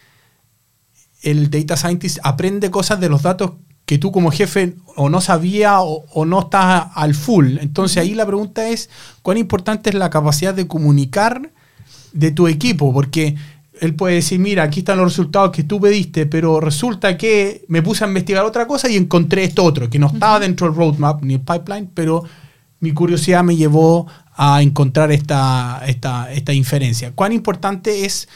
el 1.22 1.50
data 1.50 1.76
scientist 1.76 2.18
aprende 2.22 2.70
cosas 2.70 2.98
de 3.00 3.08
los 3.08 3.22
datos 3.22 3.52
que 3.92 3.98
tú 3.98 4.10
como 4.10 4.30
jefe 4.30 4.74
o 4.96 5.10
no 5.10 5.20
sabía 5.20 5.82
o, 5.82 6.06
o 6.14 6.24
no 6.24 6.40
estás 6.40 6.86
al 6.94 7.14
full. 7.14 7.58
Entonces 7.60 7.98
ahí 7.98 8.14
la 8.14 8.24
pregunta 8.24 8.66
es, 8.70 8.88
¿cuán 9.20 9.36
importante 9.36 9.90
es 9.90 9.94
la 9.94 10.08
capacidad 10.08 10.54
de 10.54 10.66
comunicar 10.66 11.50
de 12.14 12.30
tu 12.30 12.48
equipo? 12.48 12.90
Porque 12.90 13.36
él 13.82 13.94
puede 13.94 14.14
decir, 14.14 14.38
mira, 14.38 14.62
aquí 14.62 14.78
están 14.78 14.96
los 14.96 15.08
resultados 15.08 15.50
que 15.50 15.64
tú 15.64 15.78
pediste, 15.78 16.24
pero 16.24 16.58
resulta 16.58 17.18
que 17.18 17.66
me 17.68 17.82
puse 17.82 18.02
a 18.02 18.06
investigar 18.06 18.46
otra 18.46 18.66
cosa 18.66 18.88
y 18.88 18.96
encontré 18.96 19.44
esto 19.44 19.62
otro, 19.62 19.90
que 19.90 19.98
no 19.98 20.06
estaba 20.06 20.40
dentro 20.40 20.68
del 20.68 20.74
roadmap 20.74 21.22
ni 21.22 21.34
el 21.34 21.40
pipeline, 21.42 21.90
pero 21.92 22.24
mi 22.80 22.94
curiosidad 22.94 23.44
me 23.44 23.56
llevó 23.56 24.06
a 24.34 24.62
encontrar 24.62 25.12
esta, 25.12 25.82
esta, 25.86 26.32
esta 26.32 26.54
inferencia. 26.54 27.12
¿Cuán 27.14 27.34
importante 27.34 28.06
es 28.06 28.26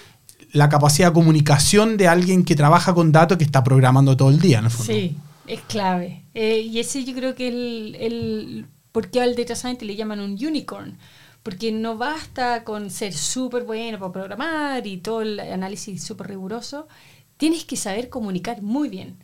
la 0.53 0.69
capacidad 0.69 1.09
de 1.09 1.15
comunicación 1.15 1.97
de 1.97 2.09
alguien 2.09 2.45
que 2.45 2.55
trabaja 2.55 2.93
con 2.93 3.11
datos 3.11 3.39
que 3.39 3.45
está 3.45 3.65
programando 3.65 4.19
todo 4.19 4.29
el 4.29 4.39
día? 4.39 4.59
En 4.59 4.67
el 4.67 4.71
fondo? 4.71 4.93
Sí, 4.93 5.17
es 5.47 5.61
clave. 5.63 6.23
Eh, 6.35 6.61
y 6.61 6.79
ese 6.81 7.05
yo 7.05 7.15
creo 7.15 7.35
que 7.35 7.49
el, 7.49 7.97
el 8.01 8.67
por 8.93 9.11
qué 9.11 9.21
al 9.21 9.35
data 9.37 9.55
scientist 9.55 9.87
le 9.89 9.97
llaman 9.97 10.21
un 10.21 10.33
unicorn. 10.33 10.99
Porque 11.43 11.71
no 11.73 11.97
basta 11.97 12.65
con 12.65 12.91
ser 12.91 13.13
súper 13.13 13.63
bueno 13.65 13.99
para 14.01 14.13
programar 14.13 14.87
y 14.87 14.97
todo 14.99 15.23
el 15.23 15.39
análisis 15.39 16.03
súper 16.03 16.29
riguroso. 16.29 16.89
Tienes 17.37 17.65
que 17.65 17.77
saber 17.77 18.09
comunicar 18.09 18.63
muy 18.63 18.89
bien. 18.89 19.17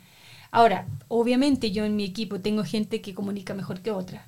Ahora, 0.50 0.86
obviamente 1.08 1.70
yo 1.72 1.84
en 1.84 1.96
mi 1.96 2.04
equipo 2.04 2.40
tengo 2.40 2.64
gente 2.64 3.00
que 3.00 3.14
comunica 3.14 3.54
mejor 3.54 3.80
que 3.80 3.90
otra. 3.90 4.26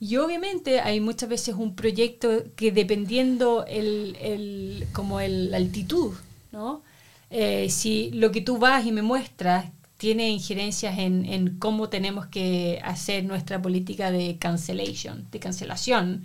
Y 0.00 0.16
obviamente 0.16 0.80
hay 0.80 1.00
muchas 1.00 1.28
veces 1.28 1.54
un 1.56 1.74
proyecto 1.76 2.44
que 2.56 2.72
dependiendo 2.72 3.64
el, 3.66 4.16
el- 4.20 4.86
como 4.92 5.20
el, 5.20 5.50
la 5.50 5.56
altitud, 5.58 6.12
¿no? 6.52 6.82
Eh, 7.30 7.70
si 7.70 8.10
lo 8.12 8.30
que 8.32 8.40
tú 8.42 8.58
vas 8.58 8.84
y 8.84 8.92
me 8.92 9.02
muestras 9.02 9.66
tiene 10.02 10.30
injerencias 10.30 10.98
en, 10.98 11.24
en 11.26 11.60
cómo 11.60 11.88
tenemos 11.88 12.26
que 12.26 12.80
hacer 12.82 13.22
nuestra 13.22 13.62
política 13.62 14.10
de 14.10 14.36
cancellation, 14.36 15.30
de 15.30 15.38
cancelación, 15.38 16.24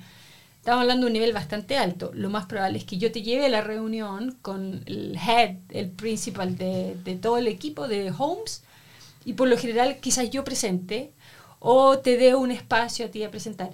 estamos 0.57 0.81
hablando 0.81 1.05
de 1.05 1.11
un 1.11 1.13
nivel 1.13 1.31
bastante 1.31 1.77
alto. 1.77 2.09
Lo 2.15 2.31
más 2.31 2.47
probable 2.47 2.79
es 2.79 2.85
que 2.85 2.97
yo 2.97 3.11
te 3.11 3.21
lleve 3.21 3.45
a 3.45 3.49
la 3.49 3.61
reunión 3.61 4.35
con 4.41 4.81
el 4.87 5.15
head, 5.15 5.57
el 5.69 5.91
principal 5.91 6.57
de, 6.57 6.95
de 7.03 7.17
todo 7.17 7.37
el 7.37 7.45
equipo 7.45 7.87
de 7.87 8.11
Homes, 8.17 8.63
y 9.25 9.33
por 9.33 9.47
lo 9.47 9.59
general 9.59 9.97
quizás 9.99 10.31
yo 10.31 10.43
presente 10.43 11.11
o 11.59 11.99
te 11.99 12.17
dé 12.17 12.33
un 12.33 12.49
espacio 12.49 13.05
a 13.05 13.09
ti 13.09 13.23
a 13.23 13.29
presentar. 13.29 13.69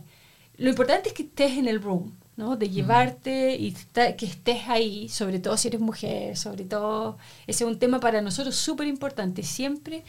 Lo 0.57 0.69
importante 0.69 1.07
es 1.07 1.15
que 1.15 1.23
estés 1.23 1.57
en 1.57 1.69
el 1.69 1.81
room, 1.81 2.13
¿no? 2.35 2.55
De 2.55 2.69
llevarte 2.69 3.55
y 3.55 3.75
que 4.17 4.25
estés 4.25 4.67
ahí, 4.67 5.09
sobre 5.09 5.39
todo 5.39 5.55
si 5.57 5.67
eres 5.67 5.81
mujer, 5.81 6.35
sobre 6.37 6.65
todo, 6.65 7.17
ese 7.47 7.63
es 7.63 7.69
un 7.69 7.79
tema 7.79 7.99
para 7.99 8.21
nosotros 8.21 8.55
súper 8.55 8.87
importante, 8.87 9.43
siempre. 9.43 10.03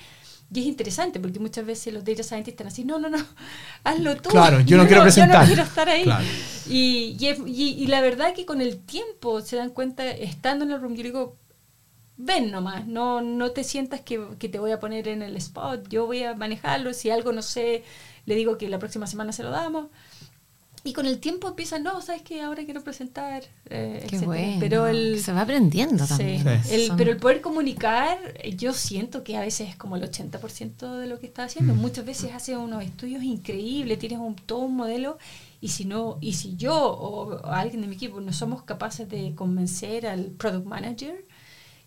Y 0.52 0.60
es 0.60 0.66
interesante 0.66 1.18
porque 1.20 1.40
muchas 1.40 1.64
veces 1.66 1.92
los 1.92 2.04
data 2.04 2.22
scientists 2.22 2.52
están 2.52 2.66
así, 2.68 2.84
no, 2.84 2.98
no, 2.98 3.08
no, 3.08 3.18
hazlo 3.82 4.16
tú. 4.16 4.28
Claro, 4.30 4.60
yo 4.60 4.76
no 4.76 4.84
quiero 4.87 5.00
Yo 5.00 5.04
presentar. 5.04 5.40
no 5.40 5.46
quiero 5.46 5.62
estar 5.62 5.88
ahí. 5.88 6.04
Claro. 6.04 6.24
Y, 6.68 7.16
y, 7.18 7.26
es- 7.28 7.40
y- 7.46 7.74
y 7.82 7.87
la 7.88 8.00
verdad 8.00 8.34
que 8.34 8.46
con 8.46 8.60
el 8.60 8.78
tiempo 8.78 9.40
se 9.40 9.56
dan 9.56 9.70
cuenta, 9.70 10.08
estando 10.10 10.64
en 10.64 10.70
el 10.72 10.80
room, 10.80 10.94
yo 10.94 11.02
digo, 11.02 11.37
ven 12.16 12.50
nomás, 12.52 12.87
no, 12.87 13.20
no 13.22 13.50
te 13.50 13.64
sientas 13.64 14.00
que, 14.02 14.20
que 14.38 14.48
te 14.48 14.58
voy 14.60 14.70
a 14.70 14.78
poner 14.78 15.08
en 15.08 15.22
el 15.22 15.34
spot, 15.37 15.88
yo 15.88 16.06
voy 16.06 16.22
a 16.22 16.34
manejarlo, 16.34 16.92
si 16.94 17.10
algo 17.10 17.32
no 17.32 17.42
sé, 17.42 17.82
le 18.26 18.34
digo 18.37 18.56
que 18.56 18.68
la 18.68 18.78
próxima 18.78 19.06
semana 19.08 19.32
se 19.32 19.42
lo 19.42 19.50
damos. 19.50 19.87
Y 20.87 20.92
con 20.92 21.07
el 21.07 21.18
tiempo 21.18 21.49
empiezan, 21.49 21.83
no, 21.83 22.03
sabes 22.03 22.20
que 22.20 22.42
ahora 22.42 22.62
quiero 22.66 22.85
presentar, 22.85 23.42
eh, 23.70 24.05
Qué 24.07 24.18
bueno. 24.18 24.59
Pero 24.61 24.87
el, 24.87 25.18
se 25.23 25.33
va 25.33 25.40
aprendiendo 25.40 26.07
también. 26.07 26.42
Sí. 26.62 26.75
El- 26.75 26.87
Son- 26.88 26.97
pero 26.99 27.11
el 27.11 27.16
poder 27.16 27.40
comunicar, 27.40 28.18
yo 28.59 28.75
siento 28.75 29.25
que 29.25 29.37
a 29.38 29.40
veces 29.40 29.70
es 29.70 29.77
como 29.77 29.97
el 29.97 30.03
80% 30.03 30.99
de 30.99 31.07
lo 31.07 31.18
que 31.20 31.27
está 31.27 31.44
haciendo. 31.44 31.75
Muchas 31.75 32.05
veces 32.05 32.33
hace 32.35 32.55
unos 32.59 32.85
estudios 32.85 33.23
increíbles, 33.23 33.99
tienes 33.99 34.18
un, 34.18 34.37
todo 34.37 34.59
un 34.59 34.77
modelo 34.77 35.16
y 35.62 35.68
si 35.68 35.87
no 35.87 36.18
y 36.20 36.35
si 36.35 36.55
yo 36.57 36.77
o, 36.77 37.35
o 37.35 37.47
alguien 37.47 37.81
de 37.81 37.87
mi 37.88 37.94
equipo 37.97 38.20
no 38.20 38.35
somos 38.35 38.62
capaces 38.64 39.09
de 39.09 39.35
convencer 39.35 40.07
al 40.07 40.27
product 40.33 40.66
manager 40.66 41.25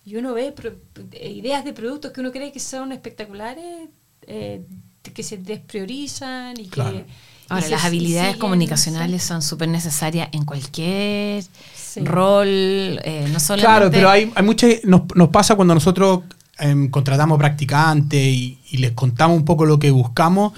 y 0.03 0.15
uno 0.15 0.33
ve 0.33 0.51
pro- 0.53 0.73
eh, 1.11 1.29
ideas 1.29 1.63
de 1.63 1.73
productos 1.73 2.11
que 2.13 2.21
uno 2.21 2.31
cree 2.31 2.51
que 2.51 2.59
son 2.59 2.91
espectaculares, 2.91 3.89
eh, 4.23 4.65
que 5.13 5.21
se 5.21 5.37
despriorizan 5.37 6.59
y 6.59 6.67
Claro. 6.67 6.97
que... 6.97 7.05
Ahora, 7.49 7.63
se- 7.63 7.69
las 7.71 7.85
habilidades 7.85 8.33
siguen- 8.35 8.39
comunicacionales 8.39 9.23
son 9.23 9.41
súper 9.41 9.69
necesarias 9.69 10.29
en 10.31 10.45
cualquier 10.45 11.43
Sí. 11.75 12.01
rol, 12.03 12.47
eh, 12.47 13.27
no 13.31 13.39
solamente... 13.39 13.65
Claro, 13.67 13.91
pero 13.91 14.09
hay, 14.09 14.31
hay 14.35 14.43
mucha, 14.43 14.67
nos, 14.83 15.03
nos 15.15 15.29
pasa 15.29 15.55
cuando 15.55 15.73
nosotros 15.73 16.21
em, 16.59 16.89
contratamos 16.89 17.37
practicantes 17.37 18.19
y, 18.19 18.57
y 18.71 18.77
les 18.77 18.91
contamos 18.93 19.37
un 19.37 19.45
poco 19.45 19.65
lo 19.65 19.77
que 19.79 19.91
buscamos. 19.91 20.53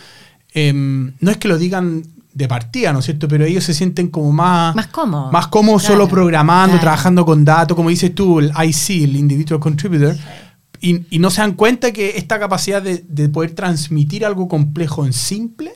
em, 0.53 1.13
no 1.19 1.29
es 1.31 1.37
que 1.37 1.47
lo 1.47 1.57
digan 1.57 2.03
de 2.33 2.47
partida, 2.47 2.93
¿no 2.93 2.99
es 2.99 3.05
cierto? 3.05 3.27
Pero 3.27 3.45
ellos 3.45 3.63
se 3.63 3.73
sienten 3.73 4.07
como 4.07 4.31
más, 4.31 4.75
Más 4.75 4.87
cómodos. 4.87 5.31
más 5.31 5.47
cómodos 5.47 5.81
Claro, 5.83 5.95
solo 5.95 6.07
programando, 6.09 6.71
claro. 6.73 6.81
trabajando 6.81 7.25
con 7.25 7.43
datos, 7.45 7.75
como 7.75 7.89
dices 7.89 8.15
tú, 8.15 8.39
el 8.39 8.51
IC, 8.51 9.03
el 9.03 9.15
Individual 9.15 9.59
Contributor. 9.59 10.15
Y, 10.81 11.01
y 11.09 11.19
no 11.19 11.29
se 11.29 11.41
dan 11.41 11.53
cuenta 11.53 11.91
que 11.91 12.17
esta 12.17 12.39
capacidad 12.39 12.81
de, 12.81 13.03
de 13.07 13.27
poder 13.29 13.51
transmitir 13.51 14.25
algo 14.25 14.47
complejo 14.47 15.05
en 15.05 15.11
simple 15.13 15.73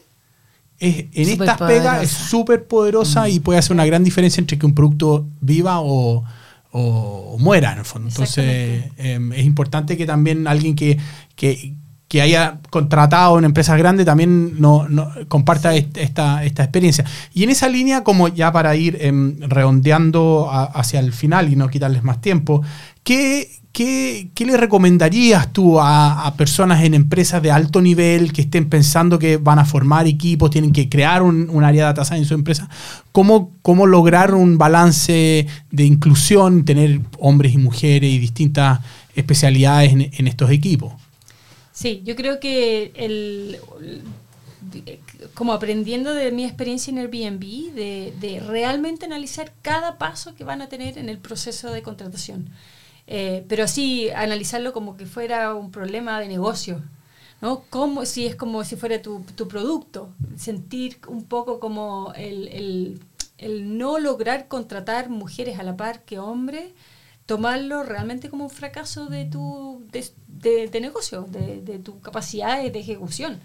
es, 0.83 1.05
en 1.13 1.25
Súper 1.31 1.49
estas 1.49 1.57
pegas 1.67 2.03
es 2.03 2.09
súper 2.11 2.65
poderosa 2.65 3.29
y 3.29 3.39
puede 3.39 3.59
hacer 3.59 3.73
una 3.73 3.85
gran 3.85 4.03
diferencia 4.03 4.41
entre 4.41 4.57
que 4.57 4.65
un 4.65 4.73
producto 4.75 5.25
viva 5.41 5.79
o, 5.79 6.23
o 6.71 7.37
muera 7.39 7.73
en 7.73 7.79
el 7.79 7.85
fondo. 7.85 8.09
Entonces 8.09 8.91
em, 8.97 9.31
es 9.33 9.45
importante 9.45 9.95
que 9.97 10.05
también 10.05 10.47
alguien 10.47 10.75
que, 10.75 10.97
que, 11.35 11.73
que 12.07 12.21
haya 12.21 12.59
contratado 12.69 13.39
en 13.39 13.45
empresas 13.45 13.77
grandes 13.77 14.05
también 14.05 14.59
no, 14.61 14.87
no- 14.89 15.09
comparta 15.27 15.75
est- 15.75 15.97
esta, 15.97 16.43
esta 16.43 16.63
experiencia. 16.63 17.05
Y 17.33 17.43
en 17.43 17.49
esa 17.49 17.67
línea, 17.69 18.03
como 18.03 18.27
ya 18.27 18.51
para 18.51 18.75
ir 18.75 18.97
em, 19.01 19.37
redondeando 19.41 20.49
a- 20.51 20.65
hacia 20.65 20.99
el 20.99 21.11
final 21.13 21.51
y 21.51 21.55
no 21.55 21.69
quitarles 21.69 22.03
más 22.03 22.21
tiempo, 22.21 22.61
¿qué, 23.03 23.49
qué, 23.73 24.29
qué 24.33 24.45
le 24.45 24.55
recomendarías 24.55 25.51
tú 25.51 25.81
a, 25.81 26.25
a 26.25 26.35
personas 26.35 26.83
en 26.83 26.93
empresas 26.93 27.43
de 27.43 27.51
alto 27.51 27.81
nivel 27.81 28.31
que 28.31 28.43
estén 28.43 28.69
pensando 28.69 29.19
que 29.19 29.35
van 29.35 29.59
a 29.59 29.65
formar 29.65 30.07
equipos, 30.07 30.49
tienen 30.49 30.71
que 30.71 30.87
crear 30.87 31.21
un, 31.21 31.49
un 31.49 31.63
área 31.65 31.83
de 31.83 31.87
data 31.87 32.05
science 32.05 32.23
en 32.23 32.27
su 32.29 32.33
empresa? 32.35 32.69
¿Cómo, 33.11 33.51
¿Cómo 33.61 33.85
lograr 33.87 34.33
un 34.33 34.57
balance 34.57 35.47
de 35.71 35.83
inclusión, 35.83 36.63
tener 36.63 37.01
hombres 37.19 37.53
y 37.53 37.57
mujeres 37.57 38.09
y 38.09 38.19
distintas 38.19 38.79
especialidades 39.15 39.93
en, 39.93 40.27
estos 40.27 40.49
equipos. 40.51 40.93
Sí, 41.71 42.01
yo 42.05 42.15
creo 42.15 42.39
que 42.39 42.91
el, 42.95 43.59
como 45.33 45.53
aprendiendo 45.53 46.13
de 46.13 46.31
mi 46.31 46.45
experiencia 46.45 46.91
en 46.91 46.99
Airbnb, 46.99 47.73
de, 47.73 48.13
de, 48.19 48.39
realmente 48.39 49.05
analizar 49.05 49.53
cada 49.61 49.97
paso 49.97 50.35
que 50.35 50.43
van 50.43 50.61
a 50.61 50.69
tener 50.69 50.97
en 50.97 51.09
el 51.09 51.17
proceso 51.17 51.71
de 51.71 51.81
contratación. 51.81 52.49
Eh, 53.07 53.45
pero 53.49 53.65
así 53.65 54.09
analizarlo 54.11 54.71
como 54.73 54.95
que 54.95 55.05
fuera 55.05 55.53
un 55.55 55.71
problema 55.71 56.19
de 56.19 56.27
negocio, 56.27 56.81
¿no? 57.41 57.63
Como 57.69 58.05
si 58.05 58.25
es 58.25 58.35
como 58.35 58.63
si 58.63 58.75
fuera 58.75 59.01
tu, 59.01 59.25
tu 59.35 59.47
producto, 59.47 60.13
sentir 60.37 60.99
un 61.07 61.25
poco 61.25 61.59
como 61.59 62.13
el, 62.15 62.47
el, 62.47 62.99
el, 63.37 63.77
no 63.77 63.99
lograr 63.99 64.47
contratar 64.47 65.09
mujeres 65.09 65.59
a 65.59 65.63
la 65.63 65.75
par 65.75 66.03
que 66.03 66.17
hombres, 66.17 66.71
tomarlo 67.25 67.83
realmente 67.83 68.29
como 68.29 68.45
un 68.45 68.49
fracaso 68.49 69.07
de 69.07 69.25
tu 69.25 69.85
de, 69.91 70.67
de, 70.67 70.81
negocio, 70.81 71.25
de, 71.29 71.61
de, 71.61 71.79
tu 71.79 71.99
capacidad 71.99 72.61
de, 72.61 72.79
ejecución. 72.79 73.39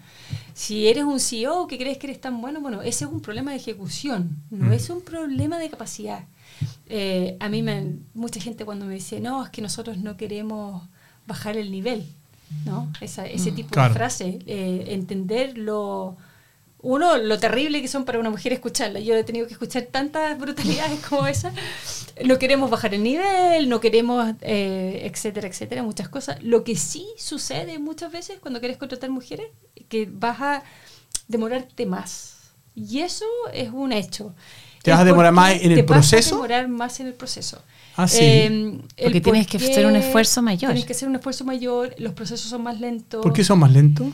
Si 0.53 0.87
eres 0.87 1.03
un 1.03 1.19
CEO 1.19 1.67
que 1.67 1.77
crees 1.77 1.97
que 1.97 2.07
eres 2.07 2.21
tan 2.21 2.41
bueno, 2.41 2.61
bueno, 2.61 2.81
ese 2.81 3.05
es 3.05 3.11
un 3.11 3.21
problema 3.21 3.51
de 3.51 3.57
ejecución, 3.57 4.37
no 4.49 4.67
mm. 4.67 4.73
es 4.73 4.89
un 4.89 5.01
problema 5.01 5.59
de 5.59 5.69
capacidad. 5.69 6.25
Eh, 6.87 7.37
a 7.39 7.49
mí 7.49 7.61
me, 7.61 7.95
mucha 8.13 8.39
gente 8.39 8.65
cuando 8.65 8.85
me 8.85 8.95
dice, 8.95 9.19
no, 9.19 9.43
es 9.43 9.49
que 9.49 9.61
nosotros 9.61 9.97
no 9.97 10.17
queremos 10.17 10.83
bajar 11.27 11.57
el 11.57 11.71
nivel, 11.71 12.05
¿no? 12.65 12.91
ese 12.99 13.51
mm. 13.51 13.55
tipo 13.55 13.79
de 13.81 13.89
frase, 13.89 14.39
eh, 14.47 14.85
entender 14.89 15.57
lo, 15.57 16.17
uno, 16.81 17.17
lo 17.17 17.37
terrible 17.39 17.81
que 17.81 17.87
son 17.87 18.05
para 18.05 18.19
una 18.19 18.29
mujer 18.29 18.53
escucharla. 18.53 18.99
Yo 18.99 19.15
he 19.15 19.23
tenido 19.23 19.47
que 19.47 19.53
escuchar 19.53 19.83
tantas 19.83 20.37
brutalidades 20.39 20.99
como 21.05 21.27
esa. 21.27 21.51
No 22.25 22.39
queremos 22.39 22.69
bajar 22.69 22.93
el 22.93 23.03
nivel, 23.03 23.67
no 23.69 23.79
queremos, 23.79 24.33
eh, 24.41 25.01
etcétera, 25.03 25.47
etcétera, 25.47 25.83
muchas 25.83 26.09
cosas. 26.09 26.41
Lo 26.41 26.63
que 26.63 26.75
sí 26.75 27.05
sucede 27.17 27.79
muchas 27.79 28.11
veces 28.11 28.39
cuando 28.39 28.59
quieres 28.59 28.77
contratar 28.77 29.09
mujeres, 29.09 29.47
que 29.89 30.09
vas 30.11 30.41
a 30.41 30.63
demorarte 31.27 31.85
más. 31.85 32.53
Y 32.75 32.99
eso 32.99 33.25
es 33.53 33.69
un 33.71 33.91
hecho. 33.91 34.33
¿Te 34.83 34.91
vas 34.91 34.99
a 35.01 35.05
demorar 35.05 35.33
más 35.33 35.53
en 35.61 35.71
el 35.71 35.85
proceso? 35.85 36.11
Te 36.11 36.15
vas 36.15 36.27
a 36.31 36.35
demorar 36.35 36.67
más 36.69 36.99
en 36.99 37.07
el 37.07 37.13
proceso. 37.13 37.61
Ah, 37.95 38.07
sí. 38.07 38.19
Em, 38.21 38.81
porque 39.01 39.21
tienes 39.21 39.47
que 39.47 39.57
hacer 39.57 39.85
un 39.85 39.95
esfuerzo 39.95 40.41
mayor. 40.41 40.71
Tienes 40.71 40.85
que 40.85 40.93
hacer 40.93 41.09
un 41.09 41.15
esfuerzo 41.15 41.43
mayor, 41.43 41.93
los 41.97 42.13
procesos 42.13 42.49
son 42.49 42.63
más 42.63 42.79
lentos. 42.79 43.21
¿Por 43.21 43.33
qué 43.33 43.43
son 43.43 43.59
más 43.59 43.71
lentos? 43.71 44.07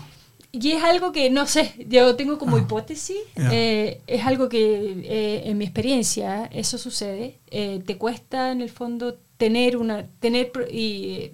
Y 0.51 0.71
es 0.71 0.83
algo 0.83 1.11
que, 1.11 1.29
no 1.29 1.45
sé, 1.47 1.73
yo 1.89 2.15
tengo 2.15 2.37
como 2.37 2.55
ah, 2.55 2.61
hipótesis, 2.61 3.17
eh, 3.51 3.99
es 4.07 4.25
algo 4.25 4.47
que 4.47 5.03
eh, 5.03 5.43
en 5.45 5.57
mi 5.57 5.65
experiencia 5.65 6.45
eso 6.45 6.77
sucede, 6.77 7.39
eh, 7.51 7.81
te 7.85 7.97
cuesta 7.97 8.53
en 8.53 8.61
el 8.61 8.69
fondo 8.69 9.17
tener 9.35 9.75
una, 9.75 10.05
tener, 10.21 10.51
y 10.71 11.31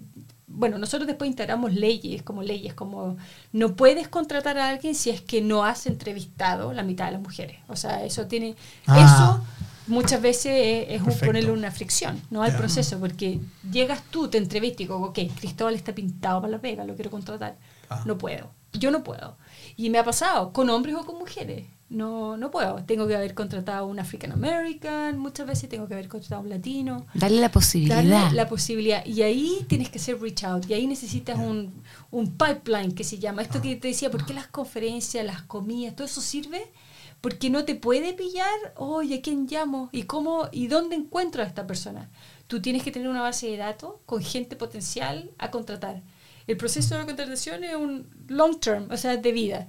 bueno, 0.54 0.78
nosotros 0.78 1.08
después 1.08 1.30
integramos 1.30 1.74
leyes, 1.74 2.24
como 2.24 2.44
leyes, 2.44 2.74
como 2.74 3.18
no 3.52 3.76
puedes 3.76 4.08
contratar 4.08 4.58
a 4.58 4.70
alguien 4.70 4.96
si 4.96 5.10
es 5.10 5.22
que 5.22 5.42
no 5.42 5.64
has 5.64 5.86
entrevistado 5.86 6.74
la 6.74 6.84
mitad 6.84 7.06
de 7.06 7.14
las 7.14 7.22
mujeres. 7.22 7.58
O 7.68 7.76
sea, 7.76 8.04
eso 8.04 8.28
tiene, 8.28 8.56
ah. 8.88 9.00
eso 9.00 9.46
muchas 9.88 10.22
veces 10.22 10.86
es, 10.90 11.02
ponerle 11.20 11.52
una 11.52 11.72
fricción, 11.72 12.22
¿no? 12.30 12.44
Al 12.44 12.56
proceso, 12.56 13.00
porque 13.00 13.40
llegas 13.72 14.04
tú, 14.10 14.28
te 14.28 14.38
entrevistas 14.38 14.82
y 14.82 14.84
digo, 14.84 14.98
ok, 14.98 15.20
Cristóbal 15.40 15.76
está 15.76 15.94
pintado 15.94 16.42
para 16.42 16.52
la 16.52 16.62
pega, 16.62 16.86
lo 16.86 16.96
quiero 16.96 17.12
contratar. 17.12 17.58
Ah. 17.90 18.04
No 18.06 18.18
puedo. 18.18 18.52
Yo 18.74 18.92
no 18.92 19.04
puedo. 19.04 19.38
Y 19.76 19.90
me 19.90 20.00
ha 20.00 20.04
pasado, 20.04 20.54
con 20.54 20.70
hombres 20.70 20.96
o 20.96 21.06
con 21.06 21.18
mujeres 21.18 21.66
no, 21.92 22.38
no 22.38 22.52
puedo. 22.52 22.84
Tengo 22.86 23.06
que 23.06 23.16
haber 23.16 23.34
contratado 23.34 23.86
un 23.86 24.00
African 24.00 24.32
American, 24.32 25.20
muchas 25.20 25.46
veces 25.46 25.70
tengo 25.70 25.88
que 25.90 25.94
haber 25.94 26.08
contratado 26.08 26.42
un 26.42 26.50
latino. 26.50 27.06
Darle 27.14 27.42
la 27.42 27.52
posibilidad. 27.52 27.98
Darle 28.02 28.36
la 28.36 28.48
posibilidad. 28.48 29.06
Y 29.06 29.22
ahí 29.24 29.66
tienes 29.68 29.90
que 29.90 30.00
hacer 30.00 30.20
reach 30.20 30.46
out. 30.46 30.70
Y 30.70 30.74
ahí 30.74 30.88
necesitas 30.88 31.38
un, 31.38 31.84
un 32.10 32.38
pipeline 32.38 32.94
que 32.94 33.04
se 33.04 33.20
llama. 33.20 33.42
Esto 33.42 33.62
que 33.62 33.76
te 33.76 33.90
decía, 33.90 34.10
¿por 34.10 34.26
qué 34.26 34.34
las 34.34 34.48
conferencias, 34.48 35.26
las 35.26 35.42
comidas, 35.42 35.94
todo 35.94 36.06
eso 36.06 36.22
sirve? 36.22 36.72
Porque 37.20 37.50
no 37.50 37.66
te 37.66 37.76
puede 37.76 38.14
pillar, 38.14 38.74
oye, 38.78 39.16
¿a 39.16 39.22
quién 39.22 39.46
llamo? 39.46 39.90
¿Y 39.92 40.04
cómo? 40.04 40.48
¿Y 40.54 40.68
dónde 40.68 40.96
encuentro 40.96 41.44
a 41.44 41.46
esta 41.46 41.68
persona? 41.68 42.10
Tú 42.48 42.62
tienes 42.62 42.84
que 42.84 42.92
tener 42.92 43.10
una 43.10 43.22
base 43.22 43.48
de 43.48 43.58
datos 43.58 43.96
con 44.06 44.24
gente 44.24 44.56
potencial 44.56 45.30
a 45.38 45.52
contratar. 45.52 46.02
El 46.48 46.56
proceso 46.56 46.98
de 46.98 47.06
contratación 47.06 47.66
es 47.66 47.76
un 47.76 48.08
long 48.28 48.60
term, 48.60 48.90
o 48.90 48.98
sea, 48.98 49.18
de 49.18 49.32
vida 49.34 49.68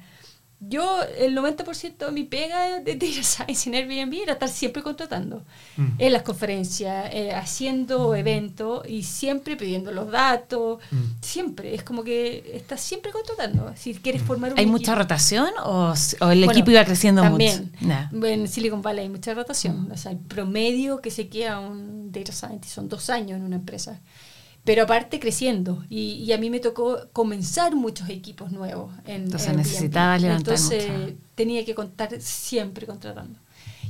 yo 0.69 1.03
el 1.19 1.37
90% 1.37 2.07
de 2.07 2.13
mi 2.13 2.25
pega 2.25 2.81
de 2.81 2.95
Data 2.95 3.23
Science 3.23 3.69
en 3.69 3.75
Airbnb 3.75 4.23
era 4.23 4.35
estar 4.35 4.49
siempre 4.49 4.83
contratando 4.83 5.43
mm. 5.77 5.89
en 5.99 6.13
las 6.13 6.23
conferencias, 6.23 7.11
eh, 7.13 7.33
haciendo 7.35 8.15
eventos 8.15 8.89
y 8.89 9.03
siempre 9.03 9.57
pidiendo 9.57 9.91
los 9.91 10.11
datos, 10.11 10.79
mm. 10.91 10.97
siempre, 11.21 11.75
es 11.75 11.83
como 11.83 12.05
que 12.05 12.53
estás 12.55 12.81
siempre 12.81 13.11
contratando, 13.11 13.73
si 13.77 13.95
quieres 13.95 14.23
formar 14.23 14.53
un 14.53 14.59
¿Hay 14.59 14.67
mucha 14.67 14.95
rotación 14.95 15.51
o, 15.65 15.95
el 16.31 16.45
equipo 16.45 16.71
iba 16.71 16.85
creciendo 16.85 17.23
también, 17.23 17.73
mucho? 17.81 18.27
En 18.27 18.49
Silicon 18.49 18.83
Valley 18.83 19.05
hay 19.05 19.11
mucha 19.11 19.35
rotación, 19.35 19.89
mm. 19.89 19.93
o 19.93 19.97
sea, 19.97 20.13
el 20.13 20.19
promedio 20.19 21.01
que 21.01 21.11
se 21.11 21.29
queda 21.29 21.59
un 21.59 22.13
Data 22.13 22.33
Scientist 22.33 22.75
son 22.75 22.89
dos 22.89 23.11
años 23.11 23.39
en 23.39 23.45
una 23.45 23.57
empresa 23.57 24.01
pero 24.65 24.85
aparte 24.85 25.19
creciendo. 25.19 25.85
Y, 25.89 26.31
a 26.33 26.39
mí 26.39 26.51
me 26.51 26.61
tocó 26.61 27.09
comenzar 27.13 27.75
muchos 27.75 28.09
equipos 28.09 28.53
nuevos. 28.53 28.93
En, 29.05 29.25
Entonces 29.25 29.57
necesitaba 29.57 30.19
levantar 30.19 30.55
Entonces 30.55 31.15
tenía 31.35 31.65
que 31.65 31.75
contar 31.75 32.21
siempre 32.21 32.87
contratando. 32.87 33.39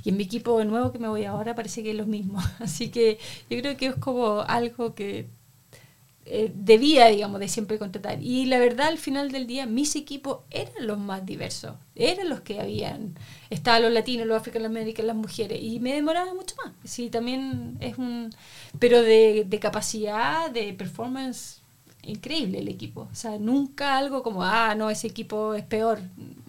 Y 0.05 0.09
en 0.09 0.17
mi 0.17 0.25
equipo 0.25 0.63
nuevo 0.65 0.91
que 0.91 0.99
me 0.99 1.09
voy 1.09 1.25
ahora 1.25 1.55
parece 1.55 1.83
que 1.83 1.91
es 1.91 1.97
lo 1.97 2.07
mismo. 2.07 2.41
Así 2.59 2.89
que 2.89 3.19
yo 3.51 3.59
creo 3.59 3.77
que 3.77 3.87
es 3.87 3.95
como 3.97 4.41
algo 4.41 4.95
que 4.95 5.29
eh, 6.25 6.53
debía, 6.55 7.07
digamos, 7.07 7.41
de 7.41 7.49
siempre 7.49 7.79
contratar. 7.79 8.23
Y 8.23 8.47
la 8.47 8.59
verdad, 8.59 8.89
al 8.89 8.99
final 8.99 9.33
del 9.33 9.47
día, 9.47 9.67
mis 9.67 9.97
equipos 9.97 10.41
eran 10.51 10.87
los 10.87 10.99
más 10.99 11.27
diversos. 11.27 11.75
Eran 11.95 12.29
los 12.29 12.41
que 12.41 12.61
habían. 12.61 13.15
Estaban 13.51 13.83
los 13.83 13.93
latinos, 13.93 14.27
los 14.27 14.37
africanos, 14.37 14.71
las 14.71 15.17
mujeres. 15.17 15.59
Y 15.61 15.81
me 15.81 15.95
demoraba 15.95 16.33
mucho 16.35 16.55
más. 16.65 16.73
Sí, 16.85 17.11
también 17.11 17.77
es 17.81 17.99
un... 17.99 18.31
Pero 18.79 19.03
de, 19.03 19.45
de 19.47 19.59
capacidad, 19.59 20.51
de 20.51 20.73
performance, 20.75 21.61
increíble 22.03 22.61
el 22.61 22.69
equipo. 22.69 23.09
O 23.11 23.15
sea, 23.15 23.39
nunca 23.39 23.99
algo 23.99 24.23
como, 24.23 24.45
ah, 24.45 24.75
no, 24.77 24.91
ese 24.91 25.09
equipo 25.09 25.55
es 25.55 25.65
peor. 25.65 26.01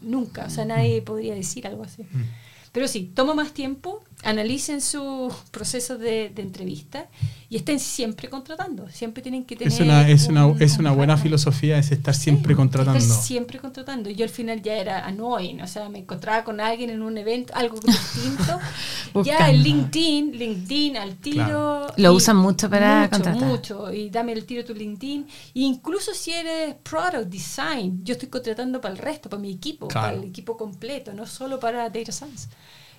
Nunca. 0.02 0.46
O 0.46 0.50
sea, 0.50 0.66
nadie 0.66 1.02
podría 1.02 1.34
decir 1.34 1.66
algo 1.66 1.84
así. 1.84 2.04
Mm. 2.04 2.24
Pero 2.72 2.88
sí, 2.88 3.12
toma 3.14 3.34
más 3.34 3.54
tiempo, 3.54 4.04
analicen 4.24 4.82
sus 4.82 5.34
procesos 5.52 6.00
de, 6.00 6.34
entrevista 6.38 7.08
y 7.50 7.58
estén 7.58 7.80
siempre 7.80 8.30
contratando. 8.30 8.90
Siempre 8.90 9.22
tienen 9.22 9.46
que 9.46 9.56
tener. 9.56 9.72
Es 9.72 9.80
una, 9.80 10.10
es 10.10 10.28
una, 10.28 10.54
es 10.60 10.78
una 10.78 10.92
buena 10.92 11.18
filosofía, 11.18 11.78
es 11.78 11.92
estar 11.92 12.16
siempre 12.16 12.56
contratando. 12.56 12.98
Estar 12.98 13.22
siempre 13.22 13.60
contratando. 13.60 14.10
Yo 14.10 14.24
al 14.24 14.30
final 14.30 14.62
ya 14.62 14.76
era 14.76 15.06
annoying, 15.06 15.62
o 15.62 15.68
sea, 15.68 15.90
me 15.90 16.00
encontraba 16.00 16.44
con 16.44 16.60
alguien 16.60 16.90
en 16.90 17.02
un 17.02 17.18
evento, 17.18 17.54
algo 17.56 17.78
distinto. 17.80 18.60
ya 19.24 19.50
el 19.50 19.62
LinkedIn, 19.62 20.32
LinkedIn 20.32 20.98
al 20.98 21.16
tiro. 21.18 21.88
Lo 21.98 22.14
usan 22.14 22.38
mucho 22.38 22.70
para 22.70 23.02
mucho, 23.02 23.12
contratar. 23.12 23.48
Mucho, 23.48 23.94
y 23.94 24.10
dame 24.10 24.34
el 24.34 24.46
tiro 24.46 24.64
tu 24.64 24.74
LinkedIn. 24.74 25.28
E 25.56 25.60
incluso 25.62 26.14
si 26.14 26.32
eres 26.32 26.76
product 26.84 27.28
design, 27.28 28.04
yo 28.04 28.14
estoy 28.14 28.30
contratando 28.30 28.82
para 28.82 28.94
el 28.94 29.00
resto, 29.00 29.30
para 29.30 29.42
mi 29.42 29.52
equipo, 29.52 29.88
para 29.88 30.14
el 30.14 30.24
equipo 30.24 30.58
completo, 30.58 31.14
no 31.14 31.26
solo 31.26 31.60
para 31.60 31.90
data 31.90 32.12
science. 32.12 32.48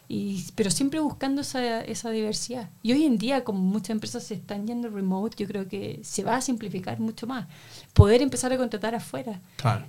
Y, 0.09 0.45
pero 0.55 0.71
siempre 0.71 1.01
buscando 1.01 1.41
esa, 1.41 1.81
esa, 1.81 2.11
diversidad. 2.11 2.69
Y 2.83 2.93
hoy 2.93 3.05
en 3.05 3.17
día, 3.17 3.43
como 3.43 3.61
muchas 3.61 3.91
empresas 3.91 4.23
se 4.25 4.35
están 4.35 4.67
yendo 4.67 4.89
remote, 4.91 5.37
yo 5.39 5.47
creo 5.47 5.67
que 5.67 6.01
se 6.03 6.23
va 6.23 6.37
a 6.37 6.41
simplificar 6.41 7.01
mucho 7.01 7.27
más. 7.27 7.47
Poder 7.95 8.21
empezar 8.21 8.53
a 8.53 8.59
contratar 8.59 8.95
afuera 8.95 9.41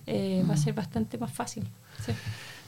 eh, 0.07 0.43
va 0.49 0.53
a 0.53 0.57
ser 0.57 0.73
bastante 0.73 1.17
más 1.17 1.31
fácil. 1.31 1.67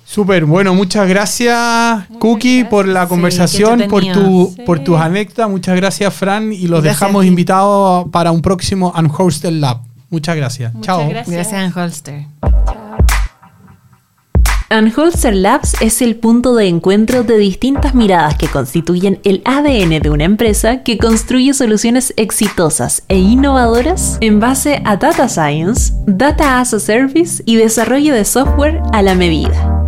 Súper, 0.05 0.45
bueno, 0.45 0.73
muchas 0.73 1.07
gracias 1.07 2.05
Cookie 2.19 2.63
por 2.63 2.87
la 2.87 3.07
conversación, 3.07 3.83
por, 3.89 4.05
tu, 4.05 4.55
por 4.65 4.79
tus 4.79 4.97
anécdotas. 4.97 5.49
Muchas 5.49 5.75
gracias 5.75 6.13
Fran 6.13 6.53
y 6.53 6.67
los 6.67 6.81
dejamos 6.81 7.25
invitados 7.25 8.07
para 8.09 8.31
un 8.31 8.41
próximo 8.41 8.93
Unhosted 8.97 9.51
Lab. 9.51 9.81
Muchas 10.09 10.37
gracias. 10.37 10.73
Chao. 10.81 11.09
Gracias, 11.09 11.51
Unholster. 11.51 12.25
Unholster 14.70 15.34
Labs 15.34 15.82
es 15.82 16.01
el 16.01 16.18
punto 16.18 16.53
de 16.53 16.68
encuentro 16.68 17.24
de 17.24 17.38
distintas 17.38 17.95
miradas 17.95 18.36
que 18.36 18.49
constituyen 18.49 19.20
el 19.24 19.41
ADN 19.45 20.01
de 20.01 20.09
una 20.09 20.26
empresa 20.26 20.84
que 20.84 20.97
construye 20.97 21.53
soluciones 21.53 22.13
exitosas 22.18 23.01
e 23.07 23.18
innovadoras 23.18 24.18
en 24.20 24.41
base 24.41 24.82
a 24.84 24.97
Data 24.97 25.30
Science, 25.30 25.93
Data 26.05 26.59
as 26.59 26.74
a 26.74 26.82
Service 26.82 27.41
y 27.45 27.55
desarrollo 27.55 28.13
de 28.13 28.26
software 28.26 28.82
a 28.91 29.01
la 29.01 29.15
medida. 29.15 29.86